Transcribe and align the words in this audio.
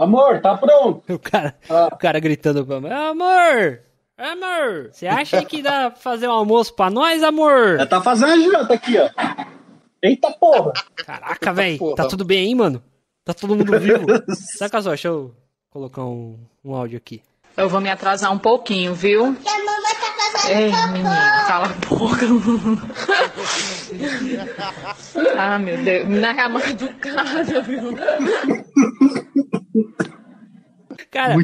Amor, 0.00 0.40
tá 0.40 0.56
pronto. 0.56 1.02
O 1.12 1.18
cara, 1.18 1.54
ah. 1.68 1.90
o 1.92 1.96
cara 1.98 2.18
gritando 2.18 2.64
pra 2.64 2.80
mim, 2.80 2.88
amor, 2.88 3.80
amor, 4.16 4.88
você 4.90 5.06
acha 5.06 5.44
que 5.44 5.60
dá 5.60 5.90
pra 5.90 6.00
fazer 6.00 6.26
um 6.26 6.32
almoço 6.32 6.72
pra 6.74 6.88
nós, 6.88 7.22
amor? 7.22 7.76
Já 7.76 7.84
tá 7.84 8.00
fazendo 8.00 8.32
a 8.32 8.38
janta 8.38 8.72
aqui, 8.72 8.96
ó. 8.96 9.10
Eita 10.02 10.30
porra. 10.30 10.72
Caraca, 10.96 11.52
velho, 11.52 11.94
tá 11.94 12.08
tudo 12.08 12.24
bem 12.24 12.46
aí, 12.46 12.54
mano? 12.54 12.82
Tá 13.26 13.34
todo 13.34 13.54
mundo 13.54 13.78
vivo? 13.78 14.06
Saca 14.56 14.80
só, 14.80 14.88
deixa 14.88 15.08
eu 15.08 15.34
colocar 15.68 16.02
um, 16.02 16.38
um 16.64 16.74
áudio 16.74 16.96
aqui. 16.96 17.22
Eu 17.54 17.68
vou 17.68 17.82
me 17.82 17.90
atrasar 17.90 18.32
um 18.32 18.38
pouquinho, 18.38 18.94
viu? 18.94 19.36
Que 19.36 19.48
a 19.50 19.58
mamãe 19.58 19.94
tá 20.00 20.08
atrasando 20.08 20.60
Ei, 20.60 20.70
um 20.72 20.92
menino, 20.92 21.10
cala 21.46 21.66
a 21.66 21.74
boca. 21.86 22.26
ah, 25.38 25.58
meu 25.58 25.76
Deus. 25.76 26.08
Menina 26.08 26.32
é 26.32 26.40
a 26.40 26.48
mãe 26.48 26.74
do 26.74 26.88
cara, 26.94 27.60
viu? 27.60 27.98
Cara, 31.10 31.34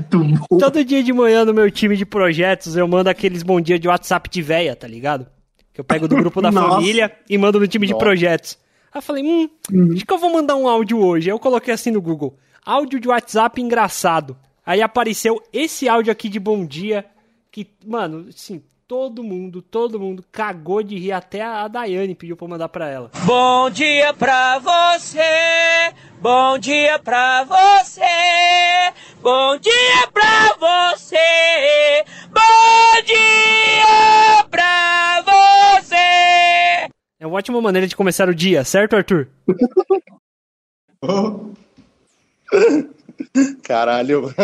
todo 0.59 0.85
dia 0.85 1.03
de 1.03 1.13
manhã 1.13 1.45
no 1.45 1.55
meu 1.55 1.71
time 1.71 1.97
de 1.97 2.05
projetos 2.05 2.77
eu 2.77 2.87
mando 2.87 3.11
aqueles 3.11 3.43
bom 3.43 3.61
dia 3.61 3.79
de 3.79 3.89
WhatsApp 3.89 4.29
de 4.29 4.43
véia, 4.43 4.77
tá 4.77 4.87
ligado? 4.87 5.27
Que 5.73 5.81
eu 5.81 5.85
pego 5.85 6.07
do 6.07 6.17
grupo 6.17 6.41
da 6.41 6.51
família 6.53 7.13
e 7.29 7.37
mando 7.37 7.59
no 7.61 7.67
time 7.67 7.87
de 7.87 7.97
projetos. 7.97 8.59
Aí 8.93 8.99
eu 8.99 9.03
falei, 9.03 9.23
hum, 9.25 9.49
uhum. 9.73 9.93
acho 9.95 10.07
que 10.07 10.13
eu 10.13 10.19
vou 10.19 10.33
mandar 10.33 10.57
um 10.57 10.69
áudio 10.69 10.99
hoje. 10.99 11.29
Aí 11.29 11.35
eu 11.35 11.39
coloquei 11.39 11.75
assim 11.75 11.91
no 11.91 12.01
Google, 12.01 12.37
áudio 12.65 13.01
de 13.01 13.09
WhatsApp 13.09 13.61
engraçado. 13.61 14.37
Aí 14.65 14.83
apareceu 14.83 15.41
esse 15.53 15.89
áudio 15.89 16.11
aqui 16.13 16.29
de 16.29 16.41
bom 16.41 16.65
dia, 16.67 17.05
que, 17.53 17.69
mano, 17.85 18.27
assim, 18.29 18.63
todo 18.89 19.23
mundo, 19.23 19.63
todo 19.63 19.99
mundo 19.99 20.25
cagou 20.31 20.83
de 20.83 20.97
rir, 20.97 21.13
até 21.13 21.43
a 21.43 21.67
Daiane 21.69 22.15
pediu 22.15 22.37
pra 22.37 22.45
eu 22.45 22.51
mandar 22.51 22.69
pra 22.69 22.89
ela. 22.89 23.11
Bom 23.25 23.69
dia 23.71 24.15
pra 24.15 24.59
você, 24.59 25.93
bom 26.21 26.59
dia 26.59 26.99
pra 26.99 27.45
você, 27.45 28.03
bom 29.21 29.57
dia 29.59 30.09
pra 30.13 30.55
você, 30.59 32.05
bom 32.31 33.03
dia 33.05 34.45
pra 34.51 35.23
você. 35.23 36.89
É 37.19 37.27
uma 37.27 37.37
ótima 37.37 37.61
maneira 37.61 37.87
de 37.87 37.97
começar 37.97 38.29
o 38.29 38.35
dia, 38.35 38.65
certo, 38.65 38.97
Arthur? 38.97 39.29
Caralho. 43.63 44.35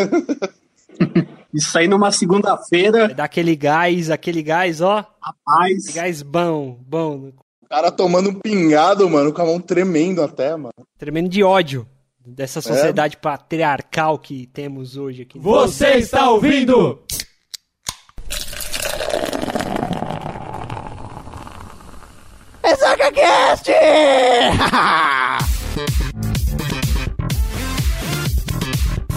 Isso 1.52 1.78
aí 1.78 1.86
numa 1.86 2.10
segunda-feira. 2.10 3.04
É 3.04 3.14
daquele 3.14 3.54
gás, 3.54 4.10
aquele 4.10 4.42
gás, 4.42 4.80
ó. 4.80 5.06
Rapaz. 5.20 5.88
Aquele 5.88 5.94
gás 5.94 6.22
bom, 6.22 6.78
bom. 6.86 7.32
O 7.72 7.74
cara 7.74 7.90
tomando 7.90 8.28
um 8.28 8.34
pingado, 8.34 9.08
mano, 9.08 9.32
com 9.32 9.40
a 9.40 9.46
mão 9.46 9.58
tremendo 9.58 10.22
até, 10.22 10.54
mano. 10.54 10.74
Tremendo 10.98 11.30
de 11.30 11.42
ódio 11.42 11.88
dessa 12.20 12.58
é. 12.58 12.62
sociedade 12.62 13.16
é. 13.16 13.18
patriarcal 13.18 14.18
que 14.18 14.46
temos 14.46 14.98
hoje 14.98 15.22
aqui. 15.22 15.38
Você 15.38 15.94
está 15.94 16.28
ouvindo? 16.28 17.02
EsagaCast! 22.62 23.70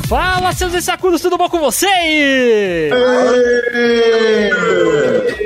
Fala, 0.07 0.53
seus 0.53 0.75
insacudos, 0.75 1.19
tudo 1.19 1.35
bom 1.35 1.49
com 1.49 1.59
vocês? 1.59 2.91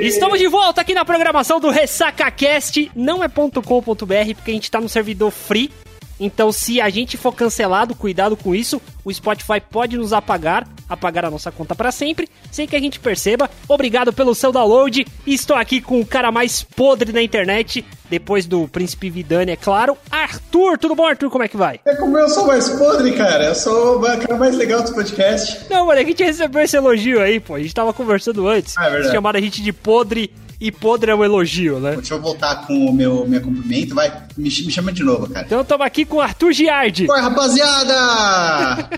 Estamos 0.02 0.38
de 0.38 0.48
volta 0.48 0.82
aqui 0.82 0.92
na 0.92 1.02
programação 1.02 1.58
do 1.58 1.70
RessacaCast. 1.70 2.90
Não 2.94 3.24
é 3.24 3.28
.com.br, 3.28 4.34
porque 4.34 4.50
a 4.50 4.54
gente 4.54 4.70
tá 4.70 4.78
no 4.78 4.88
servidor 4.88 5.30
free. 5.30 5.70
Então, 6.20 6.52
se 6.52 6.82
a 6.82 6.90
gente 6.90 7.16
for 7.16 7.32
cancelado, 7.32 7.94
cuidado 7.94 8.36
com 8.36 8.54
isso. 8.54 8.80
O 9.02 9.10
Spotify 9.10 9.58
pode 9.58 9.96
nos 9.96 10.12
apagar, 10.12 10.68
apagar 10.86 11.24
a 11.24 11.30
nossa 11.30 11.50
conta 11.50 11.74
para 11.74 11.90
sempre, 11.90 12.28
sem 12.52 12.68
que 12.68 12.76
a 12.76 12.80
gente 12.80 13.00
perceba. 13.00 13.48
Obrigado 13.66 14.12
pelo 14.12 14.34
seu 14.34 14.52
download. 14.52 15.06
Estou 15.26 15.56
aqui 15.56 15.80
com 15.80 15.98
o 15.98 16.06
cara 16.06 16.30
mais 16.30 16.62
podre 16.62 17.10
da 17.10 17.22
internet, 17.22 17.82
depois 18.10 18.44
do 18.44 18.68
Príncipe 18.68 19.08
Vidani, 19.08 19.52
é 19.52 19.56
claro. 19.56 19.96
Arthur, 20.10 20.76
tudo 20.76 20.94
bom, 20.94 21.06
Arthur? 21.06 21.30
Como 21.30 21.44
é 21.44 21.48
que 21.48 21.56
vai? 21.56 21.80
É 21.86 21.94
como 21.94 22.18
eu 22.18 22.28
sou 22.28 22.46
mais 22.46 22.68
podre, 22.68 23.12
cara. 23.12 23.44
Eu 23.44 23.54
sou 23.54 23.98
o 23.98 24.02
cara 24.02 24.36
mais 24.36 24.54
legal 24.54 24.82
do 24.82 24.92
podcast. 24.92 25.66
Não, 25.70 25.86
mano, 25.86 26.00
a 26.00 26.04
gente 26.04 26.22
recebeu 26.22 26.62
esse 26.62 26.76
elogio 26.76 27.22
aí, 27.22 27.40
pô. 27.40 27.54
A 27.54 27.60
gente 27.60 27.74
tava 27.74 27.94
conversando 27.94 28.46
antes. 28.46 28.76
Ah, 28.76 28.88
é 28.88 28.90
verdade. 28.90 29.14
Chamaram 29.14 29.38
a 29.38 29.42
gente 29.42 29.62
de 29.62 29.72
podre 29.72 30.30
e 30.60 30.70
podre 30.70 31.10
é 31.10 31.14
um 31.14 31.24
elogio, 31.24 31.80
né? 31.80 31.96
Deixa 31.96 32.14
eu 32.14 32.20
voltar 32.20 32.66
com 32.66 32.74
o 32.86 32.92
meu, 32.92 33.26
meu 33.26 33.40
cumprimento, 33.40 33.94
vai, 33.94 34.10
me, 34.36 34.44
me 34.44 34.70
chama 34.70 34.92
de 34.92 35.02
novo, 35.02 35.28
cara. 35.28 35.46
Então 35.46 35.62
estamos 35.62 35.86
aqui 35.86 36.04
com 36.04 36.18
o 36.18 36.20
Arthur 36.20 36.52
Giardi. 36.52 37.10
Oi, 37.10 37.20
rapaziada! 37.20 38.90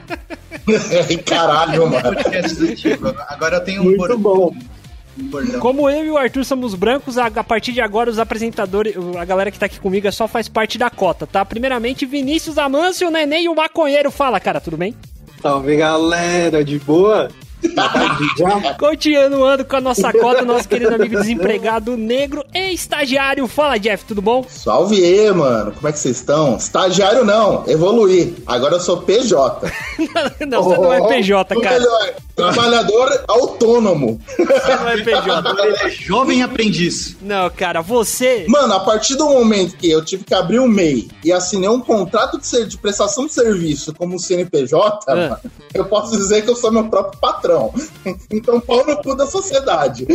Caralho, 1.24 1.88
mano. 1.88 2.16
Agora 3.28 3.56
eu 3.56 3.64
tenho 3.64 3.82
um 3.82 3.96
Muito 3.96 4.18
bom. 4.18 4.52
Como 5.60 5.88
eu 5.88 6.04
e 6.04 6.10
o 6.10 6.16
Arthur 6.16 6.44
somos 6.44 6.74
brancos, 6.74 7.18
a, 7.18 7.26
a, 7.26 7.44
partir 7.44 7.72
de 7.72 7.80
agora 7.80 8.10
os 8.10 8.18
apresentadores, 8.18 8.94
a 9.18 9.24
galera 9.24 9.50
que 9.50 9.58
tá 9.58 9.66
aqui 9.66 9.78
comigo 9.78 10.08
é 10.08 10.10
só 10.10 10.26
faz 10.26 10.48
parte 10.48 10.78
da 10.78 10.88
cota, 10.90 11.26
tá? 11.26 11.44
Primeiramente, 11.44 12.06
Vinícius 12.06 12.58
Amâncio, 12.58 13.08
o 13.08 13.10
Neném 13.10 13.44
e 13.44 13.48
o 13.48 13.54
Maconheiro. 13.54 14.10
Fala, 14.10 14.40
cara, 14.40 14.60
tudo 14.60 14.76
bem? 14.76 14.96
Salve, 15.40 15.76
galera, 15.76 16.64
de 16.64 16.78
boa? 16.78 17.28
Continuando 18.78 19.64
com 19.64 19.76
a 19.76 19.80
nossa 19.80 20.12
cota, 20.12 20.44
nosso 20.44 20.68
querido 20.68 20.94
amigo 20.94 21.16
desempregado 21.16 21.96
negro 21.96 22.44
e 22.54 22.72
estagiário. 22.72 23.46
Fala, 23.46 23.78
Jeff, 23.78 24.04
tudo 24.04 24.20
bom? 24.20 24.44
Salve 24.48 25.02
aí, 25.02 25.30
mano. 25.32 25.72
Como 25.72 25.88
é 25.88 25.92
que 25.92 25.98
vocês 25.98 26.16
estão? 26.16 26.56
Estagiário 26.56 27.24
não, 27.24 27.64
evoluí. 27.66 28.34
Agora 28.46 28.74
eu 28.74 28.80
sou 28.80 29.02
PJ. 29.02 29.72
não, 30.40 30.46
não, 30.46 30.62
você 30.62 30.76
não 30.76 30.92
é 30.92 31.08
PJ, 31.08 31.60
cara. 31.60 31.78
Melhor, 31.78 32.14
trabalhador 32.34 33.24
autônomo. 33.28 34.20
Você 34.36 34.76
não 34.76 34.88
é 34.88 34.96
PJ. 35.02 35.62
Ele 35.62 35.76
é 35.76 35.90
jovem 35.90 36.42
aprendiz. 36.42 37.16
Não, 37.20 37.48
cara, 37.50 37.80
você. 37.80 38.44
Mano, 38.48 38.74
a 38.74 38.80
partir 38.80 39.14
do 39.14 39.26
momento 39.26 39.76
que 39.76 39.90
eu 39.90 40.04
tive 40.04 40.24
que 40.24 40.34
abrir 40.34 40.58
um 40.58 40.68
MEI 40.68 41.08
e 41.24 41.32
assinei 41.32 41.68
um 41.68 41.80
contrato 41.80 42.38
de, 42.38 42.66
de 42.66 42.78
prestação 42.78 43.26
de 43.26 43.32
serviço 43.32 43.94
como 43.94 44.18
CNPJ, 44.18 45.04
ah. 45.06 45.14
mano, 45.14 45.38
eu 45.72 45.84
posso 45.84 46.16
dizer 46.16 46.42
que 46.42 46.50
eu 46.50 46.56
sou 46.56 46.72
meu 46.72 46.88
próprio 46.88 47.20
patrão 47.20 47.51
patrão. 47.52 47.74
Então, 48.30 48.60
pau 48.60 48.84
no 48.86 48.96
cu 49.02 49.14
da 49.14 49.26
sociedade. 49.26 50.06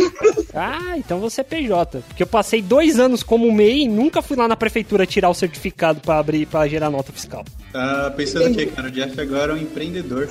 Ah, 0.54 0.96
então 0.96 1.20
você 1.20 1.40
é 1.40 1.44
PJ. 1.44 2.02
Porque 2.08 2.22
eu 2.22 2.26
passei 2.26 2.60
dois 2.60 2.98
anos 2.98 3.22
como 3.22 3.50
MEI 3.52 3.82
e 3.82 3.88
nunca 3.88 4.20
fui 4.20 4.36
lá 4.36 4.48
na 4.48 4.56
prefeitura 4.56 5.06
tirar 5.06 5.30
o 5.30 5.34
certificado 5.34 6.00
para 6.00 6.18
abrir, 6.18 6.46
para 6.46 6.68
gerar 6.68 6.90
nota 6.90 7.12
fiscal. 7.12 7.44
Tá 7.72 8.12
pensando 8.16 8.54
que, 8.54 8.66
cara, 8.66 8.88
o 8.88 8.90
Jeff 8.90 9.20
agora 9.20 9.52
é 9.52 9.54
um 9.54 9.58
empreendedor. 9.58 10.28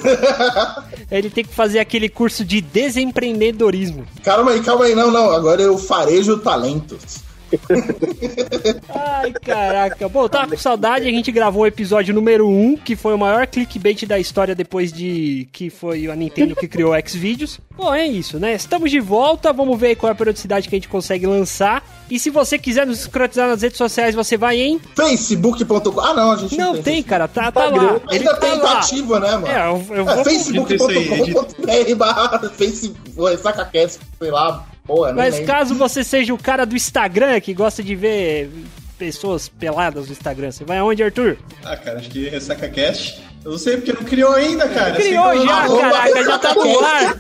Ele 1.09 1.29
tem 1.29 1.45
que 1.45 1.53
fazer 1.53 1.79
aquele 1.79 2.09
curso 2.09 2.44
de 2.44 2.62
desempreendedorismo. 2.62 4.06
Calma 4.24 4.51
aí, 4.51 4.62
calma 4.62 4.85
aí, 4.85 4.95
não, 4.95 5.12
não. 5.12 5.31
Agora 5.31 5.62
eu 5.62 5.78
farejo 5.78 6.38
talentos. 6.39 7.27
Ai, 8.90 9.31
caraca. 9.34 10.09
Bom, 10.09 10.28
tava 10.28 10.52
com 10.52 10.58
saudade, 10.58 11.08
a 11.08 11.12
gente 11.12 11.31
gravou 11.31 11.63
o 11.63 11.68
episódio 11.68 12.13
número 12.13 12.47
1, 12.47 12.78
que 12.78 12.96
foi 12.96 13.13
o 13.13 13.18
maior 13.18 13.47
clickbait 13.47 14.06
da 14.06 14.19
história 14.19 14.53
depois 14.56 14.91
de 14.91 15.47
que 15.52 15.69
foi 15.69 16.07
a 16.09 16.16
Nintendo 16.16 16.56
que 16.56 16.68
criou 16.68 16.94
o 16.94 17.09
Xvideos. 17.09 17.59
Bom, 17.75 17.94
é 17.94 18.07
isso, 18.07 18.39
né? 18.39 18.56
Estamos 18.56 18.89
de 18.89 19.00
volta, 19.00 19.54
vamos 19.54 19.80
ver 19.80 19.95
qual 19.95 20.10
é 20.10 20.13
a 20.13 20.16
periodicidade 20.16 20.68
que 20.68 20.75
a 20.75 20.77
gente 20.77 20.89
consegue 20.89 21.27
lançar. 21.27 21.83
E 22.10 22.18
se 22.18 22.30
você 22.30 22.57
quiser 22.57 22.88
nos 22.88 23.01
escrotizar 23.01 23.48
nas 23.48 23.62
redes 23.62 23.77
sociais, 23.77 24.16
você 24.16 24.36
vai 24.38 24.57
em 24.60 24.80
facebook.com. 24.80 26.00
Ah, 26.00 26.13
não, 26.13 26.31
a 26.31 26.38
gente 26.38 26.57
não, 26.57 26.74
não 26.74 26.81
tem, 26.81 27.04
cara, 27.04 27.27
tá, 27.27 27.51
tá 27.51 27.66
lá. 27.66 28.00
Ainda 28.10 28.33
tá 28.36 28.39
tem 28.39 28.62
ativa, 28.62 29.19
né, 29.19 29.31
mano? 29.33 29.48
É, 29.48 29.68
eu, 29.68 29.86
eu 29.95 30.10
é, 30.10 30.24
facebook.com.br 30.24 31.95
barra 31.95 32.50
facebook, 32.50 33.38
sei 34.19 34.31
lá, 34.31 34.66
Porra, 34.88 35.13
Mas 35.13 35.39
caso 35.42 35.75
você 35.75 36.04
seja 36.04 36.34
o 36.34 36.38
cara 36.38 36.66
do 36.66 36.75
Instagram 36.75 37.39
que 37.42 37.54
gosta 37.54 37.84
de 37.84 37.94
ver 37.94 38.50
pessoas 38.98 39.48
peladas 39.48 40.07
no 40.07 40.12
Instagram, 40.12 40.51
você 40.51 40.63
vai 40.63 40.78
aonde, 40.78 41.04
Arthur? 41.04 41.38
Ah, 41.63 41.75
cara, 41.75 42.00
acho 42.00 42.10
que 42.10 42.30
Ressaca 42.30 42.68
Cast. 42.69 43.22
Eu 43.45 43.51
não 43.51 43.57
sei 43.57 43.78
porque 43.78 43.94
não 43.94 44.04
criou 44.04 44.34
ainda, 44.34 44.68
cara. 44.68 44.95
Criou 44.95 45.45
já, 45.45 45.56
arroba, 45.56 45.81
caraca, 45.81 46.24
já 46.24 46.39
tá 46.39 46.54
no 46.54 46.80
ar. 46.80 47.18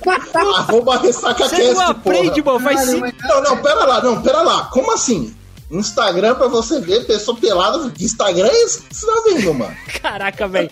Arroba 0.57 0.97
Ressaca 0.97 1.47
Você 1.47 1.73
não 1.73 1.81
aprende, 1.81 2.41
mano, 2.41 2.59
faz 2.59 2.81
sim. 2.81 2.99
Não, 2.99 3.43
não, 3.43 3.57
pera 3.61 3.85
lá, 3.85 4.01
não, 4.01 4.21
pera 4.21 4.41
lá. 4.41 4.65
Como 4.65 4.93
assim? 4.93 5.35
Instagram 5.69 6.35
pra 6.35 6.47
você 6.47 6.79
ver 6.79 7.05
pessoa 7.05 7.37
pelada. 7.37 7.89
Que 7.91 8.05
Instagram 8.05 8.47
é 8.47 8.63
esse 8.63 8.81
que 8.83 8.95
você 8.95 9.05
tá 9.05 9.21
vendo, 9.25 9.53
mano? 9.53 9.75
Caraca, 10.01 10.47
velho. 10.47 10.69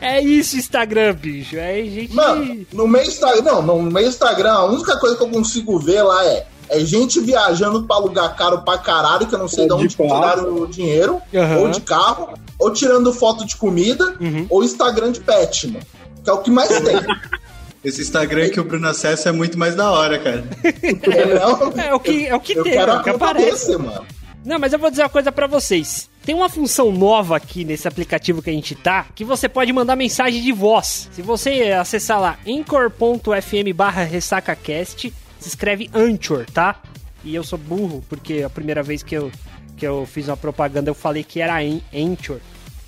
É 0.00 0.20
isso, 0.22 0.56
Instagram, 0.56 1.14
bicho. 1.14 1.56
É 1.56 1.82
gente. 1.84 2.14
Mano, 2.14 2.66
no 2.72 2.88
meu 2.88 3.02
Instagram. 3.02 3.62
Não, 3.62 3.82
no 3.82 3.90
meu 3.90 4.06
Instagram, 4.06 4.52
a 4.52 4.64
única 4.64 4.98
coisa 4.98 5.16
que 5.16 5.22
eu 5.22 5.28
consigo 5.28 5.78
ver 5.78 6.02
lá 6.02 6.24
é. 6.24 6.46
É 6.70 6.80
gente 6.80 7.18
viajando 7.18 7.84
pra 7.84 7.96
lugar 7.96 8.36
caro 8.36 8.58
pra 8.60 8.76
caralho, 8.76 9.26
que 9.26 9.34
eu 9.34 9.38
não 9.38 9.48
sei 9.48 9.62
Ou 9.62 9.68
de 9.78 9.84
onde 9.84 9.96
carro. 9.96 10.08
tiraram 10.20 10.54
o 10.54 10.66
dinheiro, 10.66 11.18
Aham. 11.34 11.56
ou 11.60 11.68
de 11.70 11.80
carro, 11.80 12.34
ou 12.58 12.70
tirando 12.70 13.10
foto 13.10 13.46
de 13.46 13.56
comida, 13.56 14.04
Uhum. 14.20 14.46
ou 14.50 14.62
Instagram 14.62 15.10
de 15.12 15.20
pet, 15.20 15.66
mano. 15.66 15.80
Que 16.22 16.28
é 16.28 16.32
o 16.34 16.38
que 16.42 16.50
mais 16.50 16.68
tem. 16.68 16.94
Esse 17.82 18.02
Instagram 18.02 18.50
que 18.50 18.60
o 18.60 18.64
Bruno 18.64 18.86
acessa 18.86 19.30
é 19.30 19.32
muito 19.32 19.58
mais 19.58 19.74
da 19.74 19.90
hora, 19.90 20.18
cara. 20.18 20.44
É, 20.62 21.34
não, 21.38 21.72
É 21.82 21.94
o 21.94 21.98
que, 22.00 22.26
é 22.26 22.34
o 22.34 22.40
que 22.40 22.52
eu 22.52 22.62
tem, 22.64 22.74
quero 22.74 22.92
é 22.92 22.96
o 22.98 23.02
que 23.02 23.10
aparece. 23.10 23.50
desse, 23.68 23.76
mano. 23.78 24.04
Não, 24.48 24.58
mas 24.58 24.72
eu 24.72 24.78
vou 24.78 24.88
dizer 24.90 25.02
uma 25.02 25.10
coisa 25.10 25.30
pra 25.30 25.46
vocês. 25.46 26.08
Tem 26.24 26.34
uma 26.34 26.48
função 26.48 26.90
nova 26.90 27.36
aqui 27.36 27.64
nesse 27.64 27.86
aplicativo 27.86 28.40
que 28.40 28.48
a 28.48 28.52
gente 28.52 28.74
tá, 28.74 29.06
que 29.14 29.22
você 29.24 29.46
pode 29.48 29.70
mandar 29.74 29.94
mensagem 29.94 30.42
de 30.42 30.52
voz. 30.52 31.08
Se 31.12 31.20
você 31.20 31.72
acessar 31.72 32.18
lá 32.18 32.38
anchor.fm 32.46 33.74
barra 33.74 34.04
ressacacast, 34.04 35.12
se 35.38 35.48
escreve 35.48 35.90
Anchor, 35.94 36.46
tá? 36.52 36.80
E 37.22 37.34
eu 37.34 37.44
sou 37.44 37.58
burro, 37.58 38.02
porque 38.08 38.42
a 38.42 38.48
primeira 38.50 38.82
vez 38.82 39.02
que 39.02 39.14
eu, 39.14 39.30
que 39.76 39.86
eu 39.86 40.06
fiz 40.06 40.28
uma 40.28 40.36
propaganda 40.36 40.88
eu 40.90 40.94
falei 40.94 41.22
que 41.22 41.40
era 41.40 41.58
An- 41.60 41.80
Anchor. 41.94 42.38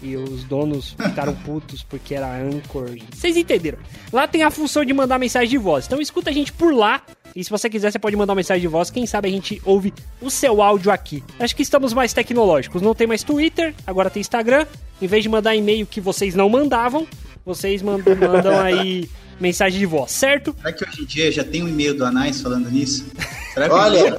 E 0.02 0.16
os 0.16 0.44
donos 0.44 0.96
ficaram 0.98 1.34
putos 1.36 1.82
porque 1.82 2.14
era 2.14 2.26
Anchor. 2.26 2.96
Vocês 3.12 3.36
entenderam? 3.36 3.78
Lá 4.12 4.26
tem 4.26 4.42
a 4.42 4.50
função 4.50 4.84
de 4.84 4.92
mandar 4.92 5.18
mensagem 5.18 5.48
de 5.48 5.58
voz. 5.58 5.86
Então 5.86 6.00
escuta 6.00 6.30
a 6.30 6.32
gente 6.32 6.52
por 6.52 6.74
lá. 6.74 7.02
E 7.36 7.44
se 7.44 7.50
você 7.50 7.68
quiser, 7.68 7.92
você 7.92 7.98
pode 7.98 8.16
mandar 8.16 8.32
uma 8.32 8.38
mensagem 8.38 8.62
de 8.62 8.68
voz. 8.68 8.90
Quem 8.90 9.06
sabe 9.06 9.28
a 9.28 9.30
gente 9.30 9.60
ouve 9.64 9.92
o 10.20 10.30
seu 10.30 10.62
áudio 10.62 10.90
aqui. 10.90 11.22
Acho 11.38 11.54
que 11.54 11.62
estamos 11.62 11.92
mais 11.92 12.12
tecnológicos. 12.12 12.80
Não 12.80 12.94
tem 12.94 13.06
mais 13.06 13.22
Twitter, 13.22 13.74
agora 13.86 14.08
tem 14.08 14.20
Instagram. 14.20 14.66
Em 15.00 15.06
vez 15.06 15.22
de 15.22 15.28
mandar 15.28 15.54
e-mail 15.54 15.86
que 15.86 16.00
vocês 16.00 16.34
não 16.34 16.48
mandavam, 16.48 17.06
vocês 17.44 17.82
mandam, 17.82 18.16
mandam 18.16 18.58
aí 18.58 19.08
mensagem 19.40 19.78
de 19.78 19.86
voz, 19.86 20.10
certo? 20.12 20.54
Será 20.58 20.72
que 20.72 20.84
hoje 20.84 21.02
em 21.02 21.06
dia 21.06 21.32
já 21.32 21.42
tem 21.44 21.62
um 21.62 21.68
e-mail 21.68 21.94
do 21.96 22.04
Anais 22.04 22.40
falando 22.40 22.70
nisso? 22.70 23.06
Será 23.54 23.68
que 23.68 23.74
Olha. 23.74 24.16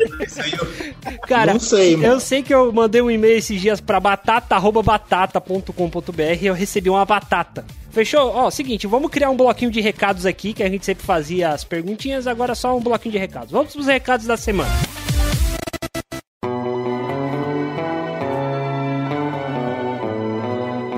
Cara, 1.28 1.54
Não 1.54 1.60
sei, 1.60 1.96
mano. 1.96 2.14
eu 2.14 2.20
sei 2.20 2.44
que 2.44 2.54
eu 2.54 2.72
mandei 2.74 3.02
um 3.02 3.10
e-mail 3.10 3.38
esses 3.38 3.60
dias 3.62 3.80
pra 3.80 4.00
batata.batata.com.br 4.00 6.22
e 6.42 6.46
eu 6.48 6.54
recebi 6.54 6.90
uma 6.90 7.06
batata. 7.06 7.66
Fechou? 7.92 8.30
Ó, 8.34 8.50
seguinte, 8.50 8.88
vamos 8.88 9.10
criar 9.12 9.30
um 9.30 9.38
bloquinho 9.38 9.72
de 9.72 9.82
recados 9.82 10.26
aqui, 10.26 10.54
que 10.54 10.64
a 10.64 10.70
gente 10.70 10.86
sempre 10.86 11.06
fazia 11.06 11.50
as 11.50 11.64
perguntinhas, 11.64 12.28
agora 12.28 12.56
só 12.56 12.76
um 12.78 12.82
bloquinho 12.82 13.12
de 13.14 13.18
recados. 13.18 13.52
Vamos 13.52 13.74
pros 13.74 13.88
recados 13.88 14.26
da 14.26 14.38
semana. 14.38 14.72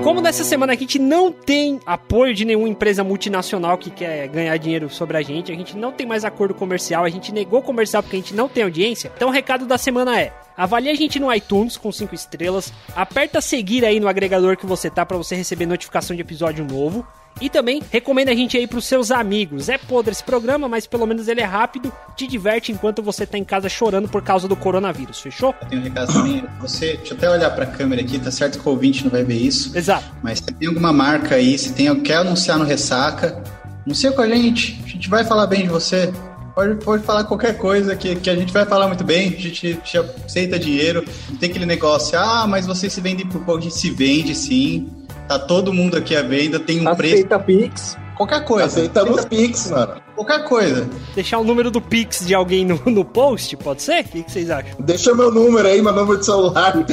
Como 0.04 0.20
nessa 0.20 0.44
semana 0.44 0.74
a 0.74 0.76
gente 0.76 0.98
não 0.98 1.32
tem 1.32 1.80
apoio 1.86 2.34
de 2.34 2.44
nenhuma 2.44 2.68
empresa 2.68 3.02
multinacional 3.02 3.78
que 3.78 3.88
quer 3.88 4.28
ganhar 4.28 4.54
dinheiro 4.58 4.90
sobre 4.90 5.16
a 5.16 5.22
gente, 5.22 5.50
a 5.50 5.54
gente 5.54 5.74
não 5.78 5.92
tem 5.92 6.06
mais 6.06 6.26
acordo 6.26 6.52
comercial, 6.52 7.04
a 7.04 7.08
gente 7.08 7.32
negou 7.32 7.62
comercial 7.62 8.02
porque 8.02 8.16
a 8.16 8.18
gente 8.18 8.34
não 8.34 8.46
tem 8.46 8.64
audiência. 8.64 9.10
Então 9.16 9.28
o 9.28 9.32
recado 9.32 9.64
da 9.64 9.78
semana 9.78 10.20
é: 10.20 10.30
avalie 10.56 10.90
a 10.90 10.94
gente 10.94 11.18
no 11.18 11.32
iTunes 11.32 11.76
com 11.76 11.90
5 11.90 12.14
estrelas, 12.14 12.72
aperta 12.94 13.40
seguir 13.40 13.84
aí 13.84 14.00
no 14.00 14.08
agregador 14.08 14.56
que 14.56 14.66
você 14.66 14.90
tá 14.90 15.04
para 15.04 15.16
você 15.16 15.34
receber 15.34 15.66
notificação 15.66 16.14
de 16.14 16.22
episódio 16.22 16.64
novo. 16.64 17.06
E 17.40 17.50
também 17.50 17.82
recomenda 17.90 18.30
a 18.30 18.34
gente 18.34 18.56
aí 18.56 18.66
pros 18.66 18.84
seus 18.84 19.10
amigos. 19.10 19.68
É 19.68 19.76
podre 19.76 20.12
esse 20.12 20.22
programa, 20.22 20.68
mas 20.68 20.86
pelo 20.86 21.04
menos 21.04 21.26
ele 21.26 21.40
é 21.40 21.44
rápido, 21.44 21.92
te 22.16 22.26
diverte 22.28 22.70
enquanto 22.70 23.02
você 23.02 23.26
tá 23.26 23.36
em 23.36 23.42
casa 23.42 23.68
chorando 23.68 24.08
por 24.08 24.22
causa 24.22 24.46
do 24.46 24.54
coronavírus, 24.54 25.20
fechou? 25.20 25.52
Tem 25.68 25.78
um 25.78 25.82
recado 25.82 26.12
também. 26.12 26.44
Você, 26.60 26.96
deixa 26.96 27.12
eu 27.12 27.18
até 27.18 27.30
olhar 27.30 27.50
pra 27.50 27.66
câmera 27.66 28.02
aqui, 28.02 28.20
tá 28.20 28.30
certo 28.30 28.60
que 28.60 28.68
o 28.68 28.70
ouvinte 28.70 29.02
não 29.02 29.10
vai 29.10 29.24
ver 29.24 29.36
isso. 29.36 29.76
Exato. 29.76 30.04
Mas 30.22 30.38
se 30.38 30.46
tem 30.46 30.68
alguma 30.68 30.92
marca 30.92 31.34
aí, 31.34 31.58
se 31.58 31.72
tem, 31.72 31.92
quer 32.02 32.18
anunciar 32.18 32.56
no 32.56 32.64
Ressaca, 32.64 33.42
anuncia 33.84 34.12
com 34.12 34.22
a 34.22 34.28
gente. 34.28 34.80
A 34.84 34.88
gente 34.88 35.08
vai 35.08 35.24
falar 35.24 35.48
bem 35.48 35.62
de 35.62 35.68
você. 35.68 36.12
Pode, 36.54 36.76
pode 36.84 37.02
falar 37.02 37.24
qualquer 37.24 37.58
coisa 37.58 37.96
que, 37.96 38.14
que 38.14 38.30
a 38.30 38.36
gente 38.36 38.52
vai 38.52 38.64
falar 38.64 38.86
muito 38.86 39.02
bem. 39.02 39.34
A 39.36 39.40
gente 39.40 39.74
te 39.82 39.98
aceita 39.98 40.56
dinheiro. 40.58 41.04
Não 41.28 41.36
tem 41.36 41.50
aquele 41.50 41.66
negócio, 41.66 42.16
ah, 42.18 42.46
mas 42.46 42.64
vocês 42.66 42.92
se 42.92 43.00
vendem 43.00 43.26
por 43.26 43.40
pouco. 43.40 43.58
A 43.58 43.62
gente 43.62 43.74
se 43.74 43.90
vende 43.90 44.34
sim. 44.34 44.88
Tá 45.26 45.38
todo 45.38 45.72
mundo 45.72 45.96
aqui 45.96 46.14
à 46.14 46.22
venda, 46.22 46.60
tem 46.60 46.86
um 46.86 46.94
preço. 46.94 47.14
Aceita 47.14 47.38
Pix. 47.40 47.96
Qualquer 48.16 48.44
coisa. 48.44 48.66
Aceitamos 48.66 49.24
Pix, 49.24 49.70
mano. 49.70 49.94
Qualquer 50.14 50.44
coisa. 50.44 50.88
Deixar 51.14 51.38
o 51.38 51.44
número 51.44 51.70
do 51.70 51.80
Pix 51.80 52.24
de 52.24 52.34
alguém 52.34 52.64
no, 52.64 52.80
no 52.86 53.04
post, 53.04 53.56
pode 53.56 53.82
ser? 53.82 54.02
O 54.02 54.04
que, 54.04 54.22
que 54.22 54.30
vocês 54.30 54.48
acham? 54.50 54.76
Deixa 54.78 55.12
meu 55.12 55.32
número 55.32 55.66
aí, 55.66 55.82
meu 55.82 55.92
número 55.92 56.18
de 56.18 56.24
celular. 56.24 56.74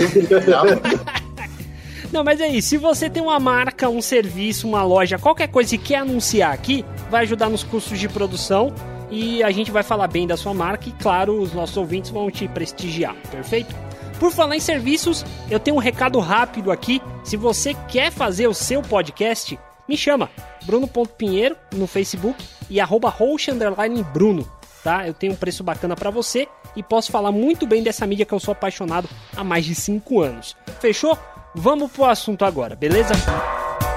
Não, 2.12 2.24
mas 2.24 2.42
é 2.42 2.48
isso. 2.48 2.69
Se 2.69 2.78
você 2.78 3.10
tem 3.10 3.22
uma 3.22 3.40
marca, 3.40 3.88
um 3.88 4.02
serviço, 4.02 4.68
uma 4.68 4.84
loja, 4.84 5.19
qualquer 5.19 5.48
coisa 5.48 5.69
que 5.69 5.78
quer 5.78 5.98
anunciar 5.98 6.52
aqui, 6.52 6.84
vai 7.12 7.22
ajudar 7.24 7.50
nos 7.50 7.63
custos 7.63 8.00
de 8.00 8.10
produção 8.10 8.74
e 9.12 9.44
a 9.44 9.52
gente 9.52 9.69
vai 9.69 9.84
falar 9.84 10.08
bem 10.08 10.25
da 10.25 10.38
sua 10.38 10.54
marca 10.54 10.88
e, 10.88 10.94
claro, 10.94 11.40
os 11.40 11.54
nossos 11.54 11.75
ouvintes 11.75 12.10
vão 12.10 12.31
te 12.31 12.48
prestigiar, 12.48 13.16
perfeito? 13.30 13.75
Por 14.19 14.31
falar 14.31 14.56
em 14.56 14.60
serviços, 14.60 15.25
eu 15.50 15.60
tenho 15.60 15.75
um 15.75 15.80
recado 15.80 16.19
rápido 16.19 16.72
aqui. 16.72 17.02
Se 17.24 17.36
você 17.36 17.74
quer 17.90 18.12
fazer 18.12 18.48
o 18.48 18.54
seu 18.54 18.81
podcast, 18.81 19.60
me 19.88 19.98
chama. 19.98 20.30
Bruno.pinheiro 20.63 21.58
no 21.74 21.88
Facebook 21.88 22.42
e 22.69 22.80
arroba 22.80 23.13
Bruno, 24.13 24.48
tá? 24.84 25.08
Eu 25.08 25.13
tenho 25.13 25.34
um 25.34 25.36
preço 25.36 25.63
bacana 25.63 25.96
pra 25.96 26.12
você 26.12 26.48
e 26.75 26.84
posso 26.84 27.12
falar 27.12 27.31
muito 27.31 27.66
bem 27.66 27.84
dessa 27.84 28.06
mídia 28.08 28.25
que 28.25 28.34
eu 28.34 28.40
sou 28.40 28.52
apaixonado 28.52 29.10
há 29.36 29.44
mais 29.44 29.66
de 29.66 29.75
5 29.75 30.22
anos. 30.22 30.56
Fechou? 30.80 31.18
Vamos 31.54 31.92
pro 31.92 32.06
assunto 32.06 32.46
agora, 32.46 32.75
beleza? 32.75 33.13
Antes 33.13 33.90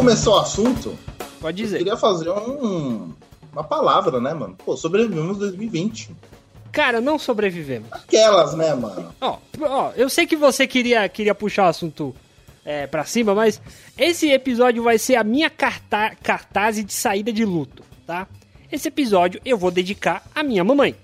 começar 0.00 0.30
o 0.30 0.38
assunto, 0.38 0.98
Pode 1.42 1.60
eu 1.60 1.66
dizer. 1.66 1.76
queria 1.78 1.96
fazer 1.96 2.30
um, 2.30 3.12
uma 3.52 3.62
palavra, 3.62 4.18
né, 4.18 4.32
mano? 4.32 4.56
Pô, 4.64 4.74
sobrevivemos 4.74 5.36
2020. 5.36 6.16
Cara, 6.72 7.02
não 7.02 7.18
sobrevivemos. 7.18 7.92
Aquelas, 7.92 8.54
né, 8.54 8.74
mano? 8.74 9.12
Ó, 9.20 9.36
ó, 9.60 9.92
eu 9.94 10.08
sei 10.08 10.26
que 10.26 10.36
você 10.36 10.66
queria, 10.66 11.06
queria 11.06 11.34
puxar 11.34 11.64
o 11.64 11.68
assunto 11.68 12.14
é, 12.64 12.86
pra 12.86 13.04
cima, 13.04 13.34
mas 13.34 13.60
esse 13.98 14.30
episódio 14.30 14.82
vai 14.82 14.96
ser 14.96 15.16
a 15.16 15.24
minha 15.24 15.50
carta 15.50 16.16
cartaz 16.22 16.82
de 16.82 16.92
saída 16.94 17.30
de 17.30 17.44
luto, 17.44 17.82
tá? 18.06 18.26
Esse 18.72 18.88
episódio 18.88 19.38
eu 19.44 19.58
vou 19.58 19.70
dedicar 19.70 20.22
à 20.34 20.42
minha 20.42 20.64
mamãe, 20.64 20.96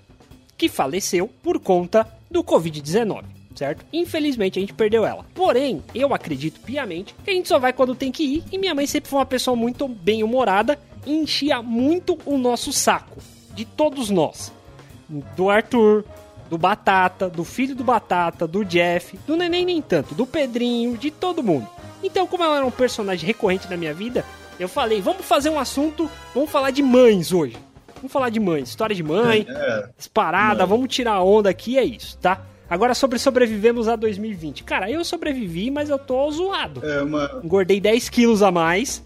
que 0.57 0.67
faleceu 0.67 1.29
por 1.43 1.59
conta 1.59 2.07
do 2.31 2.43
Covid-19, 2.43 3.23
certo? 3.57 3.85
Infelizmente 3.91 4.59
a 4.59 4.61
gente 4.61 4.73
perdeu 4.73 5.05
ela. 5.05 5.25
Porém, 5.33 5.83
eu 5.93 6.13
acredito 6.13 6.59
piamente 6.61 7.15
que 7.23 7.29
a 7.29 7.33
gente 7.33 7.47
só 7.47 7.59
vai 7.59 7.73
quando 7.73 7.95
tem 7.95 8.11
que 8.11 8.23
ir, 8.23 8.43
e 8.51 8.57
minha 8.57 8.75
mãe 8.75 8.87
sempre 8.87 9.09
foi 9.09 9.19
uma 9.19 9.25
pessoa 9.25 9.55
muito 9.55 9.87
bem-humorada 9.87 10.79
e 11.05 11.13
enchia 11.13 11.61
muito 11.61 12.17
o 12.25 12.37
nosso 12.37 12.71
saco, 12.71 13.17
de 13.53 13.65
todos 13.65 14.09
nós 14.09 14.51
do 15.09 15.49
Arthur, 15.49 16.03
do 16.49 16.57
Batata, 16.57 17.29
do 17.29 17.43
filho 17.43 17.75
do 17.75 17.83
Batata, 17.83 18.47
do 18.47 18.63
Jeff, 18.63 19.17
do 19.25 19.35
Neném 19.35 19.65
nem 19.65 19.81
tanto, 19.81 20.13
do 20.13 20.25
Pedrinho, 20.25 20.97
de 20.97 21.11
todo 21.11 21.43
mundo. 21.43 21.67
Então, 22.03 22.27
como 22.27 22.43
ela 22.43 22.57
era 22.57 22.65
um 22.65 22.71
personagem 22.71 23.25
recorrente 23.25 23.69
na 23.69 23.77
minha 23.77 23.93
vida, 23.93 24.23
eu 24.59 24.67
falei, 24.67 25.01
vamos 25.01 25.25
fazer 25.25 25.49
um 25.49 25.59
assunto, 25.59 26.09
vamos 26.33 26.49
falar 26.49 26.71
de 26.71 26.83
mães 26.83 27.31
hoje. 27.31 27.57
Vamos 27.95 28.11
falar 28.11 28.29
de 28.29 28.39
mães, 28.39 28.69
história 28.69 28.95
de 28.95 29.01
mãe, 29.01 29.45
É, 29.49 29.89
parada, 30.13 30.65
vamos 30.65 30.87
tirar 30.93 31.13
a 31.13 31.23
onda 31.23 31.49
aqui, 31.49 31.79
é 31.79 31.83
isso, 31.83 32.17
tá? 32.19 32.45
Agora 32.69 32.93
sobre 32.93 33.17
sobrevivemos 33.17 33.87
a 33.87 33.95
2020. 33.95 34.63
Cara, 34.63 34.89
eu 34.91 35.03
sobrevivi, 35.05 35.71
mas 35.71 35.89
eu 35.89 35.97
tô 35.97 36.29
zoado. 36.31 36.85
é 36.85 37.01
uma. 37.01 37.39
Engordei 37.43 37.79
10 37.79 38.09
quilos 38.09 38.41
a 38.43 38.51
mais. 38.51 39.05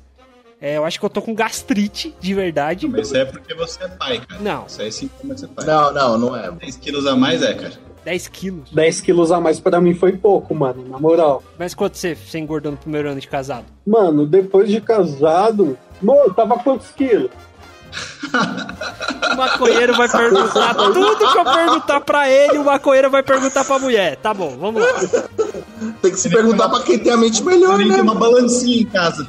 É, 0.60 0.78
eu 0.78 0.86
acho 0.86 1.00
que 1.00 1.06
eu 1.06 1.10
tô 1.10 1.22
com 1.24 1.34
gastrite, 1.34 2.14
de 2.20 2.34
verdade. 2.36 2.88
Mas 2.88 3.08
isso 3.08 3.18
é 3.18 3.26
porque 3.26 3.54
você 3.56 3.84
é 3.84 3.88
pai, 3.88 4.20
cara. 4.20 4.42
Não. 4.42 4.66
Isso 4.68 4.80
aí 4.82 4.88
é 4.90 4.92
sintoma 4.92 5.34
de 5.34 5.40
ser 5.40 5.48
pai. 5.48 5.66
Não, 5.66 5.92
não, 5.92 6.18
não 6.20 6.36
é. 6.36 6.52
10 6.52 6.78
quilos 6.78 7.08
a 7.08 7.16
mais 7.16 7.42
é, 7.42 7.54
cara. 7.56 7.74
10 8.06 8.28
quilos. 8.28 8.72
10 8.72 9.02
quilos 9.02 9.32
a 9.32 9.40
mais 9.40 9.60
pra 9.60 9.82
mim 9.82 9.96
foi 9.96 10.14
pouco, 10.14 10.54
mano, 10.54 10.88
na 10.88 11.00
moral. 11.00 11.44
Mas 11.58 11.74
quanto 11.74 11.98
você, 11.98 12.16
você 12.16 12.38
engordou 12.38 12.72
no 12.72 12.78
primeiro 12.78 13.10
ano 13.10 13.20
de 13.20 13.28
casado? 13.28 13.66
Mano, 13.86 14.28
depois 14.28 14.70
de 14.70 14.80
casado, 14.82 15.78
mano, 16.00 16.34
tava 16.34 16.58
quantos 16.60 16.92
quilos? 16.92 17.32
O 19.34 19.38
maconheiro 19.38 19.96
vai 19.96 20.10
perguntar 20.10 20.76
tudo 20.76 21.18
que 21.18 21.38
eu 21.38 21.44
perguntar 21.44 22.02
pra 22.02 22.30
ele, 22.30 22.58
o 22.58 22.66
maconheiro 22.66 23.10
vai 23.10 23.24
perguntar 23.24 23.64
pra 23.66 23.80
mulher. 23.80 24.16
Tá 24.18 24.34
bom, 24.34 24.58
vamos 24.60 24.82
lá. 24.82 25.24
Tem 26.02 26.12
que 26.12 26.20
se 26.20 26.30
perguntar 26.30 26.70
pra 26.70 26.82
quem 26.82 27.00
tem 27.00 27.12
a 27.12 27.18
mente 27.18 27.44
melhor, 27.44 27.78
né? 27.78 27.86
tem 27.86 28.02
uma 28.02 28.14
mano? 28.14 28.20
balancinha 28.20 28.82
em 28.82 28.86
casa. 28.86 29.28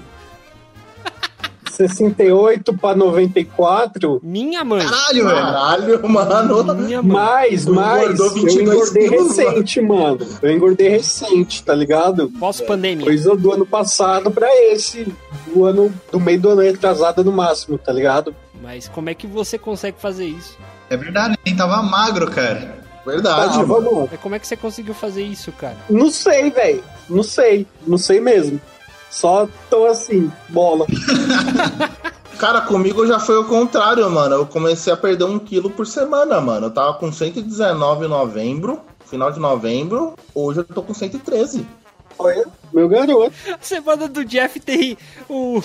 68 1.72 2.76
pra 2.76 2.94
94. 2.94 4.20
Minha 4.22 4.64
mãe. 4.64 4.84
Caralho, 4.84 5.24
velho. 5.24 5.36
Caralho, 5.36 6.08
mano. 6.08 6.74
Minha 6.74 7.02
mãe. 7.02 7.12
Mais, 7.12 7.66
mais. 7.66 8.18
Eu 8.20 8.36
engordei 8.36 9.08
recente, 9.08 9.80
mano. 9.80 10.18
Eu 10.42 10.50
engordei 10.52 10.88
recente, 10.88 11.62
tá 11.64 11.74
ligado? 11.74 12.30
Pós-pandemia. 12.38 13.06
Coisa 13.06 13.34
do 13.34 13.52
ano 13.52 13.66
passado 13.66 14.30
pra 14.30 14.48
esse. 14.70 15.12
Do 15.46 15.64
ano, 15.64 15.92
do 16.10 16.20
meio 16.20 16.40
do 16.40 16.50
ano 16.50 16.60
retrasado 16.60 17.24
no 17.24 17.32
máximo, 17.32 17.78
tá 17.78 17.92
ligado? 17.92 18.34
Mas 18.62 18.88
como 18.88 19.10
é 19.10 19.14
que 19.14 19.26
você 19.26 19.58
consegue 19.58 20.00
fazer 20.00 20.24
isso? 20.26 20.56
É 20.88 20.96
verdade, 20.96 21.36
nem 21.44 21.56
tava 21.56 21.82
magro, 21.82 22.30
cara. 22.30 22.80
Verdade, 23.04 23.58
Tá, 23.58 23.64
vamos. 23.64 24.12
É, 24.12 24.16
Como 24.16 24.36
é 24.36 24.38
que 24.38 24.46
você 24.46 24.56
conseguiu 24.56 24.94
fazer 24.94 25.24
isso, 25.24 25.50
cara? 25.50 25.76
Não 25.90 26.08
sei, 26.08 26.50
velho. 26.50 26.84
Não 27.10 27.24
sei. 27.24 27.66
Não 27.84 27.98
sei 27.98 28.20
mesmo. 28.20 28.60
Só 29.10 29.48
tô 29.68 29.86
assim, 29.86 30.30
bola. 30.48 30.86
Cara, 32.38 32.60
comigo 32.62 33.06
já 33.06 33.18
foi 33.20 33.36
o 33.38 33.44
contrário, 33.44 34.08
mano. 34.10 34.36
Eu 34.36 34.46
comecei 34.46 34.92
a 34.92 34.96
perder 34.96 35.24
um 35.24 35.38
quilo 35.38 35.68
por 35.70 35.86
semana, 35.86 36.40
mano. 36.40 36.66
Eu 36.66 36.70
tava 36.70 36.94
com 36.94 37.12
119 37.12 38.06
em 38.06 38.08
novembro, 38.08 38.80
final 39.06 39.30
de 39.30 39.38
novembro. 39.38 40.14
Hoje 40.34 40.60
eu 40.60 40.64
tô 40.64 40.82
com 40.82 40.94
113. 40.94 41.66
Olha, 42.18 42.44
meu 42.72 42.88
garoto. 42.88 43.32
A 43.52 43.58
semana 43.60 44.08
do 44.08 44.24
Jeff 44.24 44.58
tem 44.60 44.96
o. 45.28 45.62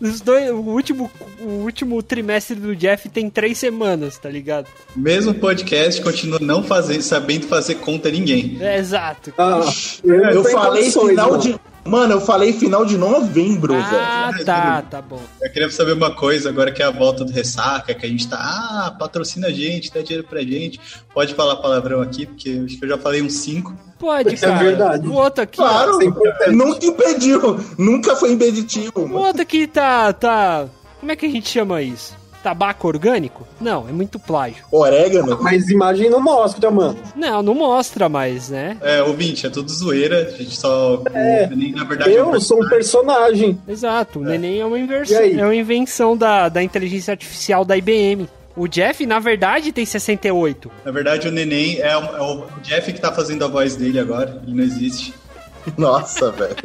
Os 0.00 0.20
dois, 0.20 0.50
o, 0.50 0.54
último, 0.56 1.10
o 1.40 1.48
último 1.64 2.02
trimestre 2.02 2.56
do 2.56 2.74
Jeff 2.74 3.08
tem 3.08 3.28
três 3.28 3.58
semanas, 3.58 4.16
tá 4.16 4.30
ligado? 4.30 4.66
Mesmo 4.96 5.34
podcast 5.34 6.00
continua 6.00 6.38
não 6.40 6.62
fazendo, 6.62 7.02
sabendo 7.02 7.46
fazer 7.46 7.76
conta 7.76 8.10
ninguém. 8.10 8.56
É, 8.60 8.78
exato. 8.78 9.32
Ah, 9.36 9.60
Eu 10.04 10.42
falei 10.44 10.90
final 10.90 11.36
de. 11.36 11.58
Mano, 11.84 12.12
eu 12.14 12.20
falei 12.20 12.52
final 12.52 12.84
de 12.84 12.96
novembro, 12.98 13.74
Ah, 13.74 14.30
velho. 14.32 14.44
tá, 14.44 14.82
tá 14.82 15.00
bom. 15.02 15.20
Eu 15.40 15.50
queria 15.50 15.70
saber 15.70 15.92
uma 15.92 16.14
coisa, 16.14 16.48
agora 16.50 16.70
que 16.70 16.82
é 16.82 16.84
a 16.86 16.90
volta 16.90 17.24
do 17.24 17.32
Ressaca, 17.32 17.94
que 17.94 18.04
a 18.04 18.08
gente 18.08 18.28
tá, 18.28 18.36
ah, 18.38 18.96
patrocina 18.98 19.48
a 19.48 19.50
gente, 19.50 19.90
dá 19.92 20.02
dinheiro 20.02 20.26
pra 20.28 20.42
gente. 20.42 20.78
Pode 21.12 21.34
falar 21.34 21.56
palavrão 21.56 22.02
aqui, 22.02 22.26
porque 22.26 22.62
acho 22.66 22.78
que 22.78 22.84
eu 22.84 22.88
já 22.90 22.98
falei 22.98 23.22
uns 23.22 23.32
cinco. 23.34 23.74
Pode, 23.98 24.34
Isso 24.34 24.44
é 24.44 24.48
cara. 24.48 24.62
verdade. 24.62 25.06
O 25.08 25.12
outro 25.14 25.42
aqui. 25.42 25.56
Claro, 25.56 25.98
é 26.42 26.50
nunca 26.52 26.84
impediu. 26.86 27.58
Nunca 27.78 28.14
foi 28.16 28.32
impeditivo, 28.32 28.92
O 29.00 29.14
outro 29.14 29.42
aqui 29.42 29.66
tá. 29.66 30.12
tá. 30.12 30.66
Como 31.00 31.10
é 31.12 31.16
que 31.16 31.24
a 31.26 31.30
gente 31.30 31.48
chama 31.48 31.80
isso? 31.82 32.14
Tabaco 32.42 32.88
orgânico? 32.88 33.46
Não, 33.60 33.88
é 33.88 33.92
muito 33.92 34.18
plágio. 34.18 34.64
Orégano. 34.70 35.38
Mas 35.42 35.68
imagem 35.68 36.08
não 36.08 36.20
mostra, 36.20 36.70
mano. 36.70 36.98
Não, 37.14 37.42
não 37.42 37.54
mostra 37.54 38.08
mais, 38.08 38.48
né? 38.48 38.76
É, 38.80 39.02
ouvinte, 39.02 39.46
é 39.46 39.50
tudo 39.50 39.70
zoeira, 39.70 40.28
a 40.28 40.30
gente 40.30 40.56
só. 40.56 41.02
É. 41.12 41.48
nem, 41.54 41.72
na 41.72 41.84
verdade, 41.84 42.16
é 42.16 42.24
um 42.24 42.34
Eu 42.34 42.40
sou 42.40 42.62
um 42.64 42.68
personagem. 42.68 43.60
Exato, 43.68 44.20
o 44.20 44.22
neném 44.22 44.60
é 44.60 44.64
uma 44.64 44.78
inversão, 44.78 45.20
é 45.20 45.44
uma 45.44 45.54
invenção 45.54 46.16
da, 46.16 46.48
da 46.48 46.62
inteligência 46.62 47.12
artificial 47.12 47.64
da 47.64 47.76
IBM. 47.76 48.28
O 48.56 48.66
Jeff, 48.66 49.06
na 49.06 49.18
verdade, 49.18 49.72
tem 49.72 49.86
68. 49.86 50.70
Na 50.84 50.90
verdade, 50.90 51.28
o 51.28 51.30
neném 51.30 51.78
é 51.78 51.96
o, 51.96 52.02
é 52.02 52.22
o 52.22 52.46
Jeff 52.62 52.92
que 52.92 53.00
tá 53.00 53.12
fazendo 53.12 53.44
a 53.44 53.48
voz 53.48 53.76
dele 53.76 53.98
agora, 53.98 54.40
ele 54.42 54.56
não 54.56 54.64
existe. 54.64 55.14
Nossa, 55.76 56.30
velho. 56.32 56.56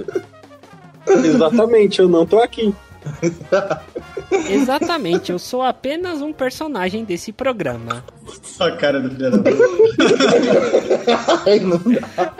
Exatamente, 1.07 1.99
eu 1.99 2.07
não 2.07 2.25
tô 2.25 2.39
aqui. 2.39 2.73
Exatamente, 4.49 5.31
eu 5.31 5.39
sou 5.39 5.61
apenas 5.61 6.21
um 6.21 6.33
personagem 6.33 7.03
desse 7.03 7.31
programa. 7.31 8.03
A 8.59 8.71
cara 8.71 8.99
do 8.99 9.09
filho 9.09 9.31
da 9.31 9.37
puta. 9.37 9.53
Ai, 11.49 11.59
não 11.59 11.77
dá. 11.77 12.33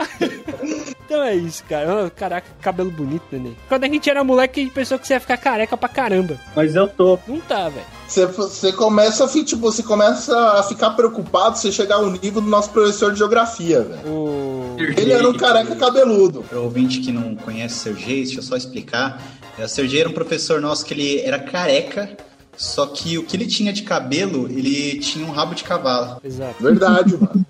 Então 1.06 1.24
é 1.24 1.36
isso, 1.36 1.64
cara. 1.66 2.06
Oh, 2.06 2.12
caraca, 2.12 2.48
cabelo 2.60 2.90
bonito, 2.90 3.24
neném. 3.32 3.56
Quando 3.70 3.84
a 3.84 3.88
gente 3.88 4.10
era 4.10 4.24
moleque, 4.24 4.60
a 4.60 4.64
gente 4.64 4.74
pensou 4.74 4.98
que 4.98 5.08
você 5.08 5.14
ia 5.14 5.20
ficar 5.20 5.38
careca 5.38 5.78
pra 5.78 5.88
caramba. 5.88 6.38
Mas 6.56 6.76
eu 6.76 6.88
tô. 6.88 7.20
Não 7.28 7.40
tá, 7.40 7.70
velho. 7.70 7.86
Você, 8.08 8.26
você 8.26 8.72
começa 8.72 9.24
a 9.24 9.28
tipo, 9.28 9.62
você 9.62 9.84
começa 9.84 10.36
a 10.60 10.64
ficar 10.64 10.92
preocupado 10.92 11.58
se 11.58 11.72
chegar 11.72 11.96
ao 11.96 12.10
nível 12.10 12.42
do 12.42 12.50
nosso 12.50 12.72
professor 12.72 13.12
de 13.12 13.20
geografia, 13.20 13.82
velho. 13.82 14.08
O... 14.08 14.76
Ele 14.78 15.12
era 15.12 15.28
um 15.30 15.34
careca 15.34 15.76
cabeludo. 15.76 16.44
Para 16.44 16.60
o 16.60 16.64
ouvinte 16.64 17.00
que 17.00 17.12
não 17.12 17.36
conhece 17.36 17.76
o 17.76 17.94
Sergei, 17.94 18.24
deixa 18.24 18.40
eu 18.40 18.44
só 18.44 18.56
explicar. 18.56 19.22
É, 19.58 19.66
O 19.66 19.70
Sergei 19.70 20.00
era 20.02 20.10
um 20.10 20.14
professor 20.14 20.60
nosso 20.62 20.86
que 20.86 20.94
ele 20.94 21.20
era 21.22 21.40
careca, 21.40 22.16
só 22.58 22.88
que 22.88 23.18
o 23.18 23.24
que 23.24 23.36
ele 23.36 23.46
tinha 23.48 23.72
de 23.74 23.84
cabelo, 23.84 24.48
ele 24.50 25.00
tinha 25.00 25.26
um 25.26 25.32
rabo 25.32 25.56
de 25.56 25.64
cavalo. 25.64 26.20
Exato. 26.24 26.62
Verdade, 26.64 27.16
mano. 27.18 27.46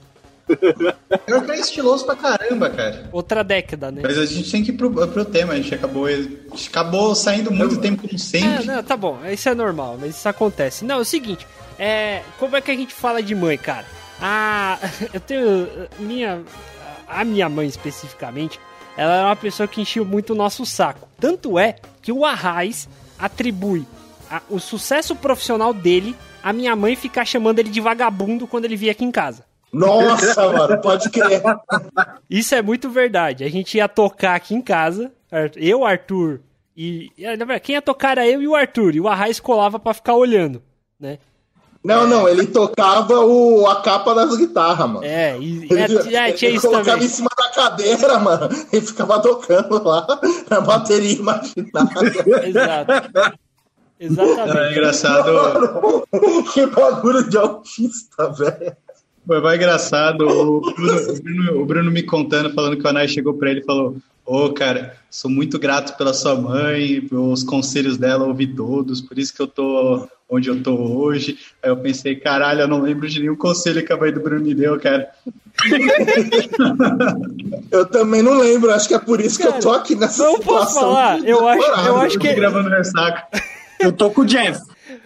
Era 1.27 1.37
um 1.39 1.41
cara 1.41 1.57
estiloso 1.57 2.05
pra 2.05 2.15
caramba, 2.15 2.69
cara. 2.69 3.09
Outra 3.11 3.43
década, 3.43 3.91
né? 3.91 4.01
Mas 4.03 4.17
a 4.17 4.25
gente 4.25 4.51
tem 4.51 4.63
que 4.63 4.69
ir 4.69 4.73
pro, 4.73 4.91
pro 5.07 5.25
tema, 5.25 5.53
a 5.53 5.55
gente 5.57 5.73
acabou, 5.73 6.05
a 6.05 6.11
gente 6.11 6.69
acabou 6.69 7.15
saindo 7.15 7.51
muito 7.51 7.77
tempo 7.81 8.03
como 8.03 8.13
É, 8.13 8.17
sempre. 8.17 8.65
não, 8.65 8.83
tá 8.83 8.95
bom, 8.95 9.19
isso 9.31 9.49
é 9.49 9.55
normal, 9.55 9.97
mas 9.99 10.15
isso 10.15 10.29
acontece. 10.29 10.85
Não, 10.85 10.97
é 10.97 10.99
o 10.99 11.05
seguinte, 11.05 11.47
é, 11.79 12.21
como 12.39 12.55
é 12.55 12.61
que 12.61 12.69
a 12.69 12.75
gente 12.75 12.93
fala 12.93 13.23
de 13.23 13.33
mãe, 13.33 13.57
cara? 13.57 13.85
Ah, 14.21 14.77
eu 15.13 15.19
tenho 15.19 15.67
minha 15.97 16.41
a 17.07 17.23
minha 17.23 17.47
mãe 17.49 17.67
especificamente, 17.67 18.59
ela 18.97 19.15
era 19.15 19.27
uma 19.27 19.35
pessoa 19.35 19.67
que 19.67 19.81
enchia 19.81 20.03
muito 20.03 20.31
o 20.33 20.35
nosso 20.35 20.65
saco. 20.65 21.07
Tanto 21.19 21.57
é 21.59 21.75
que 22.01 22.11
o 22.11 22.23
Arraiz 22.25 22.87
atribui 23.19 23.85
a- 24.29 24.41
o 24.49 24.59
sucesso 24.59 25.15
profissional 25.15 25.73
dele 25.73 26.15
a 26.43 26.53
minha 26.53 26.75
mãe 26.75 26.95
ficar 26.95 27.25
chamando 27.25 27.59
ele 27.59 27.69
de 27.69 27.81
vagabundo 27.81 28.45
quando 28.47 28.65
ele 28.65 28.75
via 28.75 28.91
aqui 28.91 29.03
em 29.03 29.11
casa. 29.11 29.43
Nossa, 29.73 30.47
mano, 30.53 30.79
pode 30.81 31.09
crer. 31.09 31.41
Isso 32.29 32.53
é 32.55 32.61
muito 32.61 32.89
verdade. 32.89 33.43
A 33.43 33.49
gente 33.49 33.77
ia 33.77 33.89
tocar 33.89 34.35
aqui 34.35 34.53
em 34.55 34.61
casa, 34.61 35.11
eu, 35.55 35.83
Arthur 35.85 36.39
e. 36.77 37.11
na 37.17 37.31
verdade, 37.35 37.61
Quem 37.61 37.73
ia 37.75 37.81
tocar 37.81 38.11
era 38.11 38.27
eu 38.27 38.41
e 38.41 38.47
o 38.47 38.55
Arthur, 38.55 38.95
e 38.95 39.01
o 39.01 39.07
Arraiz 39.07 39.39
colava 39.39 39.79
pra 39.79 39.93
ficar 39.93 40.13
olhando, 40.15 40.61
né? 40.99 41.17
Não, 41.85 42.07
não, 42.07 42.27
ele 42.27 42.47
tocava 42.47 43.19
o, 43.19 43.67
a 43.67 43.81
capa 43.81 44.13
das 44.15 44.35
guitarras, 44.35 44.87
mano. 44.89 45.03
É, 45.03 45.37
e, 45.37 45.67
Ele, 45.69 46.15
é, 46.15 46.29
é, 46.29 46.31
tinha 46.31 46.49
ele 46.49 46.57
isso 46.57 46.67
colocava 46.67 46.91
também. 46.93 47.05
em 47.05 47.09
cima 47.09 47.29
da 47.37 47.49
cadeira, 47.49 48.19
mano, 48.19 48.49
e 48.73 48.81
ficava 48.81 49.21
tocando 49.21 49.83
lá 49.83 50.05
na 50.49 50.61
bateria 50.61 51.11
imaginária. 51.13 52.43
Exato. 52.49 52.91
É 53.99 54.05
Exatamente. 54.05 54.71
engraçado. 54.71 55.31
Mano, 55.31 56.03
que 56.53 56.65
bagulho 56.65 57.29
de 57.29 57.37
autista, 57.37 58.29
velho. 58.29 58.75
Foi 59.25 59.41
mais 59.41 59.57
engraçado 59.57 60.21
o 60.27 60.61
Bruno, 60.61 61.11
o 61.11 61.21
Bruno- 61.21 61.61
o 61.61 61.65
Bruno 61.65 61.91
me 61.91 62.03
contando, 62.03 62.53
falando 62.53 62.77
que 62.77 62.83
o 62.85 62.87
Anai 62.89 63.07
chegou 63.07 63.33
pra 63.35 63.49
ele 63.51 63.61
e 63.61 63.65
falou: 63.65 63.95
Ô, 64.25 64.49
cara, 64.53 64.95
sou 65.09 65.31
muito 65.31 65.57
grato 65.57 65.97
pela 65.97 66.13
sua 66.13 66.35
mãe, 66.35 67.01
pelos 67.01 67.43
conselhos 67.43 67.97
dela, 67.97 68.25
ouvi 68.25 68.45
todos, 68.47 69.01
por 69.01 69.17
isso 69.17 69.33
que 69.33 69.41
eu 69.41 69.47
tô 69.47 70.07
onde 70.29 70.49
eu 70.49 70.61
tô 70.63 70.75
hoje. 70.75 71.37
Aí 71.61 71.69
eu 71.69 71.77
pensei: 71.77 72.15
caralho, 72.15 72.61
eu 72.61 72.67
não 72.67 72.81
lembro 72.81 73.07
de 73.07 73.19
nenhum 73.19 73.35
conselho 73.35 73.85
que 73.85 73.93
a 73.93 73.97
mãe 73.97 74.11
do 74.11 74.21
Bruno 74.21 74.43
me 74.43 74.55
deu, 74.55 74.79
cara. 74.79 75.09
Eu 77.71 77.85
também 77.85 78.21
não 78.21 78.37
lembro, 78.37 78.71
acho 78.71 78.87
que 78.87 78.93
é 78.93 78.99
por 78.99 79.19
isso 79.19 79.39
que 79.39 79.47
eu 79.47 79.53
tô 79.59 79.71
aqui 79.71 79.95
nessa 79.95 80.23
não 80.23 80.39
posso 80.39 80.67
situação. 80.69 80.81
falar, 80.81 81.19
eu 81.25 81.47
acho- 81.47 81.87
eu 81.87 81.95
acho 81.97 82.19
que- 82.19 82.33
gravando 82.33 82.69
ressaca. 82.69 83.27
Eu 83.79 83.91
tô 83.91 84.09
com 84.11 84.21
o 84.21 84.25
Jeff. 84.25 84.59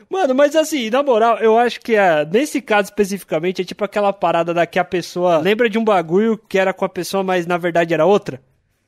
Mano, 0.09 0.33
mas 0.35 0.55
assim, 0.55 0.89
na 0.89 1.03
moral, 1.03 1.37
eu 1.37 1.57
acho 1.57 1.79
que 1.81 1.95
é, 1.95 2.25
nesse 2.25 2.61
caso 2.61 2.85
especificamente 2.85 3.61
é 3.61 3.65
tipo 3.65 3.83
aquela 3.83 4.11
parada 4.11 4.53
da 4.53 4.65
que 4.65 4.79
a 4.79 4.83
pessoa 4.83 5.37
lembra 5.37 5.69
de 5.69 5.77
um 5.77 5.83
bagulho 5.83 6.37
que 6.49 6.57
era 6.57 6.73
com 6.73 6.83
a 6.85 6.89
pessoa, 6.89 7.23
mas 7.23 7.45
na 7.45 7.57
verdade 7.57 7.93
era 7.93 8.05
outra. 8.05 8.41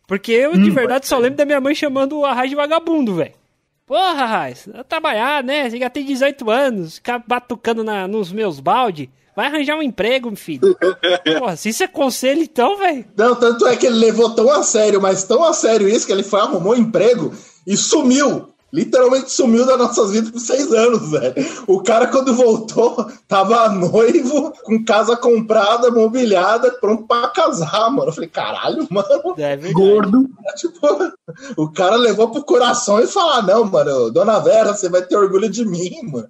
Porque 0.07 0.31
eu, 0.31 0.57
de 0.57 0.69
verdade, 0.69 1.07
só 1.07 1.17
lembro 1.17 1.37
da 1.37 1.45
minha 1.45 1.61
mãe 1.61 1.73
chamando 1.73 2.19
o 2.19 2.25
Arraiz 2.25 2.49
de 2.49 2.55
vagabundo, 2.55 3.15
velho. 3.15 3.31
Porra, 3.91 4.25
vai 4.25 4.55
trabalhar, 4.87 5.43
né? 5.43 5.69
Você 5.69 5.77
já 5.77 5.89
tem 5.89 6.05
18 6.05 6.49
anos, 6.49 6.95
ficar 6.95 7.21
batucando 7.27 7.83
na, 7.83 8.07
nos 8.07 8.31
meus 8.31 8.61
balde. 8.61 9.09
Vai 9.35 9.47
arranjar 9.47 9.75
um 9.75 9.83
emprego, 9.83 10.29
meu 10.29 10.37
filho. 10.37 10.77
Porra, 11.37 11.57
se 11.57 11.67
isso 11.67 11.83
é 11.83 11.89
conselho, 11.89 12.41
então, 12.41 12.77
velho. 12.77 13.03
Não, 13.17 13.35
tanto 13.35 13.67
é 13.67 13.75
que 13.75 13.85
ele 13.85 13.97
levou 13.97 14.33
tão 14.33 14.49
a 14.49 14.63
sério, 14.63 15.01
mas 15.01 15.25
tão 15.25 15.43
a 15.43 15.51
sério 15.51 15.89
isso, 15.89 16.05
que 16.05 16.13
ele 16.13 16.23
foi, 16.23 16.39
arrumou 16.39 16.71
um 16.71 16.77
emprego 16.77 17.33
e 17.67 17.75
sumiu. 17.75 18.50
Literalmente 18.71 19.31
sumiu 19.31 19.65
das 19.65 19.77
nossas 19.77 20.11
vidas 20.11 20.31
por 20.31 20.39
seis 20.39 20.71
anos, 20.71 21.11
velho. 21.11 21.33
O 21.67 21.83
cara, 21.83 22.07
quando 22.07 22.33
voltou, 22.33 23.11
tava 23.27 23.69
noivo, 23.69 24.53
com 24.63 24.83
casa 24.85 25.17
comprada, 25.17 25.91
mobiliada, 25.91 26.71
pronto 26.79 27.05
pra 27.05 27.27
casar, 27.27 27.89
mano. 27.91 28.09
Eu 28.09 28.13
falei, 28.13 28.29
caralho, 28.29 28.87
mano. 28.89 29.35
É. 29.37 29.57
Gordo. 29.71 30.29
Tipo, 30.57 31.13
o 31.55 31.71
cara 31.71 31.95
levou 31.95 32.29
pro 32.29 32.43
coração 32.43 32.99
e 32.99 33.07
falou: 33.07 33.31
"Ah, 33.31 33.41
não, 33.41 33.63
mano, 33.63 34.11
dona 34.11 34.39
Vera, 34.39 34.73
você 34.73 34.89
vai 34.89 35.01
ter 35.01 35.15
orgulho 35.15 35.49
de 35.49 35.65
mim, 35.65 35.91
mano. 36.11 36.27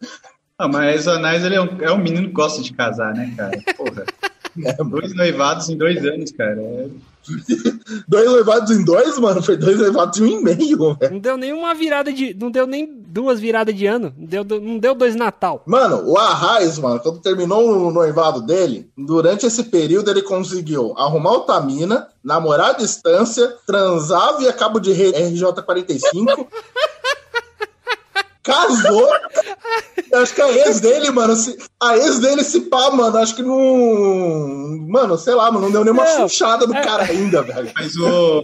Ah, 0.60 0.67
mas 0.67 1.07
o 1.07 1.12
Anais 1.12 1.43
ele 1.43 1.55
é, 1.55 1.62
um, 1.62 1.81
é 1.81 1.91
um 1.91 1.98
menino 1.98 2.27
que 2.27 2.33
gosta 2.33 2.62
de 2.62 2.71
casar, 2.71 3.15
né, 3.15 3.33
cara? 3.36 3.57
Porra. 3.75 4.05
dois 4.89 5.15
noivados 5.15 5.69
em 5.69 5.77
dois 5.77 6.05
anos, 6.05 6.31
cara. 6.31 6.62
É- 6.62 6.88
Dois 8.07 8.25
noivados 8.25 8.71
em 8.71 8.83
dois, 8.83 9.17
mano, 9.19 9.41
foi 9.41 9.57
dois 9.57 9.77
noivados 9.77 10.19
em 10.19 10.23
um 10.23 10.27
e 10.27 10.43
meio, 10.43 10.95
velho. 10.95 11.13
Não 11.13 11.19
deu 11.19 11.37
nenhuma 11.37 11.73
virada 11.73 12.11
de. 12.11 12.33
Não 12.33 12.49
deu 12.49 12.65
nem 12.65 12.85
duas 12.85 13.39
viradas 13.39 13.75
de 13.75 13.85
ano. 13.85 14.13
Não 14.17 14.25
deu, 14.25 14.61
não 14.61 14.77
deu 14.79 14.95
dois 14.95 15.15
Natal. 15.15 15.63
Mano, 15.65 16.03
o 16.05 16.17
Arraiz, 16.17 16.79
mano, 16.79 16.99
quando 16.99 17.19
terminou 17.19 17.87
o 17.87 17.91
noivado 17.91 18.41
dele, 18.41 18.89
durante 18.97 19.45
esse 19.45 19.63
período 19.65 20.09
ele 20.09 20.21
conseguiu 20.21 20.93
arrumar 20.97 21.31
outra 21.31 21.61
namorar 22.23 22.71
à 22.71 22.73
distância, 22.73 23.55
transar 23.65 24.37
via 24.37 24.53
cabo 24.53 24.79
de 24.79 24.91
rede 24.91 25.17
RJ45 25.17 26.47
casou. 28.43 29.10
acho 30.13 30.36
que 30.36 30.41
a 30.41 30.51
ex 30.51 30.79
dele, 30.79 31.12
mano, 31.12 31.36
se, 31.36 31.57
a 31.81 31.98
ex 31.98 32.19
dele 32.19 32.43
se 32.43 32.62
pá, 32.62 32.91
mano, 32.91 33.17
acho 33.17 33.36
que 33.36 33.43
não. 33.43 34.77
Mano, 34.88 35.17
sei 35.17 35.36
lá, 35.36 35.51
mano, 35.51 35.65
não 35.65 35.71
deu 35.71 35.83
nenhuma 35.83 36.05
chuchada 36.05 36.65
no 36.65 36.74
cara 36.74 37.03
ainda, 37.03 37.41
velho. 37.41 37.71
Mas 37.75 37.95
o. 37.95 38.43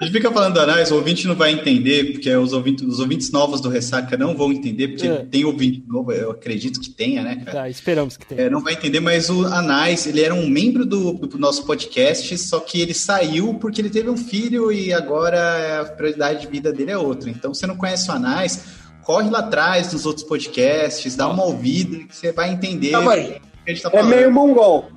A 0.00 0.06
gente 0.06 0.14
fica 0.14 0.32
falando 0.32 0.54
da 0.54 0.62
Anais, 0.62 0.90
o 0.90 0.94
ouvinte 0.94 1.26
não 1.26 1.34
vai 1.34 1.52
entender, 1.52 2.12
porque 2.12 2.34
os 2.34 2.54
ouvintes, 2.54 2.88
os 2.88 3.00
ouvintes 3.00 3.30
novos 3.30 3.60
do 3.60 3.68
Ressaca 3.68 4.16
não 4.16 4.34
vão 4.34 4.50
entender, 4.50 4.88
porque 4.88 5.06
é. 5.06 5.26
tem 5.26 5.44
ouvinte 5.44 5.84
novo, 5.86 6.10
eu 6.10 6.30
acredito 6.30 6.80
que 6.80 6.88
tenha, 6.88 7.22
né, 7.22 7.36
cara? 7.44 7.58
Tá, 7.58 7.68
esperamos 7.68 8.16
que 8.16 8.24
tenha. 8.24 8.40
É, 8.40 8.48
não 8.48 8.62
vai 8.62 8.72
entender, 8.72 8.98
mas 9.00 9.28
o 9.28 9.44
Anais, 9.44 10.06
ele 10.06 10.22
era 10.22 10.32
um 10.32 10.48
membro 10.48 10.86
do, 10.86 11.12
do, 11.12 11.36
nosso 11.36 11.66
podcast, 11.66 12.38
só 12.38 12.60
que 12.60 12.80
ele 12.80 12.94
saiu 12.94 13.52
porque 13.60 13.78
ele 13.78 13.90
teve 13.90 14.08
um 14.08 14.16
filho 14.16 14.72
e 14.72 14.90
agora 14.90 15.82
a 15.82 15.84
prioridade 15.84 16.40
de 16.40 16.46
vida 16.46 16.72
dele 16.72 16.92
é 16.92 16.96
outra. 16.96 17.28
Então, 17.28 17.52
você 17.52 17.66
não 17.66 17.76
conhece 17.76 18.10
o 18.10 18.14
Anais, 18.14 18.79
corre 19.02 19.30
lá 19.30 19.40
atrás 19.40 19.90
dos 19.90 20.06
outros 20.06 20.26
podcasts, 20.26 21.16
dá 21.16 21.28
uma 21.28 21.44
ouvida, 21.44 21.98
que 22.06 22.16
você 22.16 22.32
vai 22.32 22.50
entender 22.50 22.92
tá, 22.92 23.00
o 23.00 23.10
que 23.10 23.40
a 23.66 23.70
gente 23.70 23.82
tá 23.82 23.90
falando. 23.90 24.12
É 24.12 24.16
meio 24.16 24.32
mongol. 24.32 24.90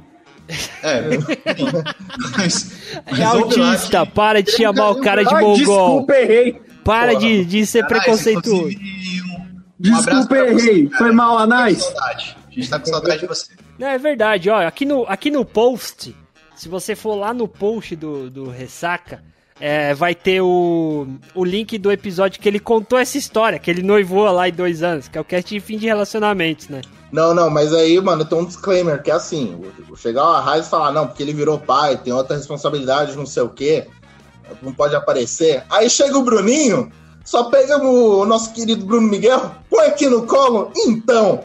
É, 0.81 1.01
mas, 2.37 2.71
mas 3.09 3.19
é 3.19 3.23
autista, 3.23 4.05
para 4.05 4.43
de 4.43 4.51
chamar 4.51 4.89
o 4.89 5.01
cara 5.01 5.23
de 5.23 5.33
mongol. 5.33 5.55
Desculpa, 5.55 6.13
errei. 6.15 6.61
Para 6.83 7.15
de, 7.15 7.45
de 7.45 7.65
ser 7.65 7.83
Caralho, 7.83 8.01
preconceituoso. 8.03 8.67
Um, 8.67 9.79
desculpa, 9.79 10.37
errei. 10.37 10.89
Foi 10.89 11.11
mal, 11.11 11.37
Anais. 11.37 11.93
A 11.97 12.51
gente 12.51 12.69
tá 12.69 12.77
com 12.77 12.85
saudade 12.85 13.21
de 13.21 13.27
você. 13.27 13.53
Não, 13.79 13.87
é 13.87 13.97
verdade, 13.97 14.49
ó. 14.49 14.67
Aqui 14.67 14.85
no, 14.85 15.05
aqui 15.07 15.31
no 15.31 15.45
post, 15.45 16.15
se 16.55 16.69
você 16.69 16.95
for 16.95 17.15
lá 17.15 17.33
no 17.33 17.47
post 17.47 17.95
do, 17.95 18.29
do 18.29 18.49
Ressaca, 18.49 19.23
é, 19.59 19.93
vai 19.93 20.15
ter 20.15 20.41
o, 20.41 21.07
o 21.33 21.43
link 21.43 21.77
do 21.77 21.91
episódio 21.91 22.41
que 22.41 22.47
ele 22.47 22.59
contou 22.59 22.97
essa 22.97 23.17
história, 23.17 23.59
que 23.59 23.69
ele 23.69 23.81
noivou 23.81 24.29
lá 24.31 24.49
em 24.49 24.53
dois 24.53 24.83
anos, 24.83 25.07
que 25.07 25.17
é 25.17 25.21
o 25.21 25.25
cast 25.25 25.53
de 25.53 25.59
fim 25.59 25.77
de 25.77 25.85
relacionamentos, 25.85 26.67
né? 26.69 26.81
Não, 27.11 27.33
não, 27.33 27.49
mas 27.49 27.71
aí, 27.73 28.01
mano, 28.01 28.25
tem 28.25 28.37
um 28.37 28.45
disclaimer 28.45 29.01
que 29.03 29.11
é 29.11 29.13
assim: 29.13 29.61
chegar 29.95 30.23
a 30.23 30.41
Raiz 30.41 30.65
e 30.65 30.69
falar, 30.69 30.91
não, 30.91 31.07
porque 31.07 31.21
ele 31.21 31.33
virou 31.33 31.59
pai, 31.59 31.95
tem 31.97 32.11
outra 32.11 32.35
responsabilidade, 32.35 33.15
não 33.15 33.25
sei 33.25 33.43
o 33.43 33.49
quê, 33.49 33.87
não 34.61 34.73
pode 34.73 34.95
aparecer. 34.95 35.63
Aí 35.69 35.89
chega 35.89 36.17
o 36.17 36.23
Bruninho, 36.23 36.91
só 37.23 37.45
pega 37.45 37.77
o 37.77 38.25
nosso 38.25 38.51
querido 38.53 38.85
Bruno 38.85 39.07
Miguel, 39.07 39.51
põe 39.69 39.85
aqui 39.85 40.07
no 40.07 40.25
colo, 40.25 40.71
então. 40.75 41.43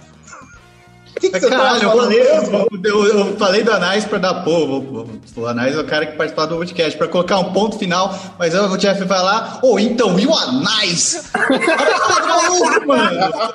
Que 1.20 1.30
que 1.30 1.40
Caralho, 1.40 1.82
eu 1.82 1.96
falei, 1.96 2.20
eu, 2.20 3.06
eu, 3.06 3.36
falei, 3.36 3.62
do 3.62 3.72
Anais 3.72 4.04
para 4.04 4.18
dar 4.18 4.44
pô, 4.44 5.08
o 5.36 5.46
Anais 5.46 5.74
é 5.74 5.80
o 5.80 5.86
cara 5.86 6.06
que 6.06 6.16
participou 6.16 6.46
do 6.46 6.56
podcast, 6.56 6.96
para 6.96 7.08
colocar 7.08 7.38
um 7.38 7.52
ponto 7.52 7.78
final, 7.78 8.14
mas 8.38 8.54
eu, 8.54 8.64
o 8.64 8.76
Jeff 8.76 9.02
vai 9.04 9.22
lá, 9.22 9.58
ô, 9.62 9.72
oh, 9.72 9.78
então, 9.78 10.18
e 10.18 10.26
o 10.26 10.34
Anais? 10.34 11.30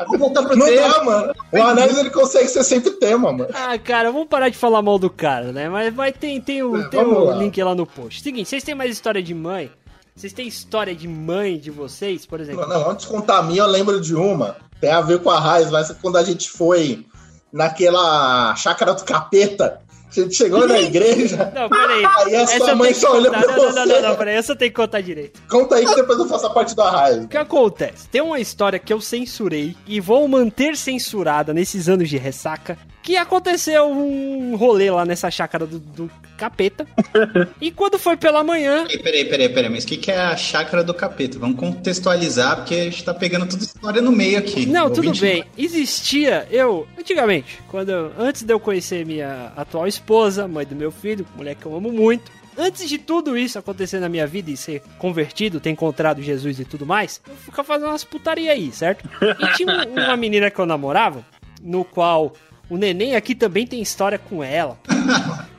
Vamos 0.07 0.19
voltar 0.19 0.43
pro 0.43 0.57
Não 0.57 0.65
tema. 0.65 0.89
Dá, 0.89 1.03
mano. 1.03 1.33
O 1.51 1.61
Anais 1.61 1.97
ele 1.97 2.09
consegue 2.09 2.47
ser 2.47 2.63
sempre 2.63 2.91
tema, 2.91 3.31
mano. 3.31 3.49
Ah, 3.53 3.77
cara, 3.77 4.11
vamos 4.11 4.27
parar 4.27 4.49
de 4.49 4.57
falar 4.57 4.81
mal 4.81 4.99
do 4.99 5.09
cara, 5.09 5.51
né? 5.51 5.69
Mas 5.69 5.93
vai 5.93 6.11
tem, 6.11 6.41
tem 6.41 6.63
o, 6.63 6.81
é, 6.81 6.89
tem 6.89 6.99
o 6.99 7.31
link 7.33 7.61
lá 7.63 7.73
no 7.73 7.85
post. 7.85 8.21
Seguinte, 8.21 8.49
vocês 8.49 8.63
têm 8.63 8.75
mais 8.75 8.91
história 8.91 9.21
de 9.21 9.33
mãe? 9.33 9.71
Vocês 10.15 10.31
têm 10.31 10.47
história 10.47 10.93
de 10.93 11.07
mãe 11.07 11.57
de 11.57 11.71
vocês, 11.71 12.25
por 12.25 12.39
exemplo? 12.39 12.67
Não, 12.67 12.81
não 12.81 12.91
antes 12.91 13.05
de 13.05 13.11
contar 13.11 13.39
a 13.39 13.43
minha, 13.43 13.61
eu 13.61 13.67
lembro 13.67 13.99
de 13.99 14.13
uma. 14.15 14.55
Tem 14.79 14.91
a 14.91 15.01
ver 15.01 15.19
com 15.19 15.29
a 15.29 15.39
Raiz, 15.39 15.71
mas 15.71 15.91
quando 16.01 16.17
a 16.17 16.23
gente 16.23 16.49
foi 16.49 17.05
naquela 17.53 18.55
chácara 18.55 18.93
do 18.95 19.03
capeta. 19.03 19.79
A 20.09 20.19
gente 20.19 20.35
chegou 20.35 20.67
na 20.67 20.79
igreja. 20.79 21.51
Não, 21.55 21.69
peraí. 21.69 22.03
Aí 22.25 22.35
a 22.35 22.47
sua 22.47 22.75
mãe 22.75 22.93
só 22.93 23.13
olhou 23.15 23.31
pra 23.31 23.41
não, 23.41 23.53
você. 23.55 23.79
Não, 23.79 23.85
não, 23.85 24.01
não, 24.01 24.15
peraí, 24.15 24.35
essa 24.35 24.55
tem 24.55 24.69
que 24.69 24.75
contar 24.75 25.01
direito. 25.01 25.41
Conta 25.49 25.75
aí 25.75 25.85
que 25.85 25.95
depois 25.95 26.19
eu 26.19 26.27
faço 26.27 26.45
a 26.45 26.49
parte 26.51 26.75
da 26.75 26.89
raiva. 26.89 27.23
O 27.23 27.27
que 27.27 27.37
acontece? 27.37 28.07
Tem 28.09 28.21
uma 28.21 28.39
história 28.39 28.77
que 28.77 28.93
eu 28.93 29.01
censurei 29.01 29.75
e 29.87 29.99
vou 29.99 30.27
manter 30.27 30.77
censurada 30.77 31.51
nesses 31.53 31.89
anos 31.89 32.09
de 32.09 32.17
ressaca. 32.17 32.77
Que 33.03 33.17
aconteceu 33.17 33.85
um 33.85 34.55
rolê 34.55 34.89
lá 34.89 35.05
nessa 35.05 35.29
chácara 35.29 35.67
do, 35.67 35.77
do 35.77 36.09
capeta. 36.37 36.87
e 37.59 37.69
quando 37.69 37.99
foi 37.99 38.17
pela 38.17 38.43
manhã. 38.43 38.85
Peraí, 38.87 39.25
peraí, 39.25 39.49
peraí, 39.49 39.69
mas 39.69 39.83
o 39.83 39.87
que, 39.87 39.97
que 39.97 40.09
é 40.09 40.17
a 40.17 40.35
chácara 40.35 40.83
do 40.83 40.93
capeta? 40.93 41.37
Vamos 41.37 41.59
contextualizar, 41.59 42.57
porque 42.57 42.75
a 42.75 42.83
gente 42.85 43.03
tá 43.03 43.13
pegando 43.13 43.47
toda 43.47 43.61
história 43.61 44.01
no 44.01 44.11
meio 44.11 44.39
aqui. 44.39 44.65
Não, 44.65 44.89
tudo 44.89 45.11
bem. 45.19 45.43
Existia, 45.57 46.47
eu, 46.49 46.87
antigamente, 46.97 47.59
quando 47.67 47.89
eu, 47.89 48.11
antes 48.17 48.43
de 48.43 48.53
eu 48.53 48.59
conhecer 48.59 49.05
minha 49.05 49.51
atual 49.55 49.85
esposa, 49.85 50.47
mãe 50.47 50.65
do 50.65 50.75
meu 50.75 50.91
filho, 50.91 51.25
mulher 51.35 51.55
que 51.55 51.65
eu 51.65 51.75
amo 51.75 51.91
muito. 51.91 52.31
Antes 52.57 52.87
de 52.87 52.97
tudo 52.97 53.37
isso 53.37 53.57
acontecer 53.57 53.99
na 53.99 54.07
minha 54.07 54.27
vida 54.27 54.51
e 54.51 54.57
ser 54.57 54.81
convertido, 54.99 55.59
ter 55.59 55.71
encontrado 55.71 56.21
Jesus 56.21 56.59
e 56.59 56.65
tudo 56.65 56.85
mais, 56.85 57.19
eu 57.27 57.35
ficava 57.35 57.67
fazendo 57.67 57.89
umas 57.89 58.03
putaria 58.03 58.51
aí, 58.51 58.71
certo? 58.71 59.09
E 59.21 59.53
tinha 59.57 59.87
uma 59.87 60.15
menina 60.15 60.51
que 60.51 60.59
eu 60.59 60.65
namorava, 60.65 61.25
no 61.61 61.83
qual 61.83 62.33
o 62.73 62.77
neném 62.77 63.15
aqui 63.15 63.35
também 63.35 63.67
tem 63.67 63.79
história 63.83 64.17
com 64.17 64.43
ela. 64.43 64.79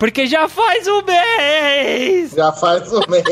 Porque 0.01 0.27
já 0.27 0.49
faz 0.49 0.85
um 0.89 1.01
mês! 1.05 2.33
Já 2.33 2.51
faz 2.51 2.93
um 2.93 3.03
mês! 3.09 3.25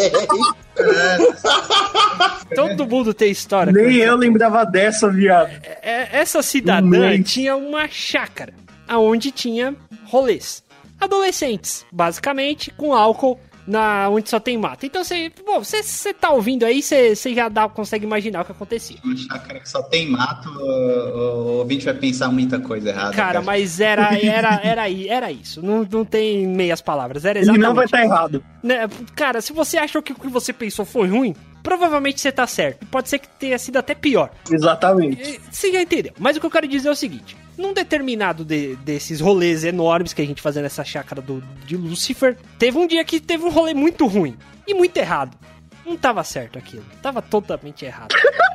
Todo 2.55 2.87
mundo 2.87 3.12
tem 3.12 3.33
história. 3.33 3.73
Nem 3.73 3.97
eu 3.97 4.14
lembrava 4.16 4.64
dessa, 4.64 5.11
viado. 5.11 5.51
É, 5.64 5.79
é, 5.83 6.09
essa 6.12 6.42
cidadã 6.42 7.12
um 7.12 7.23
tinha 7.25 7.57
uma 7.57 7.88
chácara, 7.88 8.55
aonde 8.87 9.33
tinha 9.33 9.75
rolês. 10.05 10.62
Adolescentes, 11.01 11.85
basicamente, 11.90 12.71
com 12.77 12.95
álcool 12.95 13.40
na 13.66 14.09
onde 14.09 14.29
só 14.29 14.40
tem 14.40 14.59
mato. 14.59 14.87
Então 14.87 15.05
você, 15.05 15.31
bom, 15.44 15.62
você, 15.62 15.83
você 15.83 16.12
tá 16.12 16.31
ouvindo 16.31 16.64
aí, 16.64 16.83
você, 16.83 17.14
você 17.14 17.35
já 17.35 17.48
dá, 17.48 17.68
consegue 17.68 18.05
imaginar 18.05 18.42
o 18.42 18.44
que 18.44 18.53
acontecia. 18.53 18.96
Uma 19.05 19.16
chácara 19.16 19.61
que 19.61 19.68
só 19.68 19.83
tem 19.83 20.09
mato, 20.09 20.48
o, 20.48 20.62
o 20.62 21.59
ouvinte 21.59 21.85
vai 21.85 21.94
pensar 21.94 22.31
muita 22.31 22.59
coisa 22.61 22.90
errada. 22.90 23.12
Cara, 23.12 23.35
cara. 23.35 23.42
mas 23.42 23.81
era, 23.81 24.16
era, 24.20 24.61
era, 24.62 24.90
era 24.90 25.33
isso. 25.33 25.62
Não, 25.62 25.87
não 25.90 26.05
tem 26.05 26.46
meias 26.46 26.81
palavras. 26.81 27.25
Era 27.25 27.38
exatamente. 27.38 27.62
E 27.62 27.66
não 27.66 27.75
vai 27.75 27.85
estar 27.85 27.98
tá 27.98 28.05
errado. 28.05 28.44
Né? 28.62 28.88
Cara, 29.14 29.40
se 29.40 29.53
você 29.53 29.79
achou 29.79 30.03
que 30.03 30.12
o 30.12 30.16
que 30.16 30.29
você 30.29 30.53
pensou 30.53 30.85
foi 30.85 31.09
ruim, 31.09 31.35
provavelmente 31.62 32.20
você 32.20 32.33
tá 32.33 32.46
certo. 32.46 32.87
Pode 32.87 33.09
ser 33.09 33.18
que 33.18 33.29
tenha 33.29 33.59
sido 33.59 33.77
até 33.77 33.94
pior. 33.94 34.31
Exatamente. 34.51 35.40
Você 35.51 35.72
já 35.72 35.83
entendeu. 35.83 36.12
Mas 36.18 36.37
o 36.37 36.40
que 36.40 36.46
eu 36.46 36.51
quero 36.51 36.68
dizer 36.68 36.88
é 36.88 36.92
o 36.92 36.96
seguinte: 36.96 37.37
num 37.57 37.72
determinado 37.72 38.44
de, 38.44 38.77
desses 38.77 39.20
rolês 39.20 39.64
enormes 39.64 40.12
que 40.12 40.22
a 40.22 40.27
gente 40.27 40.42
fazia 40.42 40.62
nessa 40.62 40.85
chácara 40.85 41.20
do, 41.20 41.42
de 41.66 41.77
Lucifer, 41.77 42.37
teve 42.59 42.79
um 42.79 42.87
dia 42.87 43.05
que 43.05 43.20
teve 43.20 43.44
um 43.44 43.51
rolê 43.51 43.75
muito 43.75 44.07
ruim 44.07 44.37
e 44.66 44.75
muito 44.75 44.96
errado. 44.96 45.37
Não 45.85 45.96
tava 45.96 46.22
certo 46.22 46.59
aquilo. 46.59 46.85
Tava 47.03 47.20
totalmente 47.20 47.85
errado. 47.85 48.14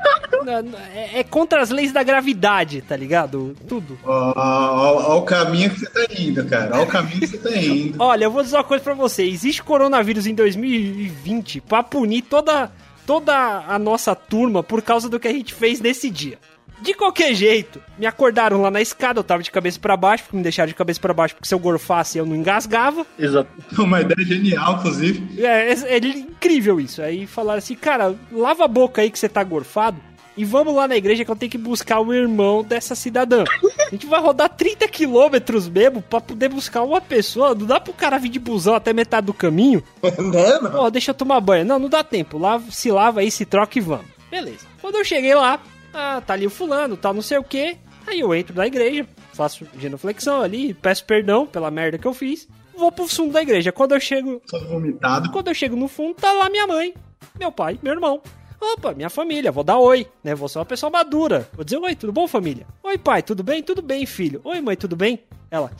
é, 0.94 1.20
é, 1.20 1.24
contra 1.24 1.62
as 1.62 1.70
leis 1.70 1.92
da 1.92 2.04
gravidade, 2.04 2.82
tá 2.82 2.96
ligado? 2.96 3.56
Tudo. 3.68 3.98
Olha 4.04 5.16
o 5.16 5.22
caminho 5.24 5.70
que 5.70 5.80
você 5.80 5.90
tá 5.90 6.14
indo, 6.18 6.46
cara. 6.46 6.76
Olha 6.76 6.84
o 6.84 6.88
caminho 6.88 7.20
que 7.20 7.28
você 7.28 7.38
tá 7.38 7.56
indo. 7.56 7.96
Olha, 8.02 8.26
eu 8.26 8.32
vou 8.32 8.44
dizer 8.44 8.56
uma 8.56 8.64
coisa 8.64 8.84
pra 8.84 8.94
você. 8.94 9.24
Existe 9.24 9.62
coronavírus 9.64 10.26
em 10.26 10.34
2020 10.34 11.62
pra 11.62 11.84
punir 11.84 12.22
toda, 12.24 12.72
toda 13.08 13.34
a 13.66 13.80
nossa 13.80 14.14
turma 14.14 14.62
por 14.62 14.82
causa 14.82 15.08
do 15.08 15.18
que 15.18 15.30
a 15.30 15.34
gente 15.34 15.54
fez 15.54 15.80
nesse 15.80 16.10
dia. 16.10 16.38
De 16.82 16.94
qualquer 16.94 17.34
jeito, 17.34 17.82
me 17.98 18.06
acordaram 18.06 18.62
lá 18.62 18.70
na 18.70 18.82
escada, 18.82 19.20
eu 19.20 19.24
tava 19.24 19.42
de 19.42 19.50
cabeça 19.50 19.80
para 19.80 19.98
baixo, 19.98 20.26
porque 20.26 20.38
me 20.38 20.44
deixaram 20.44 20.68
de 20.68 20.76
cabeça 20.76 21.00
para 21.00 21.14
baixo, 21.14 21.34
porque 21.34 21.48
se 21.48 21.56
eu 21.56 21.58
gorfasse 21.58 22.20
eu 22.20 22.26
não 22.26 22.36
engasgava. 22.36 23.04
Exato. 23.18 23.50
Uma 23.80 24.02
ideia 24.02 24.28
genial, 24.28 24.76
inclusive. 24.76 25.42
É, 25.44 25.72
é, 25.72 25.96
é 25.96 25.98
incrível 25.98 26.80
isso. 26.80 27.02
Aí 27.02 27.26
falaram 27.26 27.58
assim, 27.58 27.76
cara, 27.76 28.14
lava 28.32 28.66
a 28.66 28.68
boca 28.68 29.02
aí 29.02 29.10
que 29.10 29.18
você 29.18 29.30
tá 29.30 29.44
gorfado. 29.44 29.98
E 30.38 30.46
vamos 30.46 30.76
lá 30.76 30.88
na 30.88 30.96
igreja 30.96 31.26
que 31.26 31.32
eu 31.32 31.36
tenho 31.36 31.52
que 31.52 31.58
buscar 31.58 32.00
o 32.00 32.14
irmão 32.14 32.64
dessa 32.64 32.94
cidadã. 32.94 33.44
A 33.88 33.90
gente 33.90 34.06
vai 34.06 34.22
rodar 34.22 34.50
30 34.50 34.88
quilômetros 34.88 35.68
mesmo 35.68 36.00
pra 36.00 36.22
poder 36.22 36.48
buscar 36.50 36.84
uma 36.84 37.02
pessoa. 37.02 37.56
Não 37.56 37.66
dá 37.66 37.80
pro 37.80 37.92
cara 37.92 38.20
vir 38.20 38.30
de 38.30 38.38
busão 38.38 38.76
até 38.76 38.94
metade 38.94 39.26
do 39.26 39.34
caminho. 39.34 39.84
Né, 40.18 40.70
Pô, 40.72 40.90
deixa 40.92 41.12
eu 41.12 41.16
tomar 41.16 41.40
banho. 41.40 41.66
Não, 41.66 41.80
não 41.80 41.90
dá 41.90 42.04
tempo. 42.04 42.38
Lava, 42.38 42.70
se 42.72 42.92
lava 42.92 43.22
aí, 43.22 43.32
se 43.32 43.46
troca 43.46 43.78
e 43.78 43.82
vamos. 43.82 44.06
Beleza. 44.30 44.66
Quando 44.82 44.96
eu 44.96 45.06
cheguei 45.06 45.34
lá, 45.34 45.60
ah, 45.94 46.22
tá 46.26 46.34
ali 46.34 46.46
o 46.46 46.50
fulano, 46.50 46.98
tal, 46.98 47.14
não 47.14 47.22
sei 47.22 47.38
o 47.38 47.44
que. 47.44 47.78
Aí 48.06 48.20
eu 48.20 48.34
entro 48.36 48.56
na 48.56 48.68
igreja, 48.68 49.08
faço 49.34 49.66
genuflexão 49.80 50.42
ali, 50.42 50.74
peço 50.74 51.06
perdão 51.06 51.46
pela 51.46 51.72
merda 51.72 51.98
que 51.98 52.08
eu 52.08 52.14
fiz. 52.14 52.48
Vou 52.76 52.92
pro 52.92 53.08
fundo 53.08 53.34
da 53.34 53.42
igreja. 53.42 53.72
Quando 53.72 53.94
eu 53.94 54.00
chego. 54.00 54.42
Todo 54.48 54.68
vomitado. 54.68 55.32
Quando 55.32 55.48
eu 55.48 55.54
chego 55.54 55.76
no 55.76 55.88
fundo, 55.88 56.16
tá 56.16 56.32
lá 56.32 56.50
minha 56.50 56.68
mãe, 56.68 56.94
meu 57.40 57.52
pai, 57.52 57.80
meu 57.82 57.94
irmão. 57.94 58.22
Opa, 58.60 58.94
minha 58.94 59.10
família, 59.10 59.52
vou 59.52 59.64
dar 59.64 59.78
oi, 59.78 60.08
né? 60.24 60.34
Vou 60.34 60.50
ser 60.50 60.60
uma 60.60 60.66
pessoa 60.66 60.90
madura. 60.90 61.48
Vou 61.54 61.64
dizer 61.64 61.78
oi, 61.78 61.96
tudo 61.96 62.12
bom, 62.12 62.28
família? 62.28 62.66
Oi, 62.84 62.98
pai, 62.98 63.22
tudo 63.22 63.44
bem? 63.44 63.62
Tudo 63.62 63.82
bem, 63.82 64.06
filho. 64.06 64.42
Oi, 64.44 64.60
mãe, 64.62 64.76
tudo 64.76 64.96
bem? 64.96 65.20
Ela. 65.52 65.72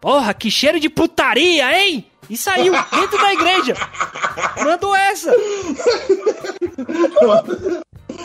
Porra, 0.00 0.32
que 0.32 0.50
cheiro 0.50 0.80
de 0.80 0.88
putaria, 0.88 1.70
hein? 1.78 2.06
E 2.30 2.36
saiu 2.36 2.72
dentro 2.72 3.18
da 3.18 3.32
igreja. 3.32 3.74
Mandou 4.64 4.94
essa. 4.94 5.32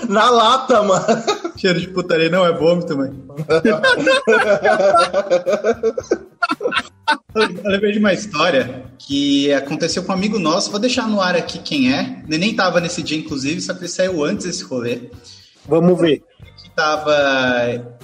Na 0.08 0.30
lata, 0.30 0.84
mano. 0.84 1.24
Cheiro 1.64 1.80
de 1.80 1.88
putaria 1.88 2.30
não 2.30 2.46
é 2.46 2.52
vômito, 2.52 2.98
mãe. 2.98 3.10
Eu 7.34 7.72
lembrei 7.72 7.94
de 7.94 8.00
uma 8.00 8.12
história 8.12 8.84
que 9.00 9.54
aconteceu 9.54 10.04
com 10.04 10.12
um 10.12 10.16
amigo 10.16 10.38
nosso. 10.38 10.70
Vou 10.70 10.80
deixar 10.80 11.08
no 11.08 11.22
ar 11.22 11.38
aqui 11.38 11.60
quem 11.60 11.94
é. 11.94 12.22
Ele 12.28 12.38
nem 12.38 12.54
tava 12.54 12.82
nesse 12.82 13.02
dia, 13.02 13.18
inclusive, 13.18 13.62
só 13.62 13.74
que 13.74 13.80
ele 13.80 13.88
saiu 13.88 14.26
antes 14.26 14.46
desse 14.46 14.66
rolê. 14.66 15.10
Vamos 15.66 15.98
ver. 16.02 16.22
tava 16.76 17.16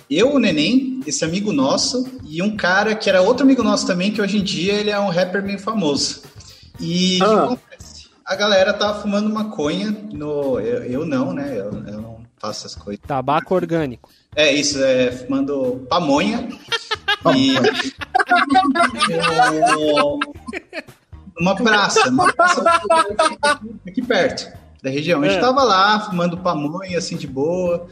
eu, 0.10 0.34
o 0.34 0.40
Neném, 0.40 1.02
esse 1.06 1.26
amigo 1.26 1.52
nosso, 1.52 2.08
e 2.24 2.42
um 2.42 2.56
cara 2.56 2.96
que 2.96 3.10
era 3.10 3.22
outro 3.22 3.44
amigo 3.44 3.62
nosso 3.62 3.86
também, 3.86 4.10
que 4.10 4.22
hoje 4.22 4.38
em 4.38 4.44
dia 4.44 4.72
ele 4.76 4.90
é 4.90 4.98
um 4.98 5.10
rapper 5.10 5.44
bem 5.44 5.58
famoso. 5.58 6.22
E 6.80 7.20
Ah. 7.22 7.58
a 8.26 8.36
galera 8.36 8.72
tava 8.72 9.02
fumando 9.02 9.30
maconha 9.30 9.94
no. 10.14 10.62
Eu, 10.62 10.84
eu 10.86 11.06
não, 11.06 11.34
né? 11.34 11.58
Eu, 11.58 11.74
eu 11.86 12.02
não 12.02 12.29
faço 12.40 12.66
essas 12.68 12.76
coisas. 12.76 13.02
Tabaco 13.06 13.54
orgânico. 13.56 14.10
É 14.36 14.52
isso, 14.54 14.82
é 14.84 15.12
fumando 15.12 15.86
pamonha. 15.90 16.48
e. 17.36 17.54
Numa 21.40 21.56
praça, 21.56 22.10
uma 22.10 22.32
praça 22.34 22.62
aqui 23.88 24.02
perto 24.02 24.52
da 24.84 24.90
região. 24.90 25.22
A 25.22 25.26
gente 25.26 25.38
É. 25.38 25.42
tava 25.42 25.64
lá 25.64 26.00
fumando 26.02 26.38
pamonha, 26.38 26.98
assim, 26.98 27.16
de 27.16 27.28
boa. 27.28 27.88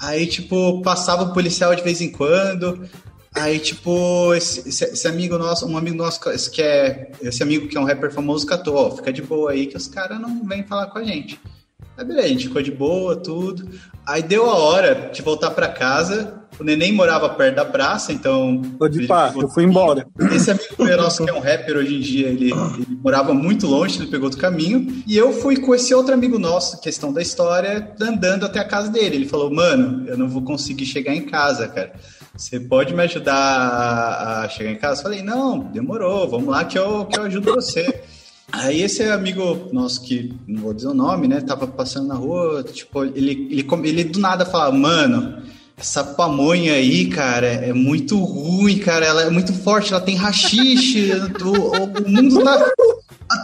Aí, 0.00 0.26
tipo, 0.26 0.80
passava 0.82 1.24
o 1.24 1.32
policial 1.32 1.74
de 1.74 1.82
vez 1.82 2.00
em 2.00 2.10
quando. 2.10 2.88
Aí, 3.34 3.58
tipo, 3.58 4.32
esse, 4.34 4.68
esse- 4.68 5.06
amigo 5.06 5.38
nosso, 5.38 5.66
um 5.66 5.76
amigo 5.76 5.96
nosso 5.96 6.20
que 6.50 6.62
é. 6.62 7.10
Esse 7.22 7.42
amigo 7.42 7.68
que 7.68 7.76
é 7.76 7.80
um 7.80 7.84
rapper 7.84 8.12
famoso 8.12 8.46
catou, 8.46 8.74
ó, 8.76 8.90
fica 8.96 9.12
de 9.12 9.22
boa 9.22 9.52
aí 9.52 9.66
que 9.66 9.76
os 9.76 9.86
caras 9.86 10.20
não 10.20 10.44
vêm 10.44 10.64
falar 10.64 10.86
com 10.86 10.98
a 10.98 11.04
gente. 11.04 11.38
Aí 11.98 12.04
beleza, 12.04 12.26
a 12.26 12.28
gente 12.28 12.46
ficou 12.46 12.62
de 12.62 12.70
boa, 12.70 13.16
tudo. 13.16 13.68
Aí 14.06 14.22
deu 14.22 14.48
a 14.48 14.54
hora 14.54 15.10
de 15.12 15.20
voltar 15.20 15.50
pra 15.50 15.66
casa. 15.66 16.38
O 16.58 16.62
neném 16.62 16.92
morava 16.92 17.28
perto 17.28 17.56
da 17.56 17.64
praça, 17.64 18.12
então. 18.12 18.62
Pode 18.78 18.98
ele 18.98 19.06
pá, 19.08 19.32
eu 19.36 19.48
fui 19.48 19.64
embora. 19.64 20.06
Esse 20.32 20.52
amigo 20.52 20.84
meu 20.84 20.96
nosso, 20.96 21.24
que 21.24 21.30
é 21.30 21.34
um 21.34 21.40
rapper 21.40 21.76
hoje 21.76 21.96
em 21.96 22.00
dia, 22.00 22.28
ele, 22.28 22.52
ele 22.52 22.98
morava 23.02 23.34
muito 23.34 23.66
longe, 23.66 23.98
ele 23.98 24.10
pegou 24.10 24.26
outro 24.26 24.40
caminho. 24.40 25.02
E 25.06 25.16
eu 25.16 25.32
fui 25.32 25.56
com 25.56 25.74
esse 25.74 25.92
outro 25.92 26.14
amigo 26.14 26.38
nosso, 26.38 26.80
questão 26.80 27.12
da 27.12 27.20
história, 27.20 27.92
andando 28.00 28.46
até 28.46 28.60
a 28.60 28.64
casa 28.64 28.90
dele. 28.90 29.16
Ele 29.16 29.28
falou, 29.28 29.52
mano, 29.52 30.08
eu 30.08 30.16
não 30.16 30.28
vou 30.28 30.42
conseguir 30.42 30.86
chegar 30.86 31.14
em 31.14 31.26
casa, 31.26 31.66
cara. 31.66 31.92
Você 32.36 32.60
pode 32.60 32.94
me 32.94 33.02
ajudar 33.02 33.34
a, 33.34 34.44
a 34.44 34.48
chegar 34.48 34.70
em 34.70 34.76
casa? 34.76 35.00
Eu 35.00 35.02
falei, 35.02 35.22
não, 35.22 35.58
demorou, 35.58 36.28
vamos 36.28 36.48
lá 36.48 36.64
que 36.64 36.78
eu, 36.78 37.04
que 37.06 37.18
eu 37.18 37.24
ajudo 37.24 37.54
você. 37.54 38.02
Aí 38.50 38.82
esse 38.82 39.02
amigo 39.04 39.68
nosso, 39.72 40.02
que 40.02 40.34
não 40.46 40.62
vou 40.62 40.74
dizer 40.74 40.88
o 40.88 40.94
nome, 40.94 41.28
né, 41.28 41.40
tava 41.40 41.66
passando 41.66 42.08
na 42.08 42.14
rua, 42.14 42.64
tipo, 42.64 43.04
ele, 43.04 43.46
ele, 43.50 43.66
ele 43.84 44.04
do 44.04 44.18
nada 44.18 44.46
falava, 44.46 44.72
mano, 44.72 45.42
essa 45.76 46.02
pamonha 46.02 46.72
aí, 46.72 47.06
cara, 47.06 47.46
é 47.46 47.72
muito 47.72 48.18
ruim, 48.18 48.78
cara, 48.78 49.06
ela 49.06 49.22
é 49.22 49.30
muito 49.30 49.52
forte, 49.52 49.92
ela 49.92 50.00
tem 50.00 50.16
rachixe, 50.16 51.12
o, 51.44 51.84
o 51.84 52.10
mundo 52.10 52.42
tá, 52.42 52.72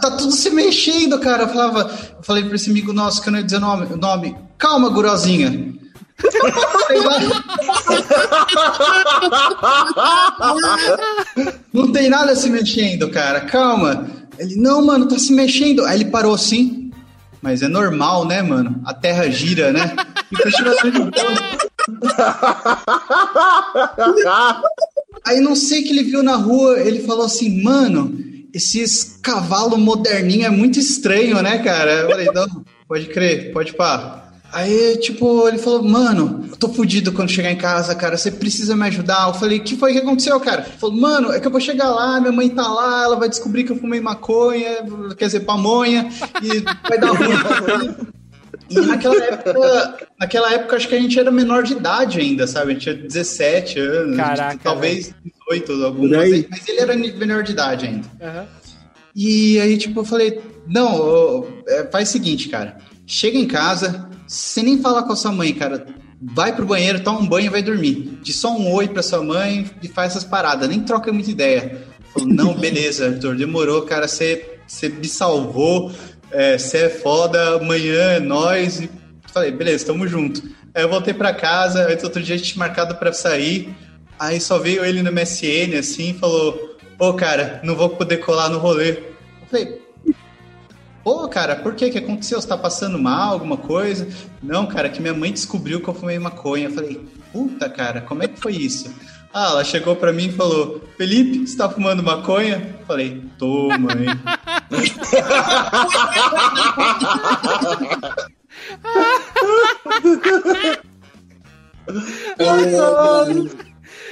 tá 0.01 0.11
tudo 0.17 0.31
se 0.31 0.49
mexendo, 0.49 1.19
cara. 1.19 1.43
Eu 1.43 1.49
falava, 1.49 1.91
eu 2.17 2.23
falei 2.23 2.43
pra 2.43 2.55
esse 2.55 2.69
amigo 2.69 2.91
nosso 2.91 3.21
que 3.21 3.29
eu 3.29 3.31
não 3.31 3.39
ia 3.39 3.45
dizer 3.45 3.57
o 3.57 3.61
nome, 3.61 3.85
o 3.85 3.97
nome, 3.97 4.35
calma, 4.57 4.89
gurozinha. 4.89 5.73
Não 11.73 11.91
tem 11.91 12.09
nada 12.09 12.33
se 12.37 12.49
mexendo, 12.49 13.09
cara. 13.09 13.41
Calma. 13.41 14.07
Ele, 14.37 14.55
não, 14.55 14.85
mano, 14.85 15.07
tá 15.07 15.17
se 15.17 15.33
mexendo. 15.33 15.85
Aí 15.85 15.97
ele 16.01 16.11
parou 16.11 16.33
assim. 16.33 16.91
Mas 17.41 17.61
é 17.61 17.67
normal, 17.67 18.25
né, 18.25 18.41
mano? 18.41 18.81
A 18.85 18.93
terra 18.93 19.29
gira, 19.29 19.71
né? 19.71 19.95
Continuação 20.41 20.89
de 20.89 20.99
Aí 25.23 25.39
não 25.39 25.55
sei 25.55 25.83
que 25.83 25.89
ele 25.89 26.03
viu 26.03 26.23
na 26.23 26.35
rua, 26.35 26.79
ele 26.79 27.01
falou 27.01 27.25
assim, 27.25 27.61
mano, 27.61 28.17
esses 28.53 29.19
cavalo 29.21 29.77
moderninho 29.77 30.45
é 30.45 30.49
muito 30.49 30.79
estranho, 30.79 31.41
né, 31.41 31.59
cara? 31.59 31.91
Eu 31.91 32.09
falei, 32.09 32.29
não, 32.33 32.63
pode 32.87 33.05
crer, 33.07 33.51
pode 33.51 33.73
pá. 33.73 34.24
Aí, 34.55 34.95
tipo, 34.99 35.45
ele 35.49 35.57
falou, 35.57 35.83
mano, 35.83 36.45
eu 36.49 36.55
tô 36.55 36.69
fudido 36.69 37.11
quando 37.11 37.29
chegar 37.29 37.51
em 37.51 37.57
casa, 37.57 37.93
cara, 37.93 38.15
você 38.15 38.31
precisa 38.31 38.73
me 38.73 38.87
ajudar. 38.87 39.27
Eu 39.27 39.33
falei, 39.33 39.59
que 39.59 39.75
foi 39.75 39.91
que 39.91 39.99
aconteceu, 39.99 40.39
cara? 40.39 40.61
Ele 40.61 40.77
falou, 40.77 40.95
mano, 40.95 41.33
é 41.33 41.41
que 41.41 41.45
eu 41.45 41.51
vou 41.51 41.59
chegar 41.59 41.89
lá, 41.89 42.21
minha 42.21 42.31
mãe 42.31 42.47
tá 42.47 42.65
lá, 42.65 43.03
ela 43.03 43.17
vai 43.17 43.27
descobrir 43.27 43.65
que 43.65 43.73
eu 43.73 43.75
fumei 43.75 43.99
maconha, 43.99 44.77
quer 45.17 45.25
dizer, 45.25 45.41
pamonha, 45.41 46.07
e 46.41 46.61
vai 46.87 46.97
dar 46.97 47.11
ruim 47.11 47.37
pra 47.37 47.77
mim. 47.79 47.95
E 48.69 48.79
naquela 48.79 49.21
época, 49.25 50.07
naquela 50.17 50.53
época, 50.53 50.77
acho 50.77 50.87
que 50.87 50.95
a 50.95 51.01
gente 51.01 51.19
era 51.19 51.29
menor 51.31 51.63
de 51.63 51.73
idade 51.73 52.21
ainda, 52.21 52.47
sabe? 52.47 52.71
A 52.71 52.73
gente 52.75 52.83
tinha 52.83 52.95
17 52.95 53.77
anos, 53.77 54.15
Caraca, 54.15 54.59
talvez 54.63 55.13
18, 55.49 55.83
algum, 55.83 56.07
mas, 56.07 56.47
mas 56.49 56.69
ele 56.69 56.79
era 56.79 56.95
menor 56.95 57.43
de 57.43 57.51
idade 57.51 57.87
ainda. 57.87 58.07
Aham. 58.21 58.47
E 59.13 59.59
aí, 59.59 59.77
tipo, 59.77 59.99
eu 59.99 60.05
falei, 60.05 60.41
não, 60.65 61.45
é, 61.67 61.83
faz 61.91 62.07
o 62.07 62.11
seguinte, 62.13 62.47
cara. 62.47 62.77
Chega 63.05 63.37
em 63.37 63.47
casa, 63.47 64.09
sem 64.27 64.63
nem 64.63 64.81
falar 64.81 65.03
com 65.03 65.13
a 65.13 65.15
sua 65.15 65.31
mãe, 65.31 65.53
cara. 65.53 65.85
Vai 66.21 66.55
pro 66.55 66.65
banheiro, 66.65 67.03
toma 67.03 67.19
um 67.19 67.27
banho 67.27 67.47
e 67.47 67.49
vai 67.49 67.61
dormir. 67.61 68.19
Diz 68.21 68.37
só 68.37 68.55
um 68.55 68.71
oi 68.73 68.87
pra 68.87 69.03
sua 69.03 69.23
mãe 69.23 69.69
e 69.81 69.87
faz 69.87 70.11
essas 70.11 70.23
paradas. 70.23 70.67
Nem 70.67 70.79
troca 70.81 71.11
muita 71.11 71.29
ideia. 71.29 71.83
Falou, 72.13 72.29
não, 72.29 72.53
beleza, 72.57 73.07
Arthur, 73.07 73.35
demorou, 73.35 73.81
cara. 73.83 74.07
Você 74.07 74.57
me 74.97 75.07
salvou. 75.07 75.91
Você 76.57 76.77
é 76.77 76.89
foda, 76.89 77.55
amanhã 77.55 78.13
é 78.13 78.19
nós. 78.19 78.79
E 78.79 78.89
falei, 79.31 79.51
beleza, 79.51 79.85
tamo 79.85 80.07
junto. 80.07 80.41
Aí 80.73 80.83
eu 80.83 80.89
voltei 80.89 81.13
pra 81.13 81.33
casa, 81.33 81.85
aí 81.85 81.97
outro 82.03 82.21
dia 82.21 82.35
a 82.35 82.37
gente 82.37 82.57
marcado 82.57 82.95
pra 82.95 83.13
sair. 83.13 83.73
Aí 84.19 84.39
só 84.41 84.57
veio 84.57 84.83
ele 84.83 85.01
no 85.01 85.11
MSN, 85.11 85.77
assim, 85.77 86.11
e 86.11 86.13
falou: 86.13 86.77
Ô, 86.99 87.13
cara, 87.13 87.61
não 87.63 87.75
vou 87.75 87.89
poder 87.89 88.17
colar 88.17 88.49
no 88.49 88.59
rolê. 88.59 88.91
Eu 88.91 89.47
falei: 89.49 89.81
Pô, 91.05 91.25
cara, 91.27 91.55
por 91.55 91.75
que 91.75 91.91
que 91.91 91.99
aconteceu? 91.99 92.41
Você 92.41 92.47
tá 92.47 92.57
passando 92.57 92.97
mal, 92.97 93.33
alguma 93.33 93.57
coisa? 93.57 94.07
Não, 94.41 94.65
cara, 94.65 94.89
que 94.89 94.99
minha 94.99 95.13
mãe 95.13 95.31
descobriu 95.31 95.79
que 95.79 95.87
eu 95.87 95.93
fumei 95.93 96.17
maconha. 96.17 96.65
Eu 96.65 96.71
falei: 96.71 96.99
Puta, 97.31 97.69
cara, 97.69 98.01
como 98.01 98.23
é 98.23 98.27
que 98.27 98.39
foi 98.39 98.53
isso? 98.53 98.91
Ah, 99.31 99.49
ela 99.51 99.63
chegou 99.63 99.95
pra 99.95 100.11
mim 100.11 100.29
e 100.29 100.31
falou: 100.31 100.81
Felipe, 100.97 101.45
você 101.45 101.55
tá 101.55 101.69
fumando 101.69 102.01
maconha? 102.01 102.75
Falei: 102.87 103.21
Tô, 103.37 103.67
mãe. 103.77 104.07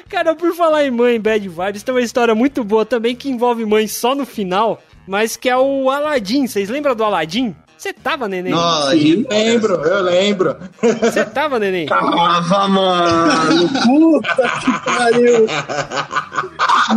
Cara, 0.10 0.36
por 0.36 0.54
falar 0.54 0.86
em 0.86 0.92
mãe 0.92 1.20
Bad 1.20 1.50
Vibes, 1.50 1.82
tem 1.82 1.96
uma 1.96 2.02
história 2.02 2.36
muito 2.36 2.64
boa 2.64 2.86
também 2.86 3.16
que 3.16 3.32
envolve 3.32 3.66
mãe 3.66 3.88
só 3.88 4.14
no 4.14 4.28
final, 4.28 4.80
mas 5.08 5.36
que 5.38 5.50
é 5.50 5.58
o 5.58 5.90
Aladdin. 5.90 6.48
Vocês 6.48 6.70
lembram 6.70 6.96
do 6.96 7.04
Aladdin? 7.04 7.56
Você 7.78 7.92
tava, 7.92 8.30
neném? 8.30 8.54
Nossa, 8.54 8.96
Eu 8.96 9.26
lembro, 9.30 9.74
eu 9.74 10.02
lembro. 10.04 10.56
Você 11.02 11.26
tava, 11.26 11.60
neném? 11.60 11.86
Tava, 11.86 12.68
mano. 12.70 13.70
Puta 13.86 14.50
que 14.62 14.86
pariu. 14.86 15.46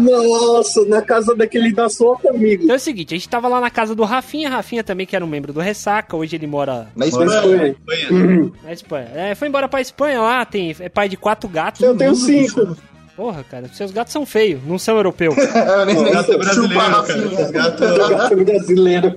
Nossa, 0.01 0.85
na 0.87 1.03
casa 1.03 1.35
daquele 1.35 1.73
nosso 1.73 2.05
outro 2.05 2.29
amigo. 2.31 2.65
Então 2.65 2.75
é 2.75 2.79
o 2.79 2.81
seguinte, 2.81 3.15
a 3.15 3.17
gente 3.17 3.29
tava 3.29 3.49
lá 3.49 3.61
na 3.61 3.71
casa 3.71 3.95
do 3.95 4.05
Rafinha, 4.05 4.49
Rafinha 4.49 4.85
também 4.85 5.07
que 5.07 5.17
era 5.17 5.25
um 5.25 5.29
membro 5.29 5.53
do 5.53 5.61
Ressaca, 5.61 6.17
hoje 6.17 6.37
ele 6.37 6.47
mora 6.47 6.87
Na 6.95 7.05
Mas 7.07 7.09
Espanha. 7.09 7.41
foi. 7.43 7.69
Espanha. 7.71 8.13
Uhum. 8.13 8.53
na 8.63 8.73
Espanha. 8.73 9.09
É, 9.15 9.35
foi 9.35 9.49
embora 9.49 9.69
pra 9.69 9.81
Espanha 9.81 10.21
lá, 10.21 10.45
tem, 10.45 10.75
é 10.79 10.89
pai 10.89 11.09
de 11.09 11.17
quatro 11.17 11.49
gatos. 11.49 11.81
Eu 11.81 11.97
tenho 11.97 12.15
cinco. 12.15 12.77
Porra, 13.17 13.43
cara, 13.43 13.67
seus 13.69 13.91
gatos 13.91 14.13
são 14.13 14.27
feios, 14.27 14.63
não 14.65 14.79
são 14.79 14.97
europeus. 14.97 15.35
Eu 15.41 15.87
nem 15.87 16.13
Gato 16.13 16.33
Chupa 16.33 16.39
brasileiro, 16.39 17.03
cara. 17.03 17.51
Gatos. 17.51 18.09
Gato 18.09 18.45
brasileiro. 18.45 19.17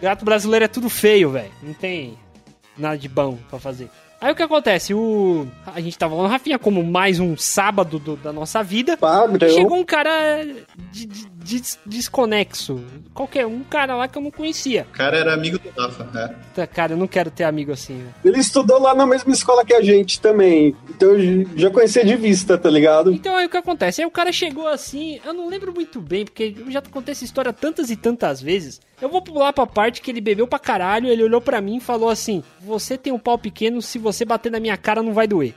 Gato 0.00 0.24
brasileiro 0.24 0.64
é 0.64 0.68
tudo 0.68 0.88
feio, 0.88 1.30
velho. 1.30 1.50
Não 1.60 1.74
tem 1.74 2.16
nada 2.78 2.96
de 2.96 3.08
bom 3.08 3.36
pra 3.50 3.58
fazer. 3.58 3.90
Aí 4.24 4.32
o 4.32 4.34
que 4.34 4.42
acontece? 4.42 4.94
O... 4.94 5.46
A 5.66 5.82
gente 5.82 5.98
tava 5.98 6.14
lá 6.14 6.22
no 6.22 6.28
Rafinha 6.30 6.58
como 6.58 6.82
mais 6.82 7.20
um 7.20 7.36
sábado 7.36 7.98
do- 7.98 8.16
da 8.16 8.32
nossa 8.32 8.62
vida. 8.62 8.96
Padrão. 8.96 9.50
Chegou 9.50 9.76
um 9.76 9.84
cara 9.84 10.42
de- 10.90 11.04
de- 11.04 11.26
des- 11.44 11.78
desconexo. 11.84 12.82
Qualquer 13.12 13.46
um 13.46 13.62
cara 13.62 13.94
lá 13.94 14.08
que 14.08 14.16
eu 14.16 14.22
não 14.22 14.30
conhecia. 14.30 14.86
O 14.92 14.96
cara 14.96 15.18
era 15.18 15.34
amigo 15.34 15.58
do 15.58 15.68
Rafa, 15.78 16.04
né? 16.04 16.34
Tá, 16.54 16.66
Cara, 16.66 16.94
eu 16.94 16.96
não 16.96 17.06
quero 17.06 17.30
ter 17.30 17.44
amigo 17.44 17.70
assim, 17.70 17.98
velho. 17.98 18.14
Ele 18.24 18.38
estudou 18.38 18.80
lá 18.80 18.94
na 18.94 19.04
mesma 19.04 19.30
escola 19.30 19.62
que 19.62 19.74
a 19.74 19.82
gente 19.82 20.18
também. 20.20 20.74
Então 20.88 21.10
eu 21.10 21.46
já 21.56 21.68
conhecia 21.70 22.02
de 22.04 22.16
vista, 22.16 22.56
tá 22.56 22.70
ligado? 22.70 23.12
Então 23.12 23.36
aí 23.36 23.44
o 23.44 23.50
que 23.50 23.56
acontece? 23.58 24.00
Aí 24.00 24.06
o 24.06 24.10
cara 24.10 24.32
chegou 24.32 24.66
assim, 24.66 25.20
eu 25.22 25.34
não 25.34 25.48
lembro 25.50 25.74
muito 25.74 26.00
bem, 26.00 26.24
porque 26.24 26.54
eu 26.58 26.70
já 26.70 26.80
contei 26.80 27.12
essa 27.12 27.24
história 27.26 27.52
tantas 27.52 27.90
e 27.90 27.96
tantas 27.96 28.40
vezes. 28.40 28.80
Eu 29.02 29.08
vou 29.08 29.20
pular 29.20 29.52
pra 29.52 29.66
parte 29.66 30.00
que 30.00 30.10
ele 30.10 30.20
bebeu 30.20 30.46
pra 30.46 30.58
caralho, 30.58 31.08
ele 31.08 31.22
olhou 31.22 31.40
pra 31.40 31.60
mim 31.60 31.76
e 31.76 31.80
falou 31.80 32.08
assim: 32.08 32.42
Você 32.60 32.96
tem 32.96 33.12
um 33.12 33.18
pau 33.18 33.36
pequeno, 33.36 33.82
se 33.82 33.98
você 33.98 34.13
bater 34.22 34.52
na 34.52 34.60
minha 34.60 34.76
cara 34.76 35.02
não 35.02 35.14
vai 35.14 35.26
doer. 35.26 35.54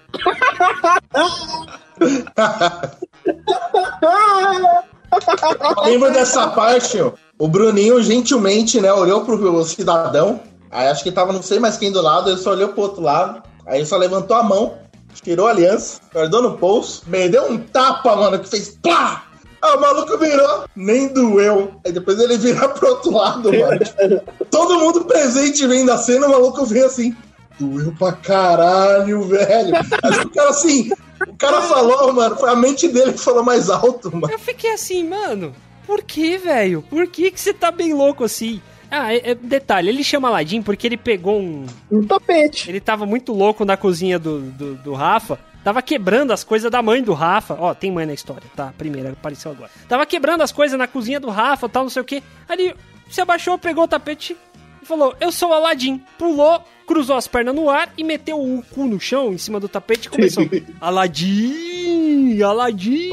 Lembro 5.83 6.11
dessa 6.13 6.47
parte, 6.47 7.01
ó. 7.01 7.11
o 7.37 7.47
Bruninho 7.49 8.01
gentilmente, 8.01 8.79
né, 8.79 8.93
olhou 8.93 9.25
pro 9.25 9.63
cidadão, 9.65 10.39
aí 10.71 10.87
acho 10.87 11.03
que 11.03 11.11
tava 11.11 11.33
não 11.33 11.41
sei 11.41 11.59
mais 11.59 11.77
quem 11.77 11.91
do 11.91 12.01
lado, 12.01 12.29
ele 12.29 12.37
só 12.39 12.51
olhou 12.51 12.69
pro 12.69 12.83
outro 12.83 13.01
lado, 13.01 13.43
aí 13.65 13.79
ele 13.79 13.85
só 13.85 13.97
levantou 13.97 14.37
a 14.37 14.43
mão, 14.43 14.77
tirou 15.21 15.47
a 15.47 15.51
aliança, 15.51 15.99
guardou 16.13 16.41
no 16.41 16.57
bolso, 16.57 17.03
me 17.07 17.27
deu 17.27 17.51
um 17.51 17.57
tapa, 17.57 18.15
mano, 18.15 18.39
que 18.39 18.47
fez 18.47 18.77
plá! 18.81 19.23
Aí 19.61 19.75
o 19.75 19.81
maluco 19.81 20.17
virou, 20.17 20.65
nem 20.75 21.07
doeu. 21.07 21.71
Aí 21.85 21.91
depois 21.91 22.19
ele 22.19 22.37
vira 22.37 22.69
pro 22.69 22.89
outro 22.89 23.11
lado, 23.11 23.51
mano. 23.51 23.79
Todo 24.51 24.79
mundo 24.79 25.05
presente 25.05 25.65
vendo 25.65 25.91
a 25.91 25.97
cena, 25.97 26.27
o 26.27 26.31
maluco 26.31 26.65
veio 26.65 26.85
assim. 26.85 27.15
Doeu 27.59 27.91
pra 27.97 28.11
caralho, 28.13 29.23
velho. 29.23 29.75
Acho 30.03 30.21
que 30.21 30.27
o 30.27 30.31
cara 30.31 30.49
assim. 30.49 30.91
O 31.27 31.35
cara 31.35 31.61
falou, 31.63 32.13
mano, 32.13 32.35
foi 32.35 32.49
a 32.49 32.55
mente 32.55 32.87
dele 32.87 33.13
que 33.13 33.19
falou 33.19 33.43
mais 33.43 33.69
alto, 33.69 34.11
mano. 34.15 34.31
Eu 34.31 34.39
fiquei 34.39 34.71
assim, 34.71 35.07
mano, 35.07 35.53
por 35.85 36.03
que, 36.03 36.37
velho? 36.37 36.83
Por 36.83 37.07
que, 37.07 37.31
que 37.31 37.39
você 37.39 37.53
tá 37.53 37.71
bem 37.71 37.93
louco 37.93 38.23
assim? 38.23 38.61
Ah, 38.89 39.13
é, 39.13 39.31
é, 39.31 39.35
detalhe, 39.35 39.89
ele 39.89 40.03
chama 40.03 40.29
Aladdin 40.29 40.61
porque 40.61 40.87
ele 40.87 40.97
pegou 40.97 41.39
um. 41.39 41.65
Um 41.91 42.05
tapete. 42.05 42.69
Ele 42.69 42.79
tava 42.79 43.05
muito 43.05 43.33
louco 43.33 43.65
na 43.65 43.75
cozinha 43.75 44.17
do, 44.17 44.39
do, 44.51 44.75
do 44.75 44.93
Rafa. 44.93 45.39
Tava 45.63 45.81
quebrando 45.81 46.31
as 46.31 46.43
coisas 46.43 46.71
da 46.71 46.81
mãe 46.81 47.03
do 47.03 47.13
Rafa. 47.13 47.57
Ó, 47.59 47.73
tem 47.73 47.91
mãe 47.91 48.05
na 48.05 48.13
história, 48.13 48.43
tá? 48.55 48.73
Primeira 48.77 49.11
apareceu 49.11 49.51
agora. 49.51 49.69
Tava 49.89 50.05
quebrando 50.05 50.41
as 50.41 50.51
coisas 50.51 50.77
na 50.77 50.87
cozinha 50.87 51.19
do 51.19 51.29
Rafa, 51.29 51.67
tal, 51.67 51.83
não 51.83 51.89
sei 51.89 52.01
o 52.01 52.05
que. 52.05 52.23
Aí 52.47 52.57
ele 52.57 52.75
se 53.09 53.19
abaixou, 53.19 53.57
pegou 53.57 53.83
o 53.83 53.87
tapete 53.87 54.37
e 54.81 54.85
falou: 54.85 55.15
Eu 55.19 55.31
sou 55.31 55.51
Aladdin. 55.51 56.01
Pulou, 56.17 56.63
cruzou 56.87 57.17
as 57.17 57.27
pernas 57.27 57.53
no 57.53 57.69
ar 57.69 57.91
e 57.97 58.03
meteu 58.03 58.39
o 58.39 58.63
cu 58.73 58.87
no 58.87 58.99
chão, 58.99 59.33
em 59.33 59.37
cima 59.37 59.59
do 59.59 59.67
tapete 59.67 60.07
e 60.07 60.09
começou: 60.09 60.49
Aladdin! 60.79 62.41
Aladdin! 62.41 63.09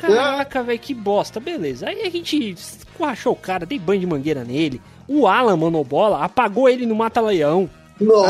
Caraca, 0.00 0.62
velho, 0.62 0.78
que 0.78 0.94
bosta. 0.94 1.40
Beleza. 1.40 1.88
Aí 1.88 2.02
a 2.02 2.10
gente 2.10 2.52
escorrachou 2.52 3.32
o 3.32 3.36
cara, 3.36 3.66
dei 3.66 3.78
banho 3.78 4.00
de 4.00 4.06
mangueira 4.06 4.44
nele. 4.44 4.80
O 5.08 5.26
Alan 5.26 5.56
Manobola 5.56 6.24
apagou 6.24 6.68
ele 6.68 6.86
no 6.86 6.94
Mata-Leão. 6.94 7.68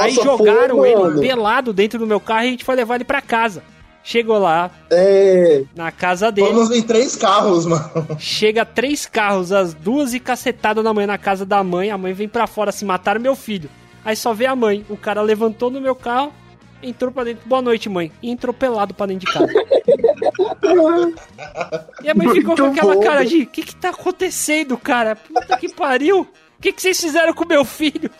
Aí 0.00 0.12
jogaram 0.14 0.78
foi, 0.78 0.90
ele 0.90 1.20
pelado 1.20 1.72
dentro 1.72 1.98
do 1.98 2.06
meu 2.06 2.18
carro 2.18 2.44
e 2.44 2.48
a 2.48 2.50
gente 2.50 2.64
foi 2.64 2.74
levar 2.74 2.96
ele 2.96 3.04
pra 3.04 3.20
casa. 3.20 3.62
Chegou 4.02 4.38
lá, 4.38 4.70
É. 4.90 5.62
na 5.76 5.92
casa 5.92 6.32
dele. 6.32 6.48
Vamos 6.48 6.70
em 6.70 6.82
três 6.82 7.14
carros, 7.16 7.66
mano. 7.66 7.90
Chega 8.18 8.64
três 8.64 9.04
carros, 9.06 9.52
as 9.52 9.74
duas 9.74 10.14
e 10.14 10.20
cacetada 10.20 10.82
da 10.82 10.92
manhã 10.94 11.06
na 11.06 11.18
casa 11.18 11.44
da 11.44 11.62
mãe. 11.62 11.90
A 11.90 11.98
mãe 11.98 12.12
vem 12.12 12.28
pra 12.28 12.46
fora 12.46 12.72
se 12.72 12.84
matar 12.84 13.18
meu 13.18 13.36
filho. 13.36 13.68
Aí 14.04 14.16
só 14.16 14.32
vê 14.32 14.46
a 14.46 14.56
mãe. 14.56 14.84
O 14.88 14.96
cara 14.96 15.20
levantou 15.20 15.70
no 15.70 15.80
meu 15.80 15.94
carro, 15.94 16.32
entrou 16.82 17.12
pra 17.12 17.24
dentro. 17.24 17.42
Boa 17.46 17.60
noite, 17.60 17.88
mãe. 17.90 18.10
E 18.22 18.30
entrou 18.30 18.54
pelado 18.54 18.94
pra 18.94 19.04
dentro 19.06 19.26
de 19.26 19.32
casa. 19.32 19.52
e 22.02 22.08
a 22.10 22.14
mãe 22.14 22.28
ficou 22.30 22.56
com 22.56 22.62
Muito 22.62 22.78
aquela 22.78 22.94
bom. 22.94 23.00
cara 23.00 23.24
de: 23.24 23.42
O 23.42 23.46
que 23.46 23.62
que 23.62 23.76
tá 23.76 23.90
acontecendo, 23.90 24.76
cara? 24.78 25.16
Puta 25.16 25.56
que 25.56 25.68
pariu. 25.74 26.20
O 26.22 26.62
que, 26.62 26.72
que 26.72 26.82
vocês 26.82 27.00
fizeram 27.00 27.32
com 27.32 27.46
meu 27.46 27.64
filho? 27.64 28.10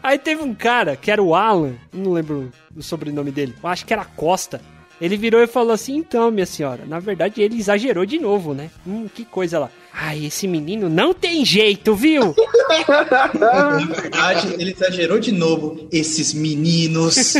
Aí 0.00 0.18
teve 0.18 0.40
um 0.42 0.54
cara, 0.54 0.94
que 0.94 1.10
era 1.10 1.20
o 1.20 1.34
Alan, 1.34 1.72
não 1.92 2.12
lembro 2.12 2.52
o 2.76 2.80
sobrenome 2.80 3.32
dele, 3.32 3.56
eu 3.60 3.68
acho 3.68 3.84
que 3.84 3.92
era 3.92 4.04
Costa. 4.04 4.60
Ele 5.00 5.16
virou 5.16 5.40
e 5.42 5.46
falou 5.46 5.72
assim: 5.72 5.96
Então, 5.96 6.30
minha 6.30 6.46
senhora, 6.46 6.84
na 6.86 6.98
verdade 6.98 7.40
ele 7.40 7.58
exagerou 7.58 8.04
de 8.04 8.18
novo, 8.18 8.52
né? 8.54 8.70
Hum, 8.86 9.08
que 9.12 9.24
coisa 9.24 9.58
lá. 9.58 9.70
Ai, 10.00 10.26
esse 10.26 10.46
menino 10.46 10.88
não 10.88 11.12
tem 11.12 11.44
jeito, 11.44 11.94
viu? 11.94 12.34
Na 13.34 13.78
verdade, 13.78 14.54
ele 14.56 14.70
exagerou 14.70 15.18
de 15.18 15.32
novo. 15.32 15.88
Esses 15.90 16.32
meninos. 16.32 17.34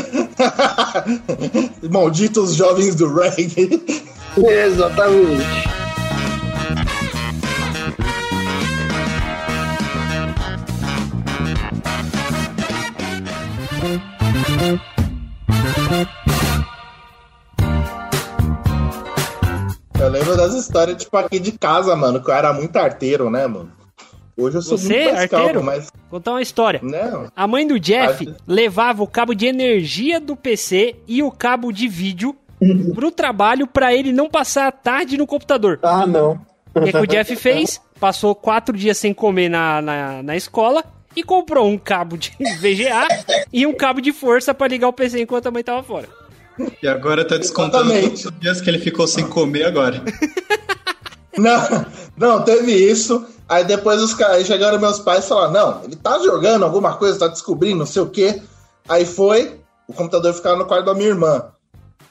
Malditos 1.90 2.54
jovens 2.54 2.94
do 2.94 3.14
reggae. 3.14 3.82
Exatamente. 4.36 5.44
Eu 20.04 20.10
lembro 20.10 20.36
das 20.36 20.52
histórias, 20.54 21.02
tipo, 21.02 21.16
aqui 21.16 21.38
de 21.38 21.52
casa, 21.52 21.96
mano, 21.96 22.22
que 22.22 22.30
eu 22.30 22.34
era 22.34 22.52
muito 22.52 22.76
arteiro, 22.76 23.30
né, 23.30 23.46
mano? 23.46 23.72
Hoje 24.36 24.58
eu 24.58 24.62
sou 24.62 24.76
Você, 24.76 24.88
muito 25.04 25.14
mais 25.14 25.30
calmo, 25.30 25.44
arteiro? 25.46 25.64
mas. 25.64 25.92
Contar 26.10 26.32
uma 26.32 26.42
história. 26.42 26.80
Não. 26.82 27.28
A 27.34 27.46
mãe 27.46 27.66
do 27.66 27.78
Jeff 27.80 28.28
Acho- 28.28 28.36
levava 28.46 29.02
o 29.02 29.06
cabo 29.06 29.32
de 29.34 29.46
energia 29.46 30.20
do 30.20 30.36
PC 30.36 30.96
e 31.08 31.22
o 31.22 31.30
cabo 31.30 31.72
de 31.72 31.88
vídeo 31.88 32.36
pro 32.94 33.10
trabalho 33.10 33.66
pra 33.66 33.94
ele 33.94 34.12
não 34.12 34.28
passar 34.28 34.66
a 34.66 34.72
tarde 34.72 35.16
no 35.16 35.26
computador. 35.26 35.78
Ah, 35.82 36.06
não. 36.06 36.38
O 36.74 36.80
que, 36.82 36.90
que 36.92 36.98
o 36.98 37.06
Jeff 37.06 37.34
fez? 37.36 37.80
Passou 37.98 38.34
quatro 38.34 38.76
dias 38.76 38.98
sem 38.98 39.14
comer 39.14 39.48
na, 39.48 39.80
na, 39.80 40.22
na 40.22 40.36
escola 40.36 40.84
e 41.16 41.22
comprou 41.22 41.66
um 41.68 41.78
cabo 41.78 42.18
de 42.18 42.32
VGA 42.60 43.06
e 43.52 43.66
um 43.66 43.72
cabo 43.72 44.00
de 44.02 44.12
força 44.12 44.52
pra 44.52 44.66
ligar 44.68 44.88
o 44.88 44.92
PC 44.92 45.22
enquanto 45.22 45.46
a 45.46 45.50
mãe 45.50 45.62
tava 45.62 45.82
fora. 45.82 46.08
E 46.82 46.86
agora 46.86 47.26
tá 47.26 47.36
descontando 47.36 47.92
Exatamente. 47.92 48.22
todos 48.22 48.24
os 48.26 48.40
dias 48.40 48.60
que 48.60 48.70
ele 48.70 48.78
ficou 48.78 49.06
sem 49.06 49.26
comer 49.26 49.64
agora. 49.64 50.02
Não, 51.36 51.86
não, 52.16 52.42
teve 52.44 52.72
isso. 52.72 53.26
Aí 53.48 53.64
depois 53.64 54.00
os 54.00 54.14
caras 54.14 54.46
chegaram 54.46 54.78
meus 54.78 55.00
pais 55.00 55.24
e 55.24 55.28
falaram: 55.28 55.52
não, 55.52 55.84
ele 55.84 55.96
tá 55.96 56.18
jogando 56.20 56.64
alguma 56.64 56.96
coisa, 56.96 57.18
tá 57.18 57.26
descobrindo, 57.26 57.78
não 57.78 57.86
sei 57.86 58.02
o 58.02 58.08
quê. 58.08 58.40
Aí 58.88 59.04
foi, 59.04 59.60
o 59.88 59.92
computador 59.92 60.32
ficava 60.32 60.56
no 60.56 60.64
quarto 60.64 60.86
da 60.86 60.94
minha 60.94 61.08
irmã. 61.08 61.46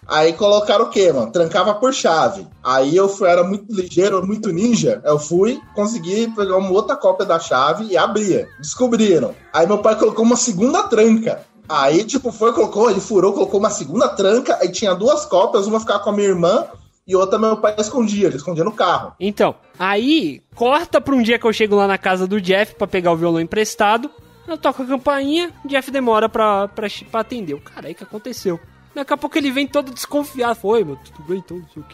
Aí 0.05 0.33
colocaram 0.33 0.85
o 0.85 0.89
quê, 0.89 1.11
mano? 1.13 1.31
Trancava 1.31 1.73
por 1.75 1.93
chave. 1.93 2.45
Aí 2.61 2.95
eu 2.95 3.07
fui, 3.07 3.29
era 3.29 3.43
muito 3.43 3.73
ligeiro, 3.73 4.25
muito 4.25 4.51
ninja. 4.51 5.01
Eu 5.05 5.17
fui, 5.17 5.61
consegui 5.73 6.27
pegar 6.35 6.57
uma 6.57 6.71
outra 6.71 6.95
cópia 6.95 7.25
da 7.25 7.39
chave 7.39 7.85
e 7.85 7.95
abria. 7.95 8.47
Descobriram. 8.59 9.33
Aí 9.53 9.65
meu 9.65 9.77
pai 9.77 9.97
colocou 9.97 10.25
uma 10.25 10.35
segunda 10.35 10.83
tranca. 10.83 11.45
Aí, 11.67 12.03
tipo, 12.03 12.31
foi, 12.31 12.51
colocou, 12.53 12.89
ele 12.89 12.99
furou, 12.99 13.33
colocou 13.33 13.59
uma 13.59 13.69
segunda 13.69 14.09
tranca. 14.09 14.57
Aí 14.61 14.71
tinha 14.71 14.93
duas 14.93 15.25
cópias, 15.25 15.65
uma 15.67 15.79
ficava 15.79 15.99
com 15.99 16.09
a 16.09 16.13
minha 16.13 16.27
irmã 16.27 16.65
e 17.07 17.15
outra 17.15 17.39
meu 17.39 17.57
pai 17.57 17.75
escondia. 17.77 18.27
Ele 18.27 18.35
escondia 18.37 18.63
no 18.63 18.71
carro. 18.71 19.13
Então, 19.19 19.55
aí 19.79 20.41
corta 20.55 20.99
pra 21.01 21.15
um 21.15 21.21
dia 21.21 21.39
que 21.39 21.45
eu 21.45 21.53
chego 21.53 21.75
lá 21.75 21.87
na 21.87 21.97
casa 21.97 22.27
do 22.27 22.39
Jeff 22.41 22.75
pra 22.75 22.85
pegar 22.87 23.11
o 23.11 23.17
violão 23.17 23.39
emprestado. 23.41 24.09
Eu 24.47 24.57
toco 24.57 24.83
a 24.83 24.85
campainha, 24.85 25.51
Jeff 25.65 25.89
demora 25.89 26.27
pra, 26.27 26.67
pra, 26.67 26.87
pra 27.09 27.21
atender. 27.21 27.53
O 27.53 27.61
cara 27.61 27.87
aí 27.87 27.93
que 27.93 28.03
aconteceu. 28.03 28.59
Daqui 28.93 29.13
a 29.13 29.17
pouco 29.17 29.37
ele 29.37 29.49
vem 29.51 29.65
todo 29.65 29.91
desconfiado. 29.93 30.55
Foi, 30.55 30.83
meu, 30.83 30.97
tudo 30.97 31.23
bem, 31.27 31.37
então, 31.39 31.57
não 31.57 31.65
sei 31.73 31.81
o 31.81 31.85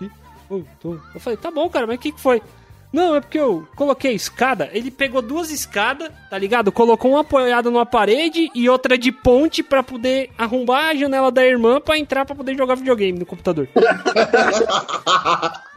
tô- 0.81 0.97
Eu 1.13 1.19
falei, 1.19 1.37
tá 1.37 1.51
bom, 1.51 1.69
cara, 1.69 1.85
mas 1.85 1.97
o 1.97 1.99
que, 1.99 2.11
que 2.11 2.19
foi? 2.19 2.41
Não, 2.91 3.15
é 3.15 3.21
porque 3.21 3.39
eu 3.39 3.67
coloquei 3.75 4.11
a 4.11 4.15
escada. 4.15 4.69
Ele 4.73 4.89
pegou 4.89 5.21
duas 5.21 5.51
escadas, 5.51 6.09
tá 6.29 6.37
ligado? 6.37 6.71
Colocou 6.71 7.11
uma 7.11 7.21
apoiada 7.21 7.69
numa 7.69 7.85
parede 7.85 8.49
e 8.55 8.67
outra 8.67 8.97
de 8.97 9.11
ponte 9.11 9.61
pra 9.61 9.83
poder 9.83 10.31
arrombar 10.37 10.89
a 10.89 10.95
janela 10.95 11.31
da 11.31 11.45
irmã 11.45 11.79
pra 11.79 11.99
entrar 11.99 12.25
pra 12.25 12.35
poder 12.35 12.57
jogar 12.57 12.75
videogame 12.75 13.19
no 13.19 13.25
computador. 13.25 13.67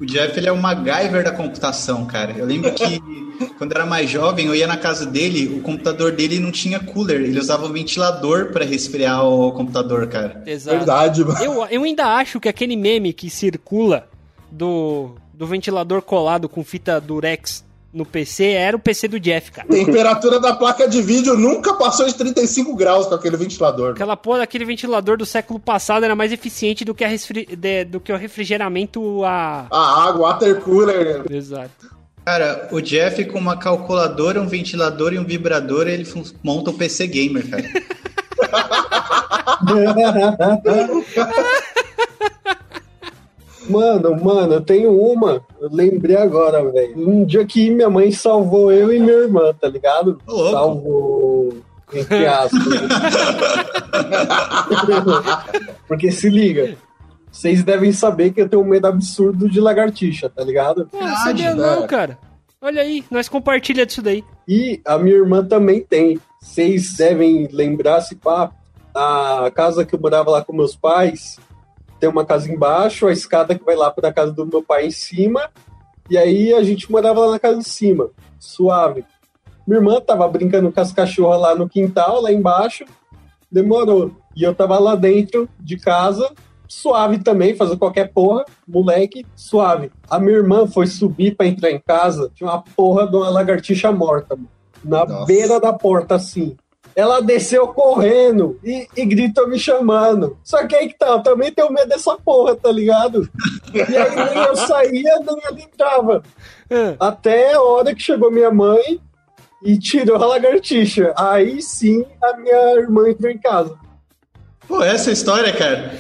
O 0.01 0.05
Jeff, 0.05 0.37
ele 0.37 0.49
é 0.49 0.53
o 0.53 0.57
MacGyver 0.57 1.23
da 1.23 1.31
computação, 1.31 2.05
cara. 2.07 2.33
Eu 2.37 2.45
lembro 2.45 2.73
que 2.73 3.01
quando 3.57 3.71
eu 3.71 3.77
era 3.77 3.87
mais 3.87 4.11
jovem, 4.11 4.47
eu 4.47 4.55
ia 4.55 4.67
na 4.67 4.77
casa 4.77 5.07
dele, 5.07 5.47
o 5.57 5.61
computador 5.61 6.11
dele 6.11 6.41
não 6.41 6.51
tinha 6.51 6.81
cooler. 6.81 7.21
Ele 7.21 7.39
usava 7.39 7.67
um 7.67 7.73
ventilador 7.73 8.51
pra 8.51 8.65
resfriar 8.65 9.25
o 9.25 9.53
computador, 9.53 10.09
cara. 10.09 10.43
Exato. 10.45 10.77
Verdade, 10.77 11.25
mano. 11.25 11.39
Eu, 11.41 11.67
eu 11.67 11.85
ainda 11.85 12.07
acho 12.17 12.41
que 12.41 12.49
aquele 12.49 12.75
meme 12.75 13.13
que 13.13 13.31
circula 13.31 14.09
do, 14.51 15.15
do 15.43 15.47
ventilador 15.49 16.01
colado 16.03 16.49
com 16.49 16.63
fita 16.63 17.01
durex 17.01 17.65
no 17.93 18.07
PC 18.07 18.45
era 18.53 18.77
o 18.77 18.81
PC 18.81 19.09
do 19.09 19.19
Jeff, 19.21 19.51
cara. 19.51 19.69
Temperatura 19.69 20.39
da 20.41 20.55
placa 20.55 20.89
de 20.89 21.03
vídeo 21.03 21.37
nunca 21.37 21.75
passou 21.75 22.07
de 22.07 22.15
35 22.15 22.75
graus 22.77 23.07
com 23.07 23.15
aquele 23.15 23.37
ventilador. 23.37 23.91
Aquela 23.91 24.17
porra 24.17 24.39
daquele 24.39 24.65
ventilador 24.65 25.17
do 25.19 25.27
século 25.27 25.59
passado 25.59 26.05
era 26.05 26.15
mais 26.17 26.33
eficiente 26.33 26.85
do 26.85 26.95
que, 26.95 27.05
a 27.05 27.09
resfri- 27.09 27.45
de- 27.55 27.85
do 27.85 28.01
que 28.01 28.13
o 28.13 28.17
refrigeramento 28.17 29.23
a. 29.25 29.67
A 29.71 30.05
água, 30.09 30.29
water 30.33 30.61
cooler. 30.61 31.25
Exato. 31.29 31.91
Cara, 32.25 32.69
o 32.71 32.81
Jeff 32.81 33.23
com 33.27 33.39
uma 33.39 33.57
calculadora, 33.59 34.41
um 34.41 34.47
ventilador 34.47 35.13
e 35.13 35.19
um 35.19 35.25
vibrador, 35.25 35.89
ele 35.89 36.05
fun- 36.05 36.23
monta 36.43 36.71
o 36.71 36.75
PC 36.75 37.09
Gamer, 37.09 37.51
cara. 37.51 37.65
Mano, 43.73 44.23
mano, 44.23 44.55
eu 44.55 44.61
tenho 44.61 44.93
uma. 44.93 45.45
Eu 45.61 45.69
lembrei 45.71 46.17
agora, 46.17 46.63
velho. 46.71 47.09
Um 47.09 47.25
dia 47.25 47.45
que 47.45 47.71
minha 47.71 47.89
mãe 47.89 48.13
salvou 48.13 48.71
eu 48.71 48.93
e 48.93 49.01
minha 49.01 49.15
irmã, 49.15 49.53
tá 49.59 49.69
ligado? 49.69 50.19
Louco. 50.27 50.51
Salvou. 50.51 51.55
Entre 51.93 52.27
aspas. 52.29 52.63
Porque 55.89 56.11
se 56.11 56.29
liga. 56.29 56.77
Vocês 57.31 57.65
devem 57.65 57.93
saber 57.93 58.33
que 58.33 58.43
eu 58.43 58.49
tenho 58.49 58.63
um 58.63 58.67
medo 58.67 58.87
absurdo 58.87 59.49
de 59.49 59.59
lagartixa, 59.59 60.29
tá 60.29 60.45
ligado? 60.45 60.87
Pô, 60.87 61.01
não 61.01 61.17
sabia 61.17 61.55
né? 61.55 61.63
não, 61.63 61.87
cara. 61.87 62.19
Olha 62.61 62.83
aí, 62.83 63.03
nós 63.11 63.29
compartilha 63.29 63.87
disso 63.87 64.03
daí. 64.03 64.23
E 64.47 64.81
a 64.85 64.99
minha 64.99 65.17
irmã 65.17 65.45
também 65.45 65.81
tem. 65.81 66.21
Vocês 66.41 66.95
devem 66.95 67.49
lembrar, 67.51 68.03
se 68.03 68.15
pá, 68.15 68.53
a 68.95 69.51
casa 69.55 69.85
que 69.85 69.95
eu 69.95 70.01
morava 70.01 70.31
lá 70.31 70.45
com 70.45 70.53
meus 70.53 70.77
pais, 70.77 71.39
tem 72.03 72.09
uma 72.09 72.27
casa 72.27 72.51
embaixo, 72.51 73.07
a 73.07 73.13
escada 73.13 73.57
que 73.57 73.65
vai 73.65 73.77
lá 73.77 73.89
para 73.89 74.09
a 74.09 74.13
casa 74.13 74.33
do 74.33 74.45
meu 74.45 74.61
pai 74.61 74.87
em 74.87 74.91
cima, 74.91 75.49
e 76.11 76.19
aí 76.19 76.53
a 76.53 76.61
gente 76.61 76.91
morava 76.91 77.21
lá 77.21 77.31
na 77.31 77.39
casa 77.39 77.59
de 77.59 77.69
cima, 77.69 78.11
suave. 78.41 79.05
Minha 79.65 79.79
irmã 79.79 80.01
tava 80.01 80.27
brincando 80.27 80.73
com 80.73 80.81
as 80.81 80.93
cachorras 80.93 81.41
lá 81.41 81.55
no 81.55 81.69
quintal, 81.69 82.21
lá 82.21 82.33
embaixo, 82.33 82.85
demorou. 83.49 84.11
E 84.35 84.43
eu 84.43 84.53
tava 84.53 84.81
lá 84.81 84.97
dentro 84.97 85.49
de 85.61 85.77
casa, 85.77 86.29
suave 86.67 87.21
também, 87.21 87.55
fazer 87.55 87.77
qualquer 87.77 88.13
porra, 88.13 88.45
moleque, 88.67 89.25
suave. 89.37 89.93
A 90.11 90.19
minha 90.19 90.39
irmã 90.39 90.67
foi 90.67 90.89
subir 90.89 91.37
para 91.37 91.47
entrar 91.47 91.71
em 91.71 91.79
casa, 91.79 92.33
tinha 92.35 92.51
uma 92.51 92.65
porra 92.75 93.07
de 93.07 93.15
uma 93.15 93.31
lagartixa 93.31 93.93
morta, 93.93 94.35
mano, 94.35 94.49
na 94.85 95.05
Nossa. 95.05 95.27
beira 95.27 95.61
da 95.61 95.73
porta, 95.73 96.17
assim. 96.17 96.57
Ela 96.95 97.21
desceu 97.21 97.69
correndo 97.69 98.59
e, 98.63 98.87
e 98.97 99.05
gritou 99.05 99.49
me 99.49 99.59
chamando. 99.59 100.37
Só 100.45 100.67
que 100.67 100.77
aí 100.77 100.89
que 100.89 100.99
tá, 100.99 101.09
eu 101.09 101.23
também 101.23 101.51
tenho 101.51 101.73
medo 101.73 101.89
dessa 101.89 102.17
porra, 102.17 102.55
tá 102.55 102.71
ligado? 102.71 103.29
E 103.73 103.81
aí 103.81 104.35
nem 104.35 104.45
eu 104.45 104.57
saía, 104.57 105.19
nem 105.21 105.41
ela 105.45 105.61
entrava. 105.61 106.23
É. 106.69 106.97
Até 107.01 107.55
a 107.55 107.63
hora 107.63 107.95
que 107.95 108.03
chegou 108.03 108.31
minha 108.31 108.51
mãe 108.51 109.01
e 109.65 109.79
tirou 109.79 110.17
a 110.17 110.27
lagartixa. 110.27 111.13
Aí 111.17 111.63
sim 111.63 112.05
a 112.23 112.37
minha 112.37 112.75
irmã 112.75 113.09
entrou 113.09 113.31
em 113.31 113.39
casa. 113.39 113.77
Pô, 114.69 114.83
essa 114.83 115.11
é 115.11 115.11
a 115.11 115.15
história, 115.15 115.53
cara? 115.53 115.93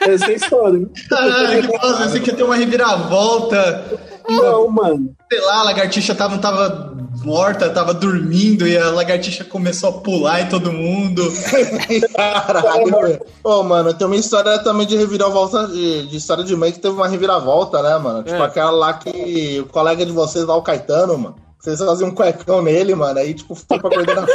Essa 0.00 0.26
é 0.26 0.28
a 0.28 0.32
história. 0.32 0.88
Caralho, 1.08 1.68
que 1.68 1.76
nossa, 1.76 2.08
você 2.08 2.20
quer 2.20 2.36
ter 2.36 2.42
uma 2.42 2.56
reviravolta. 2.56 3.84
Não, 4.28 4.68
mano. 4.68 5.14
Sei 5.30 5.40
lá, 5.40 5.60
a 5.60 5.62
lagartixa 5.64 6.14
tava, 6.14 6.38
tava 6.38 6.92
morta, 7.24 7.70
tava 7.70 7.94
dormindo 7.94 8.66
e 8.66 8.76
a 8.76 8.90
lagartixa 8.90 9.44
começou 9.44 9.90
a 9.90 9.92
pular 9.92 10.42
em 10.42 10.48
todo 10.48 10.72
mundo. 10.72 11.22
Caralho. 12.14 13.20
Ô, 13.44 13.62
mano, 13.62 13.94
tem 13.94 14.06
uma 14.06 14.16
história 14.16 14.58
também 14.58 14.86
de 14.86 14.96
reviravolta, 14.96 15.68
de, 15.68 16.06
de 16.06 16.16
história 16.16 16.44
de 16.44 16.56
mãe 16.56 16.72
que 16.72 16.80
teve 16.80 16.94
uma 16.94 17.08
reviravolta, 17.08 17.82
né, 17.82 17.98
mano? 17.98 18.22
Tipo 18.22 18.36
é. 18.36 18.44
aquela 18.44 18.70
lá 18.70 18.94
que 18.94 19.60
o 19.60 19.66
colega 19.66 20.04
de 20.04 20.12
vocês 20.12 20.44
lá, 20.44 20.56
o 20.56 20.62
Caetano, 20.62 21.18
mano. 21.18 21.36
Vocês 21.58 21.78
faziam 21.78 22.10
um 22.10 22.14
cuecão 22.14 22.60
nele, 22.60 22.92
mano, 22.92 23.20
aí, 23.20 23.34
tipo, 23.34 23.54
foi 23.54 23.78
pra 23.78 23.88
perder 23.88 24.16
na. 24.16 24.26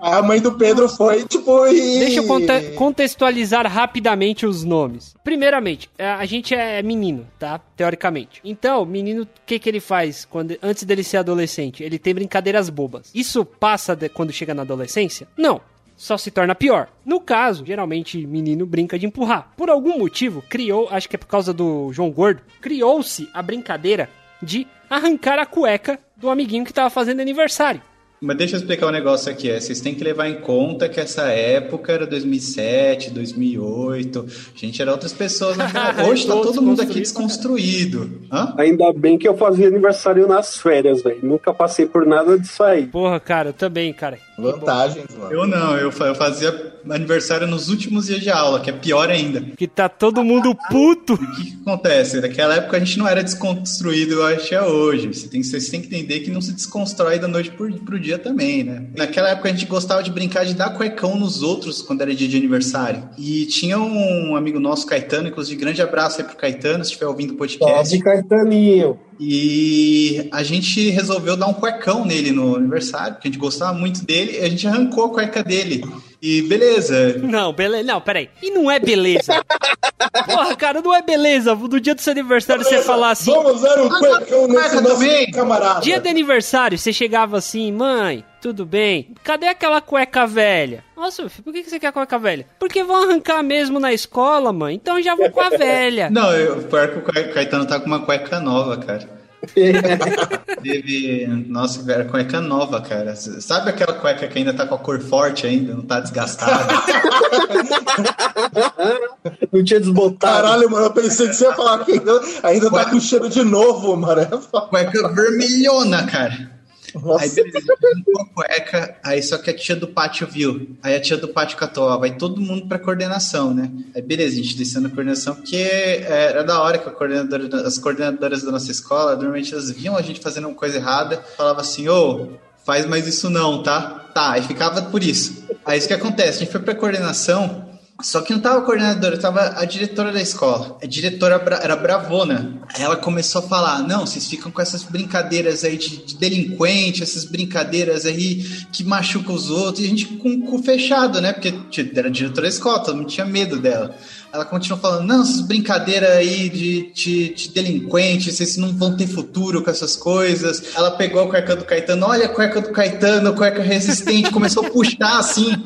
A 0.00 0.22
mãe 0.22 0.40
do 0.40 0.52
Pedro 0.52 0.88
foi, 0.88 1.24
tipo, 1.26 1.66
e... 1.66 1.98
Deixa 1.98 2.20
eu 2.20 2.26
conte 2.26 2.72
contextualizar 2.74 3.66
rapidamente 3.70 4.46
os 4.46 4.64
nomes. 4.64 5.14
Primeiramente, 5.22 5.90
é, 5.98 6.08
a 6.10 6.24
gente 6.24 6.54
é 6.54 6.82
menino, 6.82 7.26
tá? 7.38 7.60
Teoricamente. 7.76 8.40
Então, 8.42 8.84
menino, 8.86 9.22
o 9.22 9.28
que 9.44 9.58
que 9.58 9.68
ele 9.68 9.80
faz 9.80 10.24
quando, 10.24 10.56
antes 10.62 10.84
dele 10.84 11.04
ser 11.04 11.18
adolescente? 11.18 11.82
Ele 11.82 11.98
tem 11.98 12.14
brincadeiras 12.14 12.70
bobas. 12.70 13.10
Isso 13.14 13.44
passa 13.44 13.94
de, 13.94 14.08
quando 14.08 14.32
chega 14.32 14.54
na 14.54 14.62
adolescência? 14.62 15.28
Não 15.36 15.60
só 16.00 16.16
se 16.16 16.30
torna 16.30 16.54
pior. 16.54 16.88
No 17.04 17.20
caso, 17.20 17.62
geralmente 17.64 18.26
menino 18.26 18.64
brinca 18.64 18.98
de 18.98 19.04
empurrar. 19.04 19.52
Por 19.54 19.68
algum 19.68 19.98
motivo, 19.98 20.42
criou, 20.48 20.88
acho 20.90 21.06
que 21.06 21.14
é 21.14 21.18
por 21.18 21.26
causa 21.26 21.52
do 21.52 21.92
João 21.92 22.10
Gordo, 22.10 22.40
criou-se 22.58 23.28
a 23.34 23.42
brincadeira 23.42 24.08
de 24.42 24.66
arrancar 24.88 25.38
a 25.38 25.44
cueca 25.44 25.98
do 26.16 26.30
amiguinho 26.30 26.64
que 26.64 26.70
estava 26.70 26.88
fazendo 26.88 27.20
aniversário. 27.20 27.82
Mas 28.22 28.36
deixa 28.36 28.56
eu 28.56 28.60
explicar 28.60 28.86
um 28.86 28.90
negócio 28.90 29.32
aqui. 29.32 29.50
É, 29.50 29.58
vocês 29.58 29.80
têm 29.80 29.94
que 29.94 30.04
levar 30.04 30.28
em 30.28 30.40
conta 30.40 30.90
que 30.90 31.00
essa 31.00 31.22
época 31.28 31.90
era 31.90 32.06
2007, 32.06 33.10
2008. 33.10 34.26
A 34.54 34.58
gente 34.58 34.82
era 34.82 34.92
outras 34.92 35.14
pessoas. 35.14 35.56
Né? 35.56 35.64
Hoje 36.06 36.26
tá 36.26 36.34
todo 36.34 36.60
mundo 36.60 36.82
aqui 36.82 37.00
desconstruído. 37.00 38.20
Hã? 38.30 38.54
Ainda 38.58 38.92
bem 38.92 39.16
que 39.16 39.26
eu 39.26 39.34
fazia 39.38 39.68
aniversário 39.68 40.28
nas 40.28 40.58
férias, 40.58 41.02
velho. 41.02 41.20
Nunca 41.22 41.54
passei 41.54 41.86
por 41.86 42.04
nada 42.06 42.38
disso 42.38 42.62
aí. 42.62 42.88
Porra, 42.88 43.18
cara, 43.18 43.48
eu 43.48 43.52
também, 43.54 43.90
cara. 43.90 44.18
Vantagens, 44.38 45.06
mano. 45.16 45.32
Eu 45.32 45.46
não, 45.46 45.76
eu, 45.76 45.90
eu 45.90 46.14
fazia 46.14 46.74
aniversário 46.90 47.46
nos 47.46 47.68
últimos 47.70 48.06
dias 48.06 48.20
de 48.20 48.30
aula, 48.30 48.60
que 48.60 48.70
é 48.70 48.72
pior 48.72 49.10
ainda. 49.10 49.40
Que 49.56 49.66
tá 49.66 49.88
todo 49.88 50.24
mundo 50.24 50.54
puto. 50.70 51.14
O 51.14 51.18
que, 51.18 51.44
que 51.44 51.58
acontece? 51.62 52.20
Naquela 52.20 52.56
época 52.56 52.76
a 52.76 52.80
gente 52.80 52.98
não 52.98 53.08
era 53.08 53.22
desconstruído, 53.22 54.14
eu 54.14 54.26
acho 54.26 54.48
que 54.48 54.54
é 54.54 54.62
hoje. 54.62 55.08
Você 55.08 55.28
tem, 55.28 55.42
você 55.42 55.70
tem 55.70 55.80
que 55.80 55.86
entender 55.86 56.20
que 56.20 56.30
não 56.30 56.40
se 56.40 56.52
desconstrói 56.52 57.18
da 57.18 57.28
noite 57.28 57.50
pro, 57.50 57.72
pro 57.80 57.98
dia 57.98 58.09
também, 58.18 58.64
né? 58.64 58.86
Naquela 58.96 59.30
época 59.30 59.48
a 59.48 59.52
gente 59.52 59.66
gostava 59.66 60.02
de 60.02 60.10
brincar 60.10 60.44
de 60.44 60.54
dar 60.54 60.70
cuecão 60.70 61.18
nos 61.18 61.42
outros 61.42 61.82
quando 61.82 62.02
era 62.02 62.14
dia 62.14 62.28
de 62.28 62.36
aniversário. 62.36 63.08
E 63.18 63.46
tinha 63.46 63.78
um 63.78 64.36
amigo 64.36 64.58
nosso, 64.60 64.86
Caetano, 64.86 65.28
inclusive, 65.28 65.60
grande 65.60 65.82
abraço 65.82 66.20
aí 66.20 66.26
pro 66.26 66.36
Caetano, 66.36 66.84
se 66.84 66.90
estiver 66.90 67.06
ouvindo 67.06 67.34
o 67.34 67.36
podcast. 67.36 67.88
Salve, 67.88 68.02
Caetaninho! 68.02 68.98
E 69.18 70.28
a 70.32 70.42
gente 70.42 70.88
resolveu 70.90 71.36
dar 71.36 71.46
um 71.46 71.52
cuecão 71.52 72.04
nele 72.06 72.32
no 72.32 72.56
aniversário, 72.56 73.14
porque 73.14 73.28
a 73.28 73.30
gente 73.30 73.40
gostava 73.40 73.76
muito 73.76 74.04
dele, 74.04 74.38
e 74.38 74.40
a 74.40 74.48
gente 74.48 74.66
arrancou 74.66 75.04
a 75.04 75.10
cueca 75.10 75.44
dele. 75.44 75.84
E 76.22 76.42
beleza. 76.42 77.18
Não, 77.18 77.52
beleza. 77.52 77.84
Não, 77.84 78.00
peraí. 78.00 78.28
E 78.42 78.50
não 78.50 78.70
é 78.70 78.78
beleza. 78.78 79.32
Porra, 80.26 80.54
cara, 80.56 80.80
não 80.82 80.94
é 80.94 81.02
beleza. 81.02 81.54
Do 81.54 81.80
dia 81.80 81.94
do 81.94 82.00
seu 82.00 82.12
aniversário 82.12 82.62
você 82.64 82.82
falar 82.82 83.10
assim. 83.10 83.32
Vamos 83.32 83.62
dar 83.62 83.80
um 83.80 83.88
cuecão 83.88 84.46
nesse 84.48 84.80
nosso 84.80 84.94
também. 84.98 85.30
camarada. 85.30 85.80
Dia 85.80 85.98
de 85.98 86.08
aniversário, 86.08 86.76
você 86.76 86.92
chegava 86.92 87.38
assim, 87.38 87.72
mãe, 87.72 88.24
tudo 88.40 88.66
bem? 88.66 89.14
Cadê 89.22 89.46
aquela 89.48 89.80
cueca 89.80 90.26
velha? 90.26 90.84
Nossa, 90.96 91.28
filho, 91.28 91.42
por 91.44 91.52
que 91.52 91.64
você 91.64 91.78
quer 91.80 91.88
a 91.88 91.92
cueca 91.92 92.18
velha? 92.18 92.46
Porque 92.58 92.84
vão 92.84 93.02
arrancar 93.04 93.42
mesmo 93.42 93.80
na 93.80 93.92
escola, 93.92 94.52
mãe. 94.52 94.74
Então 94.74 95.00
já 95.00 95.14
vou 95.14 95.30
com 95.30 95.40
a 95.40 95.48
velha. 95.56 96.10
Não, 96.10 96.32
eu, 96.32 96.62
pior 96.64 96.88
que 96.88 96.98
o 96.98 97.32
Caetano 97.32 97.66
tá 97.66 97.80
com 97.80 97.86
uma 97.86 98.00
cueca 98.00 98.40
nova, 98.40 98.76
cara. 98.76 99.19
Teve. 100.62 101.26
Nossa, 101.48 101.90
era 101.90 102.04
cueca 102.04 102.40
nova, 102.40 102.80
cara. 102.80 103.16
Sabe 103.16 103.70
aquela 103.70 103.94
cueca 103.94 104.28
que 104.28 104.38
ainda 104.38 104.52
tá 104.52 104.66
com 104.66 104.74
a 104.74 104.78
cor 104.78 105.00
forte 105.00 105.46
ainda, 105.46 105.74
não 105.74 105.82
tá 105.82 106.00
desgastada? 106.00 106.72
não 109.52 109.64
tinha 109.64 109.80
desbotado. 109.80 110.42
Caralho, 110.42 110.70
mano, 110.70 110.86
eu 110.86 110.92
pensei 110.92 111.28
que 111.28 111.34
você 111.34 111.44
ia 111.44 111.54
falar 111.54 111.84
que 111.84 111.92
ainda, 111.92 112.20
ainda 112.42 112.70
tá 112.70 112.90
com 112.90 113.00
cheiro 113.00 113.28
de 113.28 113.42
novo, 113.42 113.96
mano. 113.96 114.40
Cueca 114.68 115.08
vermelhona, 115.08 116.06
cara. 116.06 116.59
Nossa. 116.94 117.24
Aí 117.24 117.30
beleza, 117.30 117.74
a 118.20 118.34
cueca, 118.34 118.96
aí 119.02 119.22
só 119.22 119.38
que 119.38 119.50
a 119.50 119.56
tia 119.56 119.76
do 119.76 119.88
pátio 119.88 120.26
viu. 120.26 120.76
Aí 120.82 120.94
a 120.94 121.00
tia 121.00 121.16
do 121.16 121.28
pátio 121.28 121.56
catou, 121.56 121.84
ó, 121.84 121.98
vai 121.98 122.16
todo 122.16 122.40
mundo 122.40 122.66
pra 122.66 122.78
coordenação, 122.78 123.54
né? 123.54 123.70
Aí 123.94 124.02
beleza, 124.02 124.34
a 124.34 124.42
gente 124.42 124.56
descendo 124.56 124.88
a 124.88 124.90
coordenação, 124.90 125.34
porque 125.34 125.56
é, 125.56 126.28
era 126.30 126.44
da 126.44 126.60
hora 126.60 126.78
que 126.78 126.88
a 126.88 126.92
coordenadora, 126.92 127.66
as 127.66 127.78
coordenadoras 127.78 128.42
da 128.42 128.50
nossa 128.50 128.70
escola, 128.70 129.14
normalmente 129.16 129.52
elas 129.52 129.70
viam 129.70 129.96
a 129.96 130.02
gente 130.02 130.20
fazendo 130.20 130.48
uma 130.48 130.54
coisa 130.54 130.76
errada, 130.76 131.22
falava 131.36 131.60
assim, 131.60 131.88
ô, 131.88 132.12
oh, 132.12 132.28
faz 132.64 132.86
mais 132.86 133.06
isso 133.06 133.30
não, 133.30 133.62
tá? 133.62 134.10
Tá, 134.14 134.38
e 134.38 134.42
ficava 134.42 134.82
por 134.82 135.02
isso. 135.02 135.44
Aí 135.64 135.78
isso 135.78 135.88
que 135.88 135.94
acontece, 135.94 136.38
a 136.38 136.40
gente 136.40 136.52
foi 136.52 136.60
pra 136.60 136.74
coordenação, 136.74 137.69
só 138.02 138.20
que 138.20 138.32
não 138.32 138.40
tava 138.40 138.58
a 138.58 138.62
coordenadora, 138.62 139.18
tava 139.18 139.54
a 139.56 139.64
diretora 139.64 140.12
da 140.12 140.20
escola. 140.20 140.78
A 140.82 140.86
diretora 140.86 141.42
era 141.62 141.76
bravona. 141.76 142.60
Aí 142.74 142.82
ela 142.82 142.96
começou 142.96 143.42
a 143.42 143.48
falar: 143.48 143.86
não, 143.86 144.06
vocês 144.06 144.26
ficam 144.26 144.50
com 144.50 144.60
essas 144.60 144.82
brincadeiras 144.82 145.64
aí 145.64 145.76
de, 145.76 146.04
de 146.04 146.16
delinquente, 146.16 147.02
essas 147.02 147.24
brincadeiras 147.24 148.06
aí 148.06 148.42
que 148.72 148.84
machucam 148.84 149.34
os 149.34 149.50
outros. 149.50 149.84
E 149.84 149.86
a 149.86 149.88
gente 149.88 150.06
com 150.06 150.30
o 150.30 150.42
cu 150.42 150.62
fechado, 150.62 151.20
né? 151.20 151.32
Porque 151.32 151.52
era 151.94 152.10
diretora 152.10 152.42
da 152.42 152.48
escola, 152.48 152.82
todo 152.82 152.96
mundo 152.96 153.08
tinha 153.08 153.26
medo 153.26 153.58
dela. 153.58 153.94
Ela 154.32 154.44
continua 154.44 154.78
falando, 154.78 155.08
não, 155.08 155.22
essas 155.22 155.40
brincadeiras 155.40 156.10
aí 156.10 156.48
de, 156.48 156.92
de, 156.92 157.34
de 157.34 157.48
delinquente, 157.50 158.32
vocês 158.32 158.56
não 158.56 158.72
vão 158.72 158.96
ter 158.96 159.08
futuro 159.08 159.62
com 159.62 159.70
essas 159.70 159.96
coisas. 159.96 160.76
Ela 160.76 160.92
pegou 160.92 161.22
a 161.22 161.28
cueca 161.28 161.56
do 161.56 161.64
Caetano, 161.64 162.06
olha 162.06 162.26
a 162.26 162.28
cueca 162.28 162.60
do 162.60 162.70
Caetano, 162.70 163.34
cueca 163.34 163.60
resistente, 163.60 164.30
começou 164.30 164.64
a 164.64 164.70
puxar 164.70 165.18
assim, 165.18 165.64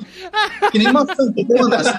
que 0.73 0.79
nem 0.79 0.89
uma 0.89 1.05
sanfona. 1.07 1.77
Assim. 1.77 1.91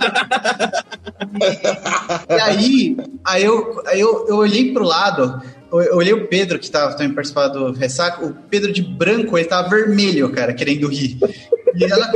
E 2.29 2.33
aí, 2.33 2.97
aí, 3.23 3.43
eu, 3.43 3.83
aí 3.85 3.99
eu, 3.99 4.25
eu 4.27 4.37
olhei 4.37 4.73
pro 4.73 4.83
lado, 4.83 5.41
eu 5.71 5.97
olhei 5.97 6.13
o 6.13 6.27
Pedro, 6.27 6.57
que 6.57 6.71
tava 6.71 6.93
também 6.93 7.13
participando 7.13 7.71
do 7.71 7.77
Ressaca, 7.77 8.25
o 8.25 8.33
Pedro 8.49 8.73
de 8.73 8.81
branco, 8.81 9.37
ele 9.37 9.47
tava 9.47 9.69
vermelho, 9.69 10.31
cara, 10.31 10.53
querendo 10.53 10.87
rir. 10.87 11.19
E 11.77 11.83
ela 11.83 12.11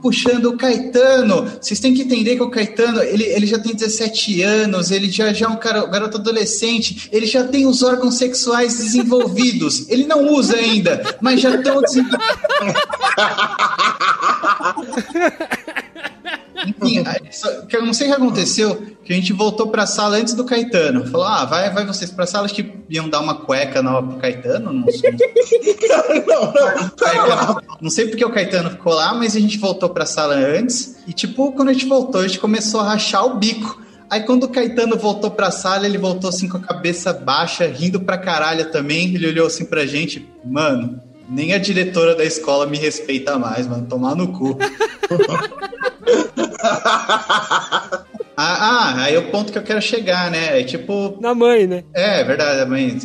puxando 0.00 0.46
o 0.46 0.56
Caetano. 0.56 1.46
Vocês 1.60 1.80
têm 1.80 1.94
que 1.94 2.02
entender 2.02 2.36
que 2.36 2.42
o 2.42 2.50
Caetano, 2.50 3.02
ele, 3.02 3.24
ele 3.24 3.46
já 3.46 3.58
tem 3.58 3.74
17 3.74 4.42
anos, 4.42 4.90
ele 4.90 5.10
já, 5.10 5.32
já 5.32 5.46
é 5.46 5.48
um 5.48 5.56
cara, 5.56 5.84
um 5.84 5.90
garoto 5.90 6.18
adolescente, 6.18 7.08
ele 7.12 7.26
já 7.26 7.44
tem 7.44 7.66
os 7.66 7.82
órgãos 7.82 8.16
sexuais 8.16 8.76
desenvolvidos. 8.76 9.88
Ele 9.88 10.06
não 10.06 10.32
usa 10.32 10.56
ainda, 10.56 11.16
mas 11.20 11.40
já 11.40 11.54
estão 11.54 11.80
desenvolvidos. 11.80 12.26
Enfim, 16.66 17.04
eu 17.72 17.84
não 17.84 17.92
sei 17.92 18.08
o 18.08 18.10
que 18.10 18.16
aconteceu, 18.16 18.82
que 19.04 19.12
a 19.12 19.16
gente 19.16 19.32
voltou 19.32 19.68
pra 19.68 19.86
sala 19.86 20.16
antes 20.16 20.34
do 20.34 20.44
Caetano. 20.44 21.06
Falou, 21.06 21.26
ah, 21.26 21.44
vai, 21.44 21.70
vai 21.70 21.86
vocês 21.86 22.10
pra 22.10 22.26
sala, 22.26 22.46
acho 22.46 22.54
que 22.54 22.74
iam 22.90 23.08
dar 23.08 23.20
uma 23.20 23.36
cueca 23.36 23.82
nova 23.82 24.06
pro 24.06 24.18
Caetano, 24.18 24.72
não 24.72 24.90
sei. 24.90 25.12
não, 26.26 26.52
não, 26.52 27.60
não 27.82 27.90
sei 27.90 28.08
porque 28.08 28.24
o 28.24 28.30
Caetano 28.30 28.70
ficou 28.70 28.94
lá, 28.94 29.14
mas 29.14 29.36
a 29.36 29.40
gente 29.40 29.58
voltou 29.58 29.88
pra 29.88 30.06
sala 30.06 30.34
antes, 30.34 30.96
e 31.06 31.12
tipo, 31.12 31.52
quando 31.52 31.68
a 31.68 31.72
gente 31.72 31.86
voltou, 31.86 32.20
a 32.20 32.26
gente 32.26 32.40
começou 32.40 32.80
a 32.80 32.84
rachar 32.84 33.24
o 33.24 33.36
bico. 33.36 33.86
Aí 34.08 34.22
quando 34.22 34.44
o 34.44 34.48
Caetano 34.48 34.96
voltou 34.96 35.30
pra 35.30 35.50
sala, 35.50 35.84
ele 35.84 35.98
voltou 35.98 36.30
assim 36.30 36.48
com 36.48 36.58
a 36.58 36.60
cabeça 36.60 37.12
baixa, 37.12 37.66
rindo 37.66 38.00
pra 38.00 38.16
caralho 38.16 38.70
também. 38.70 39.14
Ele 39.14 39.26
olhou 39.26 39.46
assim 39.48 39.64
pra 39.64 39.84
gente, 39.84 40.28
mano, 40.44 41.00
nem 41.28 41.52
a 41.52 41.58
diretora 41.58 42.14
da 42.14 42.24
escola 42.24 42.66
me 42.66 42.78
respeita 42.78 43.38
mais, 43.38 43.66
mano. 43.66 43.86
Tomar 43.86 44.14
no 44.14 44.28
cu. 44.28 44.56
ah, 48.36 48.94
ah, 48.96 49.02
aí 49.02 49.14
é 49.14 49.18
o 49.18 49.30
ponto 49.30 49.52
que 49.52 49.58
eu 49.58 49.62
quero 49.62 49.82
chegar, 49.82 50.30
né? 50.30 50.60
É 50.60 50.64
tipo. 50.64 51.16
Na 51.20 51.34
mãe, 51.34 51.66
né? 51.66 51.84
É, 51.94 52.22
verdade, 52.24 52.60
a 52.60 52.66
mãe. 52.66 52.96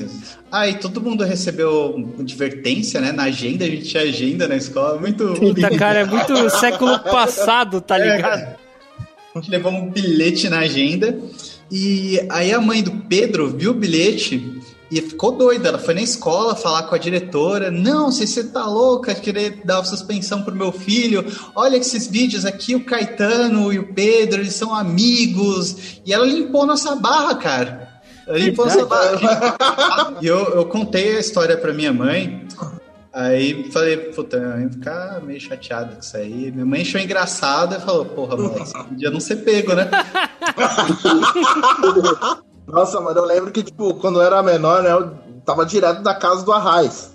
Aí 0.52 0.76
todo 0.76 1.02
mundo 1.02 1.24
recebeu 1.24 2.14
advertência, 2.20 3.02
né? 3.02 3.12
Na 3.12 3.24
agenda, 3.24 3.66
a 3.66 3.68
gente 3.68 3.86
tinha 3.86 4.04
agenda 4.04 4.48
na 4.48 4.56
escola. 4.56 5.00
Muito. 5.00 5.34
Puta, 5.34 5.76
cara, 5.78 6.00
é 6.00 6.06
muito 6.06 6.50
século 6.50 7.00
passado, 7.00 7.82
tá 7.82 7.98
é, 8.00 8.16
ligado? 8.16 8.40
É, 8.40 8.56
a 9.34 9.40
gente 9.40 9.50
levou 9.52 9.72
um 9.72 9.90
bilhete 9.90 10.50
na 10.50 10.60
agenda. 10.60 11.18
E 11.72 12.20
aí 12.30 12.52
a 12.52 12.60
mãe 12.60 12.84
do 12.84 12.92
Pedro 12.92 13.48
viu 13.50 13.72
o 13.72 13.74
bilhete 13.74 14.62
E 14.92 15.02
ficou 15.02 15.32
doida. 15.32 15.70
Ela 15.70 15.80
foi 15.80 15.94
na 15.94 16.02
escola 16.02 16.54
falar 16.54 16.84
com 16.84 16.94
a 16.94 16.98
diretora. 16.98 17.72
Não, 17.72 18.12
se 18.12 18.28
você 18.28 18.44
tá 18.44 18.66
louca, 18.66 19.16
querer 19.16 19.62
dar 19.64 19.82
suspensão 19.86 20.44
pro 20.44 20.54
meu 20.54 20.74
filho. 20.74 21.26
Olha 21.56 21.78
esses 21.78 22.08
vídeos 22.08 22.46
aqui, 22.46 22.76
o 22.76 22.84
Caetano 22.84 23.72
e 23.72 23.80
o 23.80 23.94
Pedro, 23.94 24.42
eles 24.42 24.54
são 24.54 24.76
amigos. 24.76 26.02
E 26.06 26.14
ela 26.14 26.26
limpou 26.26 26.66
nossa 26.66 26.94
barra, 26.98 27.36
cara. 27.36 28.02
Ela 28.28 28.38
limpou 28.38 28.66
nossa 28.66 28.86
barra. 28.86 30.18
E 30.22 30.28
eu, 30.28 30.56
eu 30.56 30.66
contei 30.66 31.16
a 31.16 31.20
história 31.20 31.58
pra 31.58 31.74
minha 31.74 31.94
mãe. 31.94 32.46
Aí 33.14 33.70
falei, 33.72 33.98
puta, 33.98 34.38
eu 34.38 34.62
ia 34.62 34.70
ficar 34.70 35.22
meio 35.22 35.40
chateado 35.40 35.96
com 35.96 36.02
isso 36.02 36.18
aí. 36.18 36.52
Minha 36.52 36.66
mãe 36.66 36.82
achou 36.82 37.00
engraçado 37.00 37.76
e 37.76 37.80
falou, 37.80 38.06
porra, 38.06 38.36
moleque, 38.36 38.74
podia 38.90 39.10
não 39.10 39.22
ser 39.22 39.38
pego, 39.38 39.74
né? 39.74 39.90
Nossa, 42.72 43.02
mano, 43.02 43.20
eu 43.20 43.26
lembro 43.26 43.52
que, 43.52 43.64
tipo, 43.64 43.94
quando 43.96 44.20
eu 44.20 44.24
era 44.24 44.42
menor, 44.42 44.82
né, 44.82 44.92
eu 44.92 45.12
tava 45.46 45.66
direto 45.66 46.02
da 46.02 46.16
casa 46.16 46.44
do 46.44 46.54
Arraiz. 46.54 47.12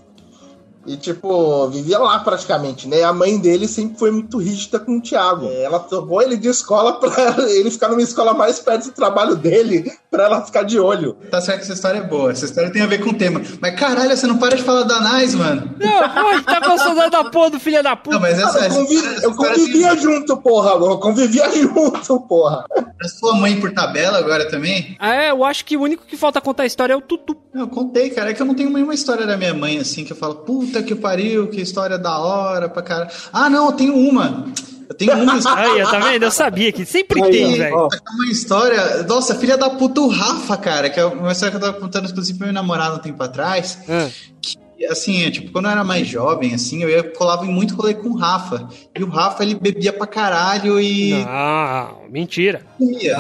E, 0.87 0.97
tipo, 0.97 1.67
vivia 1.69 1.99
lá 1.99 2.21
praticamente, 2.21 2.87
né? 2.87 3.03
A 3.03 3.13
mãe 3.13 3.39
dele 3.39 3.67
sempre 3.67 3.99
foi 3.99 4.13
muito 4.13 4.39
rígida 4.39 4.79
com 4.79 4.99
o 4.99 5.01
Thiago. 5.01 5.47
Ela 5.47 5.81
tomou 5.81 6.23
ele 6.23 6.37
de 6.37 6.47
escola 6.47 7.01
pra 7.01 7.11
ele 7.51 7.71
ficar 7.73 7.89
numa 7.89 8.03
escola 8.03 8.33
mais 8.35 8.61
perto 8.61 8.85
do 8.85 8.93
trabalho 8.93 9.35
dele, 9.35 9.91
pra 10.17 10.25
ela 10.25 10.43
ficar 10.43 10.63
de 10.63 10.81
olho. 10.81 11.13
Tá 11.31 11.43
certo 11.43 11.59
que 11.59 11.65
essa 11.65 11.75
história 11.75 11.99
é 11.99 12.03
boa. 12.03 12.33
Essa 12.33 12.47
história 12.47 12.71
tem 12.71 12.81
a 12.81 12.87
ver 12.87 13.05
com 13.05 13.11
o 13.11 13.15
tema. 13.15 13.43
Mas 13.61 13.79
caralho, 13.79 14.17
você 14.17 14.27
não 14.27 14.39
para 14.39 14.57
de 14.57 14.63
falar 14.63 14.85
da 14.85 14.99
Nais, 14.99 15.35
mano. 15.35 15.75
Não, 15.79 16.09
pô, 16.09 16.43
tá 16.43 16.61
gostando 16.61 17.11
da 17.11 17.25
porra 17.25 17.51
do 17.51 17.61
filho 17.61 17.83
da 17.83 17.95
puta. 17.95 18.15
Não, 18.15 18.21
mas 18.21 18.39
essa, 18.39 18.67
eu, 18.67 18.71
convivi, 18.71 19.07
essa 19.07 19.25
eu 19.27 19.35
convivia 19.35 19.91
tem... 19.91 19.99
junto, 20.01 20.37
porra. 20.39 20.71
Eu 20.71 20.99
convivia 20.99 21.51
junto, 21.53 22.21
porra. 22.21 22.65
A 23.03 23.09
sua 23.09 23.35
mãe 23.35 23.61
por 23.61 23.73
tabela 23.73 24.17
agora 24.19 24.49
também? 24.49 24.97
Ah, 24.99 25.15
é, 25.15 25.31
eu 25.31 25.45
acho 25.45 25.67
que 25.67 25.77
o 25.77 25.83
único 25.83 26.07
que 26.07 26.17
falta 26.17 26.41
contar 26.41 26.63
a 26.63 26.67
história 26.67 26.95
é 26.95 26.97
o 26.97 27.03
Tutu. 27.03 27.37
Eu 27.55 27.69
contei, 27.69 28.09
cara. 28.09 28.31
É 28.31 28.35
que 28.35 28.41
eu 28.41 28.47
não 28.47 28.55
tenho 28.55 28.71
nenhuma 28.71 28.95
história 28.95 29.27
da 29.27 29.37
minha 29.37 29.53
mãe, 29.53 29.79
assim, 29.79 30.03
que 30.03 30.13
eu 30.13 30.17
falo, 30.17 30.37
puta 30.37 30.83
que 30.83 30.95
pariu, 30.95 31.49
que 31.49 31.61
história 31.61 31.99
da 31.99 32.19
hora 32.19 32.71
pra 32.71 32.83
cara. 32.83 33.09
Ah, 33.31 33.51
não, 33.51 33.67
eu 33.67 33.73
tenho 33.73 33.95
uma. 33.95 34.47
Eu 34.89 34.95
tenho 34.95 35.13
uma 35.23 35.37
história. 35.37 35.85
Aí, 35.85 35.91
tá 35.91 35.99
vendo? 35.99 36.23
Eu 36.23 36.31
sabia 36.31 36.73
que 36.73 36.85
sempre 36.85 37.23
Aí, 37.23 37.31
tem, 37.31 37.59
velho. 37.59 37.89
Uma 38.15 38.27
história. 38.31 39.03
Nossa, 39.05 39.35
filha 39.35 39.57
da 39.57 39.71
puta, 39.71 40.01
o 40.01 40.09
Rafa, 40.09 40.57
cara, 40.57 40.91
que 40.91 41.01
é 41.01 41.05
uma 41.05 41.33
história 41.33 41.51
que 41.51 41.65
eu 41.65 41.73
tava 41.73 41.81
contando, 41.81 42.09
inclusive, 42.09 42.39
pra 42.39 42.47
meu 42.47 42.55
namorado 42.55 42.97
um 42.97 43.01
tempo 43.01 43.23
atrás. 43.23 43.79
Ah. 43.89 44.09
Que 44.41 44.57
assim, 44.91 45.25
é, 45.25 45.31
tipo, 45.31 45.51
quando 45.53 45.67
eu 45.67 45.71
era 45.71 45.85
mais 45.85 46.07
jovem, 46.07 46.55
assim, 46.55 46.83
eu 46.83 46.91
ia, 46.91 47.03
colava 47.03 47.45
em 47.45 47.49
muito 47.49 47.75
rolê 47.75 47.95
com 47.95 48.11
o 48.11 48.17
Rafa. 48.17 48.69
E 48.95 49.03
o 49.03 49.09
Rafa, 49.09 49.43
ele 49.43 49.55
bebia 49.55 49.93
pra 49.93 50.07
caralho 50.07 50.81
e... 50.81 51.13
Não, 51.25 52.11
mentira. 52.11 52.63
Sumia, 52.79 53.19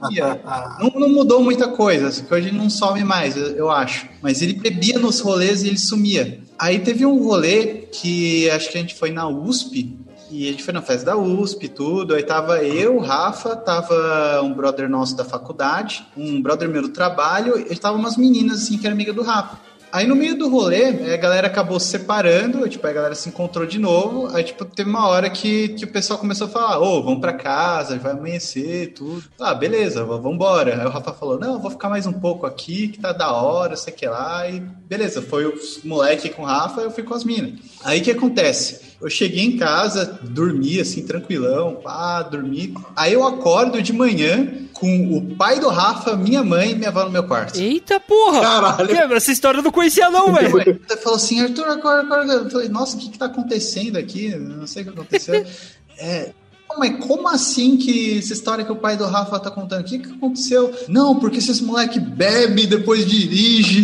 sumia. 0.00 0.40
Não, 0.78 0.90
não, 0.94 1.08
mudou 1.08 1.42
muita 1.42 1.68
coisa, 1.68 2.08
assim, 2.08 2.24
que 2.24 2.32
hoje 2.32 2.48
ele 2.48 2.58
não 2.58 2.70
some 2.70 3.02
mais, 3.02 3.36
eu, 3.36 3.48
eu, 3.48 3.70
acho. 3.70 4.06
Mas 4.20 4.42
ele 4.42 4.54
bebia 4.54 4.98
nos 4.98 5.20
rolês 5.20 5.62
e 5.62 5.68
ele 5.68 5.78
sumia. 5.78 6.40
Aí 6.58 6.78
teve 6.78 7.04
um 7.04 7.22
rolê 7.22 7.86
que 7.90 8.48
acho 8.50 8.70
que 8.70 8.78
a 8.78 8.80
gente 8.80 8.94
foi 8.94 9.10
na 9.10 9.26
USP, 9.26 9.98
e 10.32 10.48
a 10.48 10.50
gente 10.52 10.64
foi 10.64 10.72
na 10.72 10.80
festa 10.80 11.04
da 11.04 11.16
USP 11.16 11.68
tudo. 11.68 12.14
Aí 12.14 12.22
tava 12.22 12.64
eu, 12.64 12.98
Rafa, 12.98 13.54
tava 13.54 14.40
um 14.42 14.54
brother 14.54 14.88
nosso 14.88 15.14
da 15.14 15.24
faculdade, 15.24 16.06
um 16.16 16.40
brother 16.40 16.68
meu 16.68 16.80
do 16.80 16.88
trabalho, 16.88 17.58
e 17.70 17.76
tava 17.76 17.98
umas 17.98 18.16
meninas 18.16 18.62
assim 18.62 18.78
que 18.78 18.86
era 18.86 18.94
amiga 18.94 19.12
do 19.12 19.22
Rafa. 19.22 19.58
Aí 19.92 20.06
no 20.06 20.16
meio 20.16 20.38
do 20.38 20.48
rolê, 20.48 21.12
a 21.12 21.18
galera 21.18 21.48
acabou 21.48 21.78
se 21.78 21.88
separando, 21.88 22.66
tipo, 22.66 22.86
a 22.86 22.92
galera 22.92 23.14
se 23.14 23.28
encontrou 23.28 23.66
de 23.66 23.78
novo. 23.78 24.34
Aí, 24.34 24.42
tipo, 24.42 24.64
teve 24.64 24.88
uma 24.88 25.06
hora 25.06 25.28
que, 25.28 25.68
que 25.68 25.84
o 25.84 25.92
pessoal 25.92 26.18
começou 26.18 26.46
a 26.46 26.50
falar: 26.50 26.80
Ô, 26.80 26.96
oh, 26.96 27.02
vamos 27.02 27.20
pra 27.20 27.34
casa, 27.34 27.98
vai 27.98 28.12
amanhecer, 28.12 28.94
tudo. 28.94 29.22
Ah, 29.38 29.52
beleza, 29.52 30.02
vambora. 30.02 30.80
Aí 30.80 30.86
o 30.86 30.88
Rafa 30.88 31.12
falou: 31.12 31.38
Não, 31.38 31.60
vou 31.60 31.70
ficar 31.70 31.90
mais 31.90 32.06
um 32.06 32.12
pouco 32.14 32.46
aqui, 32.46 32.88
que 32.88 33.00
tá 33.00 33.12
da 33.12 33.32
hora, 33.32 33.76
sei 33.76 33.92
que 33.92 34.06
lá. 34.06 34.48
E 34.48 34.60
beleza, 34.60 35.20
foi 35.20 35.44
o 35.44 35.52
moleque 35.84 36.30
com 36.30 36.40
o 36.40 36.46
Rafa, 36.46 36.80
eu 36.80 36.90
fui 36.90 37.02
com 37.02 37.12
as 37.12 37.22
minas. 37.22 37.60
Aí 37.84 38.00
o 38.00 38.02
que 38.02 38.12
acontece? 38.12 38.91
Eu 39.02 39.10
cheguei 39.10 39.42
em 39.44 39.56
casa, 39.56 40.20
dormi 40.22 40.80
assim, 40.80 41.02
tranquilão, 41.02 41.74
pá, 41.74 42.22
dormi. 42.22 42.72
Aí 42.94 43.12
eu 43.12 43.26
acordo 43.26 43.82
de 43.82 43.92
manhã 43.92 44.48
com 44.74 45.16
o 45.16 45.34
pai 45.34 45.58
do 45.58 45.68
Rafa, 45.68 46.16
minha 46.16 46.44
mãe 46.44 46.70
e 46.70 46.74
minha 46.76 46.88
avó 46.88 47.04
no 47.04 47.10
meu 47.10 47.24
quarto. 47.24 47.58
Eita 47.58 47.98
porra! 47.98 48.40
Caralho! 48.40 49.14
essa 49.14 49.32
história 49.32 49.58
eu 49.58 49.62
não 49.62 49.72
conhecia, 49.72 50.08
não, 50.08 50.32
velho. 50.32 50.58
Ele 50.88 51.00
falou 51.02 51.16
assim: 51.16 51.40
Arthur, 51.40 51.66
acorda, 51.68 52.02
acorda. 52.02 52.32
Eu 52.34 52.50
falei, 52.50 52.68
nossa, 52.68 52.96
o 52.96 53.00
que 53.00 53.10
que 53.10 53.18
tá 53.18 53.26
acontecendo 53.26 53.96
aqui? 53.96 54.36
não 54.36 54.68
sei 54.68 54.82
o 54.82 54.86
que 54.86 54.90
aconteceu. 54.92 55.44
é, 55.98 56.30
mas 56.78 57.04
como 57.04 57.28
assim 57.28 57.76
que 57.76 58.18
essa 58.18 58.32
história 58.32 58.64
que 58.64 58.72
o 58.72 58.76
pai 58.76 58.96
do 58.96 59.04
Rafa 59.04 59.38
tá 59.40 59.50
contando? 59.50 59.80
O 59.80 59.84
que, 59.84 59.98
que 59.98 60.12
aconteceu? 60.12 60.72
Não, 60.88 61.18
porque 61.18 61.38
esses 61.38 61.60
moleque 61.60 61.98
bebe 61.98 62.66
depois 62.66 63.04
dirige 63.04 63.82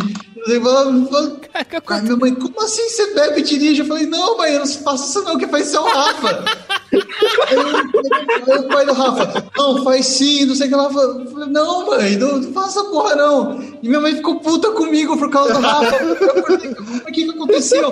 Aí 1.54 2.02
minha 2.02 2.16
mãe, 2.16 2.34
como 2.34 2.62
assim 2.62 2.88
você 2.88 3.14
bebe 3.14 3.40
e 3.40 3.42
dirige? 3.42 3.80
Eu 3.80 3.86
falei, 3.86 4.06
não, 4.06 4.36
mãe, 4.36 4.52
eu 4.52 4.60
não 4.60 4.66
faço 4.66 5.08
isso 5.08 5.22
não, 5.24 5.38
que 5.38 5.46
faz 5.46 5.66
ser 5.66 5.78
o 5.78 5.84
Rafa. 5.84 6.44
aí, 7.48 8.58
o 8.58 8.68
pai 8.68 8.86
do 8.86 8.92
Rafa, 8.92 9.44
não, 9.56 9.82
faz 9.82 10.06
sim, 10.06 10.44
não 10.44 10.54
sei 10.54 10.66
o 10.66 10.70
que 10.70 10.76
lá. 10.76 10.84
Eu 10.84 10.90
falei, 10.90 11.48
não, 11.48 11.86
mãe, 11.86 12.16
não, 12.16 12.38
não 12.38 12.52
faça 12.52 12.84
porra 12.84 13.14
não. 13.16 13.60
E 13.82 13.88
minha 13.88 14.00
mãe 14.00 14.14
ficou 14.16 14.40
puta 14.40 14.70
comigo 14.72 15.16
por 15.16 15.30
causa 15.30 15.54
do 15.54 15.60
Rafa. 15.60 15.98
O 17.08 17.12
que, 17.12 17.24
que 17.24 17.30
aconteceu? 17.30 17.90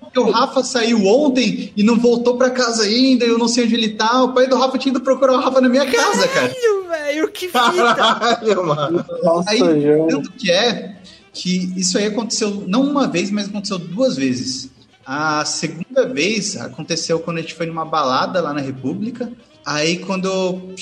Porque 0.00 0.18
o 0.18 0.30
Rafa 0.30 0.62
saiu 0.62 1.04
ontem 1.06 1.72
e 1.76 1.82
não 1.82 1.96
voltou 1.96 2.36
pra 2.36 2.50
casa 2.50 2.84
ainda, 2.84 3.24
eu 3.24 3.38
não 3.38 3.48
sei 3.48 3.64
onde 3.64 3.74
ele 3.74 3.90
tá. 3.90 4.22
O 4.22 4.32
pai 4.32 4.46
do 4.46 4.56
Rafa 4.56 4.78
tinha 4.78 4.90
ido 4.90 5.00
procurar 5.00 5.34
o 5.34 5.40
Rafa 5.40 5.60
na 5.60 5.68
minha 5.68 5.86
casa, 5.90 6.28
cara. 6.28 6.48
Caralho, 6.48 6.88
velho, 6.88 7.28
que 7.28 7.46
fita. 7.46 7.94
Caralho, 7.94 8.66
mano. 8.66 9.04
Nossa, 9.22 9.50
aí, 9.50 9.60
tanto 10.08 10.32
que 10.32 10.50
é 10.50 10.93
que 11.34 11.72
isso 11.76 11.98
aí 11.98 12.06
aconteceu 12.06 12.64
não 12.66 12.82
uma 12.82 13.08
vez, 13.08 13.30
mas 13.30 13.48
aconteceu 13.48 13.78
duas 13.78 14.16
vezes. 14.16 14.70
A 15.04 15.44
segunda 15.44 16.08
vez 16.08 16.56
aconteceu 16.56 17.18
quando 17.18 17.38
a 17.38 17.40
gente 17.42 17.54
foi 17.54 17.66
numa 17.66 17.84
balada 17.84 18.40
lá 18.40 18.54
na 18.54 18.60
República. 18.60 19.30
Aí 19.66 19.98
quando 19.98 20.26
eu, 20.26 20.74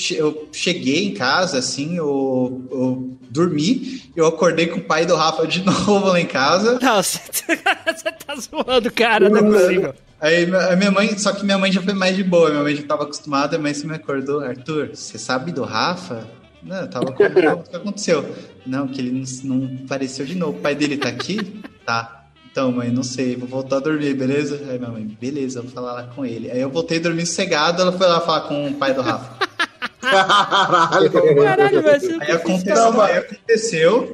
cheguei 0.51 1.05
em 1.05 1.13
casa, 1.13 1.57
assim, 1.57 1.97
eu, 1.97 2.65
eu, 2.71 3.17
dormi, 3.29 4.03
eu 4.15 4.27
acordei 4.27 4.67
com 4.67 4.79
o 4.79 4.83
pai 4.83 5.05
do 5.05 5.15
Rafa 5.15 5.47
de 5.47 5.63
novo 5.65 6.07
lá 6.07 6.19
em 6.19 6.25
casa. 6.25 6.79
Não, 6.81 6.95
você 7.03 7.19
tá 8.25 8.35
zoando, 8.35 8.91
cara, 8.91 9.29
não 9.29 9.39
é 9.39 9.59
possível. 9.59 9.95
Aí 10.21 10.45
a 10.55 10.75
minha 10.77 10.91
mãe, 10.91 11.17
só 11.17 11.33
que 11.33 11.43
minha 11.43 11.57
mãe 11.57 11.69
já 11.69 11.81
foi 11.81 11.93
mais 11.93 12.15
de 12.15 12.23
boa, 12.23 12.49
minha 12.49 12.63
mãe 12.63 12.75
já 12.75 12.83
tava 12.83 13.03
acostumada, 13.03 13.59
mas 13.59 13.77
você 13.77 13.87
me 13.87 13.95
acordou, 13.95 14.39
Arthur, 14.39 14.91
você 14.93 15.17
sabe 15.17 15.51
do 15.51 15.63
Rafa? 15.63 16.25
Não, 16.65 16.77
eu 16.77 16.89
tava 16.89 17.11
com... 17.11 17.23
o 17.23 17.63
que 17.63 17.75
aconteceu? 17.75 18.35
Não, 18.65 18.87
que 18.87 19.01
ele 19.01 19.11
não, 19.11 19.57
não 19.57 19.79
apareceu 19.85 20.25
de 20.25 20.35
novo. 20.35 20.57
O 20.57 20.61
pai 20.61 20.75
dele 20.75 20.97
tá 20.97 21.09
aqui? 21.09 21.61
Tá. 21.85 22.23
Então, 22.51 22.71
mãe, 22.71 22.91
não 22.91 23.01
sei, 23.01 23.35
vou 23.35 23.47
voltar 23.47 23.77
a 23.77 23.79
dormir, 23.79 24.13
beleza? 24.13 24.61
Aí 24.69 24.77
minha 24.77 24.91
mãe, 24.91 25.03
beleza, 25.19 25.61
vou 25.61 25.71
falar 25.71 25.93
lá 25.93 26.03
com 26.03 26.23
ele. 26.23 26.51
Aí 26.51 26.61
eu 26.61 26.69
voltei 26.69 26.99
a 26.99 27.01
dormir 27.01 27.25
cegado, 27.25 27.81
ela 27.81 27.91
foi 27.91 28.05
lá 28.05 28.21
falar 28.21 28.41
com 28.41 28.67
o 28.67 28.73
pai 28.75 28.93
do 28.93 29.01
Rafa. 29.01 29.43
Caralho, 29.99 31.11
Caralho 31.11 31.81
velho. 31.81 32.21
Aí 32.21 32.31
aconteceu, 32.31 33.01
aí 33.01 33.17
aconteceu. 33.17 34.11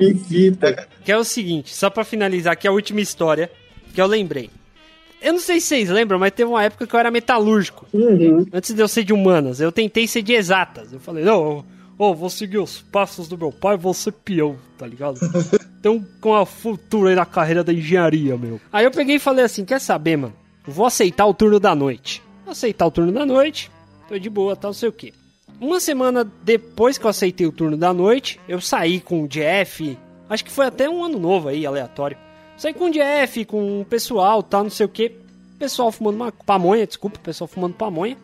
Que 1.03 1.11
é 1.11 1.17
o 1.17 1.23
seguinte, 1.23 1.75
só 1.75 1.89
pra 1.89 2.05
finalizar 2.05 2.53
aqui 2.53 2.67
a 2.67 2.71
última 2.71 3.01
história 3.01 3.51
que 3.93 3.99
eu 3.99 4.07
lembrei. 4.07 4.49
Eu 5.21 5.33
não 5.33 5.39
sei 5.39 5.59
se 5.59 5.67
vocês 5.67 5.89
lembram, 5.89 6.17
mas 6.17 6.31
teve 6.31 6.49
uma 6.49 6.63
época 6.63 6.87
que 6.87 6.95
eu 6.95 6.99
era 6.99 7.11
metalúrgico. 7.11 7.85
Uhum. 7.91 8.45
Antes 8.53 8.73
de 8.73 8.81
eu 8.81 8.87
ser 8.87 9.03
de 9.03 9.11
humanas. 9.11 9.59
Eu 9.59 9.71
tentei 9.71 10.07
ser 10.07 10.21
de 10.21 10.31
exatas. 10.31 10.93
Eu 10.93 10.99
falei, 10.99 11.25
não, 11.25 11.65
Ô, 11.99 12.11
oh, 12.11 12.15
vou 12.15 12.29
seguir 12.29 12.59
os 12.59 12.79
passos 12.79 13.27
do 13.27 13.37
meu 13.37 13.51
pai, 13.51 13.75
vou 13.75 13.93
ser 13.93 14.13
peão, 14.13 14.55
tá 14.77 14.87
ligado? 14.87 15.19
então, 15.77 16.01
com 16.21 16.33
a 16.33 16.45
futura 16.45 17.09
aí 17.09 17.15
na 17.17 17.25
carreira 17.25 17.61
da 17.61 17.73
engenharia, 17.73 18.37
meu. 18.37 18.57
Aí 18.71 18.85
eu 18.85 18.91
peguei 18.91 19.17
e 19.17 19.19
falei 19.19 19.43
assim: 19.43 19.65
quer 19.65 19.81
saber, 19.81 20.15
mano? 20.15 20.33
Vou 20.65 20.85
aceitar 20.85 21.25
o 21.25 21.33
turno 21.33 21.59
da 21.59 21.75
noite. 21.75 22.23
Vou 22.45 22.53
aceitar 22.53 22.85
o 22.85 22.91
turno 22.91 23.11
da 23.11 23.25
noite, 23.25 23.69
tô 24.07 24.17
de 24.17 24.29
boa, 24.29 24.55
tal, 24.55 24.61
tá, 24.61 24.67
não 24.69 24.73
sei 24.73 24.87
o 24.87 24.93
que. 24.93 25.13
Uma 25.59 25.81
semana 25.81 26.25
depois 26.41 26.97
que 26.97 27.05
eu 27.05 27.09
aceitei 27.09 27.45
o 27.45 27.51
turno 27.51 27.75
da 27.75 27.93
noite, 27.93 28.39
eu 28.47 28.61
saí 28.61 29.01
com 29.01 29.23
o 29.23 29.27
Jeff. 29.27 29.97
Acho 30.29 30.45
que 30.45 30.51
foi 30.51 30.67
até 30.67 30.89
um 30.89 31.03
ano 31.03 31.19
novo 31.19 31.49
aí, 31.49 31.65
aleatório. 31.65 32.15
Saí 32.55 32.73
com 32.73 32.85
o 32.85 32.91
Jeff, 32.91 33.43
com 33.43 33.81
o 33.81 33.85
pessoal, 33.85 34.41
tal, 34.41 34.63
não 34.63 34.69
sei 34.69 34.85
o 34.85 34.89
que. 34.89 35.11
Pessoal 35.57 35.91
fumando 35.91 36.15
uma 36.15 36.31
pamonha, 36.31 36.87
desculpa, 36.87 37.19
pessoal 37.19 37.49
fumando 37.49 37.73
pamonha. 37.73 38.17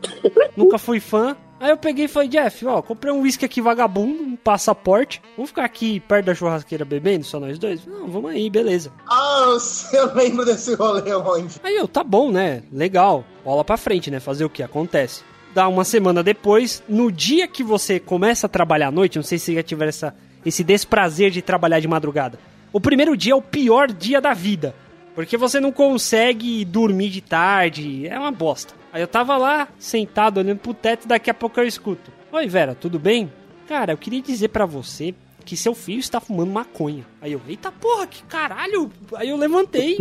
Nunca 0.56 0.78
fui 0.78 1.02
fã. 1.02 1.36
Aí 1.60 1.70
eu 1.70 1.78
peguei 1.78 2.06
e 2.06 2.08
falei, 2.10 2.28
Jeff, 2.28 2.66
ó, 2.66 2.82
comprei 2.82 3.14
um 3.14 3.22
whisky 3.22 3.46
aqui 3.46 3.62
vagabundo, 3.62 4.22
um 4.22 4.36
passaporte. 4.36 5.22
Vamos 5.38 5.50
ficar 5.52 5.64
aqui 5.64 6.02
perto 6.02 6.26
da 6.26 6.36
churrasqueira 6.36 6.84
bebendo, 6.84 7.24
só 7.24 7.40
nós 7.40 7.58
dois? 7.58 7.86
Não, 7.86 8.08
vamos 8.08 8.32
aí, 8.32 8.50
beleza. 8.50 8.92
Ah, 9.08 9.56
eu 9.94 10.14
lembro 10.14 10.46
desse 10.46 10.76
rolê 10.76 11.14
onde. 11.16 11.56
Aí 11.64 11.76
eu, 11.76 11.88
tá 11.88 12.04
bom, 12.04 12.30
né? 12.30 12.64
Legal. 12.72 13.24
Bola 13.44 13.64
pra 13.64 13.78
frente, 13.78 14.12
né? 14.12 14.20
Fazer 14.20 14.44
o 14.44 14.50
que 14.50 14.62
acontece. 14.62 15.24
Dá 15.54 15.70
uma 15.70 15.86
semana 15.86 16.22
depois, 16.22 16.84
no 16.90 17.10
dia 17.10 17.48
que 17.48 17.64
você 17.64 17.98
começa 17.98 18.48
a 18.48 18.50
trabalhar 18.50 18.88
à 18.88 18.92
noite, 18.92 19.16
não 19.16 19.24
sei 19.24 19.38
se 19.38 19.56
já 19.56 19.64
tiver 19.64 19.88
essa, 19.88 20.14
esse 20.46 20.66
desprazer 20.66 21.32
de 21.32 21.42
trabalhar 21.42 21.80
de 21.80 21.88
madrugada. 21.88 22.38
O 22.74 22.82
primeiro 22.82 23.16
dia 23.16 23.32
é 23.32 23.36
o 23.36 23.42
pior 23.42 23.90
dia 23.90 24.20
da 24.20 24.34
vida. 24.34 24.76
Porque 25.16 25.38
você 25.38 25.62
não 25.62 25.72
consegue 25.72 26.66
dormir 26.66 27.10
de 27.10 27.22
tarde, 27.22 28.06
é 28.06 28.20
uma 28.20 28.32
bosta. 28.32 28.74
Aí 28.92 29.02
eu 29.02 29.08
tava 29.08 29.38
lá, 29.38 29.70
sentado, 29.80 30.40
olhando 30.40 30.60
pro 30.60 30.74
teto, 30.74 31.06
e 31.06 31.08
daqui 31.08 31.30
a 31.30 31.34
pouco 31.34 31.58
eu 31.60 31.66
escuto. 31.66 32.12
Oi, 32.34 32.48
Vera, 32.48 32.76
tudo 32.76 33.00
bem? 33.00 33.32
Cara, 33.66 33.94
eu 33.94 33.98
queria 33.98 34.22
dizer 34.22 34.50
para 34.50 34.66
você 34.66 35.16
que 35.46 35.56
seu 35.56 35.74
filho 35.74 36.00
está 36.00 36.20
fumando 36.20 36.52
maconha. 36.52 37.06
Aí 37.22 37.32
eu, 37.32 37.42
eita 37.48 37.72
porra, 37.72 38.06
que 38.06 38.24
caralho! 38.24 38.92
Aí 39.16 39.30
eu 39.30 39.38
levantei, 39.38 39.98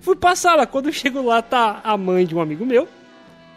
fui 0.00 0.16
pra 0.16 0.34
sala. 0.34 0.66
Quando 0.66 0.86
eu 0.86 0.92
chego 0.92 1.22
lá, 1.22 1.42
tá 1.42 1.80
a 1.84 1.96
mãe 1.98 2.24
de 2.24 2.34
um 2.34 2.40
amigo 2.40 2.64
meu, 2.64 2.88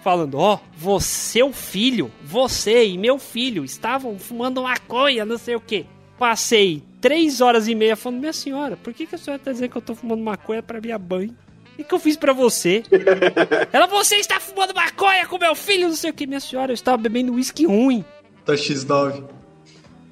falando: 0.01 0.37
Ó, 0.37 0.55
oh, 0.55 0.59
você, 0.77 1.41
o 1.41 1.53
filho, 1.53 2.11
você 2.21 2.85
e 2.87 2.97
meu 2.97 3.17
filho 3.17 3.63
estavam 3.63 4.19
fumando 4.19 4.63
maconha, 4.63 5.25
não 5.25 5.37
sei 5.37 5.55
o 5.55 5.61
que. 5.61 5.85
Passei 6.17 6.83
três 7.01 7.41
horas 7.41 7.67
e 7.67 7.75
meia 7.75 7.95
falando: 7.95 8.19
Minha 8.19 8.33
senhora, 8.33 8.77
por 8.77 8.93
que, 8.93 9.05
que 9.05 9.15
a 9.15 9.17
senhora 9.17 9.41
tá 9.43 9.51
dizendo 9.51 9.69
que 9.69 9.77
eu 9.77 9.81
tô 9.81 9.95
fumando 9.95 10.23
maconha 10.23 10.61
pra 10.61 10.81
minha 10.81 10.97
mãe? 10.97 11.33
O 11.77 11.83
que 11.83 11.93
eu 11.93 11.99
fiz 11.99 12.17
para 12.17 12.33
você? 12.33 12.83
Ela, 13.71 13.87
você 13.87 14.17
está 14.17 14.39
fumando 14.39 14.73
maconha 14.73 15.25
com 15.25 15.37
meu 15.37 15.55
filho, 15.55 15.87
não 15.87 15.95
sei 15.95 16.09
o 16.09 16.13
que, 16.13 16.27
minha 16.27 16.41
senhora, 16.41 16.71
eu 16.71 16.75
estava 16.75 16.97
bebendo 16.97 17.33
uísque 17.33 17.65
ruim. 17.65 18.03
Tá 18.45 18.53
X9. 18.53 19.23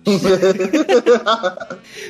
Por 0.07 0.21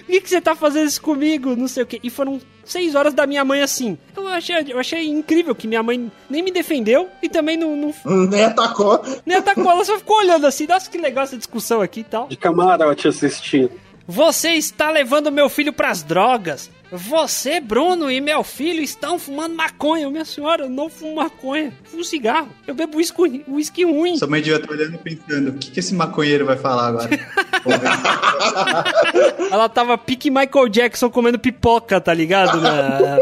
que, 0.05 0.21
que 0.21 0.29
você 0.29 0.39
tá 0.39 0.55
fazendo 0.55 0.87
isso 0.87 1.01
comigo? 1.01 1.55
Não 1.55 1.67
sei 1.67 1.81
o 1.81 1.85
que. 1.87 1.99
E 2.03 2.11
foram 2.11 2.39
seis 2.63 2.93
horas 2.93 3.13
da 3.13 3.25
minha 3.25 3.43
mãe 3.43 3.63
assim. 3.63 3.97
Eu 4.15 4.27
achei, 4.27 4.55
eu 4.67 4.79
achei 4.79 5.07
incrível 5.07 5.55
que 5.55 5.67
minha 5.67 5.81
mãe 5.81 6.11
nem 6.29 6.43
me 6.43 6.51
defendeu 6.51 7.09
e 7.23 7.27
também 7.27 7.57
não. 7.57 7.75
não... 7.75 7.93
Nem 8.29 8.45
atacou. 8.45 9.01
Nem 9.25 9.37
atacou, 9.37 9.71
ela 9.71 9.83
só 9.83 9.97
ficou 9.97 10.17
olhando 10.17 10.45
assim. 10.45 10.67
Nossa, 10.67 10.89
que 10.89 10.99
legal 10.99 11.23
essa 11.23 11.37
discussão 11.37 11.81
aqui 11.81 12.01
e 12.01 12.03
tal. 12.03 12.27
De 12.27 12.37
camarote 12.37 13.07
assistindo. 13.07 13.71
Você 14.07 14.51
está 14.51 14.89
levando 14.89 15.31
meu 15.31 15.49
filho 15.49 15.73
pras 15.73 16.01
drogas. 16.01 16.71
Você, 16.89 17.59
Bruno 17.59 18.09
e 18.09 18.21
meu 18.21 18.45
filho 18.45 18.81
estão 18.81 19.19
fumando 19.19 19.53
maconha. 19.53 20.09
Minha 20.09 20.23
senhora, 20.23 20.63
eu 20.63 20.69
não 20.69 20.89
fumo 20.89 21.17
maconha. 21.17 21.73
Fumo 21.83 22.03
cigarro. 22.03 22.47
Eu 22.65 22.73
bebo 22.73 22.97
uísque, 22.97 23.43
uísque 23.45 23.83
ruim. 23.83 24.17
Sua 24.17 24.27
mãe 24.27 24.41
devia 24.41 24.57
estar 24.57 24.71
olhando 24.71 24.95
e 24.95 24.97
pensando: 24.97 25.49
o 25.49 25.53
que, 25.55 25.69
que 25.69 25.81
esse 25.81 25.93
maconheiro 25.93 26.45
vai 26.45 26.55
falar 26.55 26.87
agora? 26.87 27.09
Ela 29.51 29.67
tava 29.67 29.97
pique 29.97 30.29
Michael 30.29 30.69
Jackson 30.69 31.09
comendo 31.09 31.37
pipoca, 31.37 31.99
tá 31.99 32.13
ligado? 32.13 32.61
Na, 32.61 33.17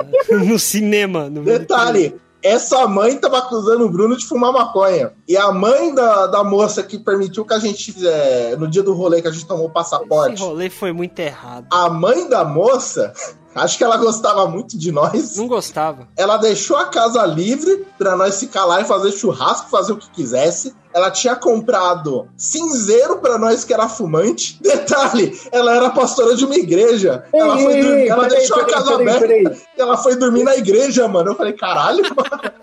no 0.45 0.59
cinema. 0.59 1.27
No 1.27 1.43
Detalhe. 1.43 2.13
Essa 2.45 2.87
mãe 2.87 3.17
tava 3.17 3.39
acusando 3.39 3.85
o 3.85 3.89
Bruno 3.89 4.15
de 4.15 4.23
fumar 4.23 4.53
maconha. 4.53 5.13
E 5.27 5.35
a 5.35 5.51
mãe 5.51 5.95
da, 5.95 6.27
da 6.27 6.43
moça 6.43 6.83
que 6.83 6.99
permitiu 6.99 7.43
que 7.43 7.55
a 7.55 7.57
gente, 7.57 8.07
é, 8.07 8.55
no 8.55 8.67
dia 8.67 8.83
do 8.83 8.93
rolê 8.93 9.19
que 9.19 9.27
a 9.27 9.31
gente 9.31 9.47
tomou 9.47 9.65
o 9.65 9.71
passaporte. 9.71 10.35
Esse 10.35 10.43
rolê 10.43 10.69
foi 10.69 10.91
muito 10.91 11.17
errado. 11.17 11.65
A 11.71 11.89
mãe 11.89 12.29
da 12.29 12.45
moça 12.45 13.11
Acho 13.55 13.77
que 13.77 13.83
ela 13.85 13.95
gostava 13.95 14.45
muito 14.47 14.77
de 14.77 14.91
nós. 14.91 15.37
Não 15.37 15.47
gostava. 15.47 16.09
Ela 16.17 16.35
deixou 16.35 16.75
a 16.75 16.87
casa 16.87 17.25
livre 17.25 17.85
para 17.97 18.17
nós 18.17 18.37
ficar 18.37 18.65
lá 18.65 18.81
e 18.81 18.85
fazer 18.85 19.13
churrasco, 19.13 19.69
fazer 19.69 19.93
o 19.93 19.97
que 19.97 20.09
quisesse. 20.09 20.75
Ela 20.93 21.09
tinha 21.09 21.37
comprado 21.37 22.27
cinzeiro 22.35 23.19
para 23.19 23.37
nós 23.37 23.63
que 23.63 23.73
era 23.73 23.87
fumante. 23.87 24.59
Detalhe, 24.61 25.39
ela 25.53 25.73
era 25.73 25.89
pastora 25.89 26.35
de 26.35 26.43
uma 26.43 26.55
igreja. 26.55 27.23
Ei, 27.33 27.39
ela 27.39 27.57
foi 27.57 27.73
ei, 27.73 27.81
dormir, 27.81 28.01
ei, 28.01 28.09
ela 28.09 28.23
peraí, 28.23 28.37
deixou 28.39 28.57
peraí, 28.57 28.73
a 28.73 28.77
casa 28.77 28.97
peraí, 28.97 29.45
aberta. 29.45 29.61
Ela 29.77 29.97
foi 29.97 30.15
dormir 30.17 30.43
na 30.43 30.55
igreja, 30.57 31.07
mano. 31.07 31.31
Eu 31.31 31.35
falei, 31.35 31.53
caralho, 31.53 32.03
mano. 32.13 32.53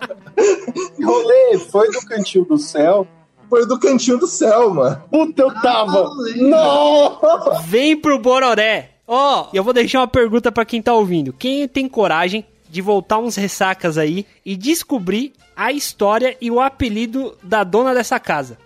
Rolê, 1.03 1.57
foi 1.71 1.89
do 1.89 2.01
cantinho 2.05 2.45
do 2.45 2.57
céu 2.59 3.07
foi 3.49 3.67
do 3.67 3.79
cantinho 3.79 4.17
do 4.17 4.25
céu, 4.25 4.73
mano. 4.73 5.03
Puta, 5.11 5.43
eu 5.43 5.53
tava. 5.61 6.09
Não! 6.37 7.19
Vem 7.67 7.95
pro 7.95 8.17
Bororé. 8.17 8.92
Ó, 9.07 9.43
oh, 9.43 9.49
eu 9.53 9.63
vou 9.63 9.73
deixar 9.73 9.99
uma 9.99 10.07
pergunta 10.07 10.51
para 10.51 10.65
quem 10.65 10.81
tá 10.81 10.93
ouvindo. 10.93 11.33
Quem 11.33 11.67
tem 11.67 11.89
coragem 11.89 12.45
de 12.69 12.81
voltar 12.81 13.19
uns 13.19 13.35
ressacas 13.35 13.97
aí 13.97 14.25
e 14.45 14.55
descobrir 14.55 15.33
a 15.55 15.71
história 15.71 16.35
e 16.41 16.49
o 16.49 16.59
apelido 16.59 17.37
da 17.43 17.63
dona 17.63 17.93
dessa 17.93 18.19
casa? 18.19 18.57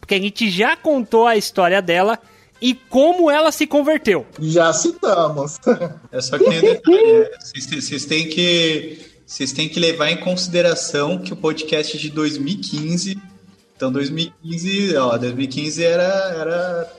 Porque 0.00 0.14
a 0.14 0.20
gente 0.20 0.50
já 0.50 0.76
contou 0.76 1.26
a 1.26 1.36
história 1.36 1.80
dela 1.80 2.18
e 2.60 2.74
como 2.74 3.30
ela 3.30 3.52
se 3.52 3.66
converteu. 3.66 4.26
Já 4.40 4.72
citamos. 4.72 5.58
É 6.10 6.20
só 6.20 6.38
que 6.38 6.44
tem 6.44 6.58
um 6.58 6.62
detalhe. 6.62 7.30
Vocês 7.40 8.04
têm 8.06 8.28
que 8.28 8.98
vocês 9.26 9.52
têm 9.52 9.68
que 9.68 9.78
levar 9.78 10.10
em 10.10 10.16
consideração 10.16 11.18
que 11.18 11.32
o 11.32 11.36
podcast 11.36 11.96
é 11.96 12.00
de 12.00 12.10
2015. 12.10 13.18
Então 13.76 13.92
2015, 13.92 14.96
ó, 14.96 15.16
2015 15.18 15.84
era 15.84 16.02
era 16.02 16.92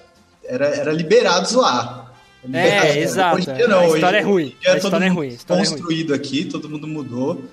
era, 0.50 0.68
era 0.68 0.91
liberado 0.91 1.47
zoar. 1.47 2.12
Liberado, 2.43 2.88
é, 2.88 3.00
exato. 3.00 3.38
Hoje 3.38 3.54
dia 3.54 3.68
não, 3.68 3.80
a 3.80 3.88
história 3.88 4.18
é 4.18 4.22
ruim. 4.22 4.56
A 4.66 4.78
história 4.78 5.06
é 5.06 5.10
ruim. 5.10 5.38
Construído 5.47 6.14
aqui, 6.14 6.45
todo 6.45 6.70
mundo 6.70 6.88
mudou. 6.88 7.43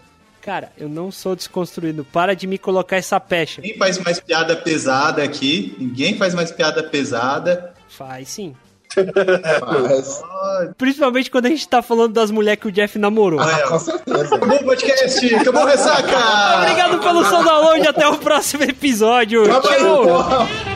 Cara, 0.41 0.71
eu 0.79 0.89
não 0.89 1.11
sou 1.11 1.35
desconstruído. 1.35 2.05
Para 2.05 2.35
de 2.35 2.47
me 2.47 2.57
colocar 2.57 2.97
essa 2.97 3.19
pecha. 3.19 3.61
Ninguém 3.61 3.77
faz 3.77 3.99
mais 3.99 4.21
piada 4.21 4.57
pesada 4.57 5.23
aqui. 5.23 5.75
Ninguém 5.79 6.17
faz 6.17 6.35
mais 6.35 6.53
piada 6.53 6.83
pesada. 6.85 7.75
Faz 7.89 8.29
sim. 8.29 8.55
Faz. 8.95 10.23
Principalmente 10.79 11.31
quando 11.31 11.47
a 11.47 11.49
gente 11.49 11.67
tá 11.69 11.83
falando 11.83 12.13
das 12.13 12.31
mulheres 12.31 12.61
que 12.61 12.69
o 12.69 12.73
Jeff 12.73 12.97
namorou. 12.97 13.41
Ah, 13.41 13.63
com 13.69 13.79
certeza. 13.79 14.37
Acabou 14.37 14.57
o 14.57 14.65
podcast, 14.65 15.35
acabou 15.35 15.63
o 15.63 15.67
ressaca! 15.67 16.61
Obrigado 16.63 17.01
pelo 17.01 17.25
som 17.25 17.45
download, 17.45 17.89
até 17.89 18.09
o 18.09 18.17
próximo 18.17 18.63
episódio. 18.63 19.43
Tchau! 19.45 20.76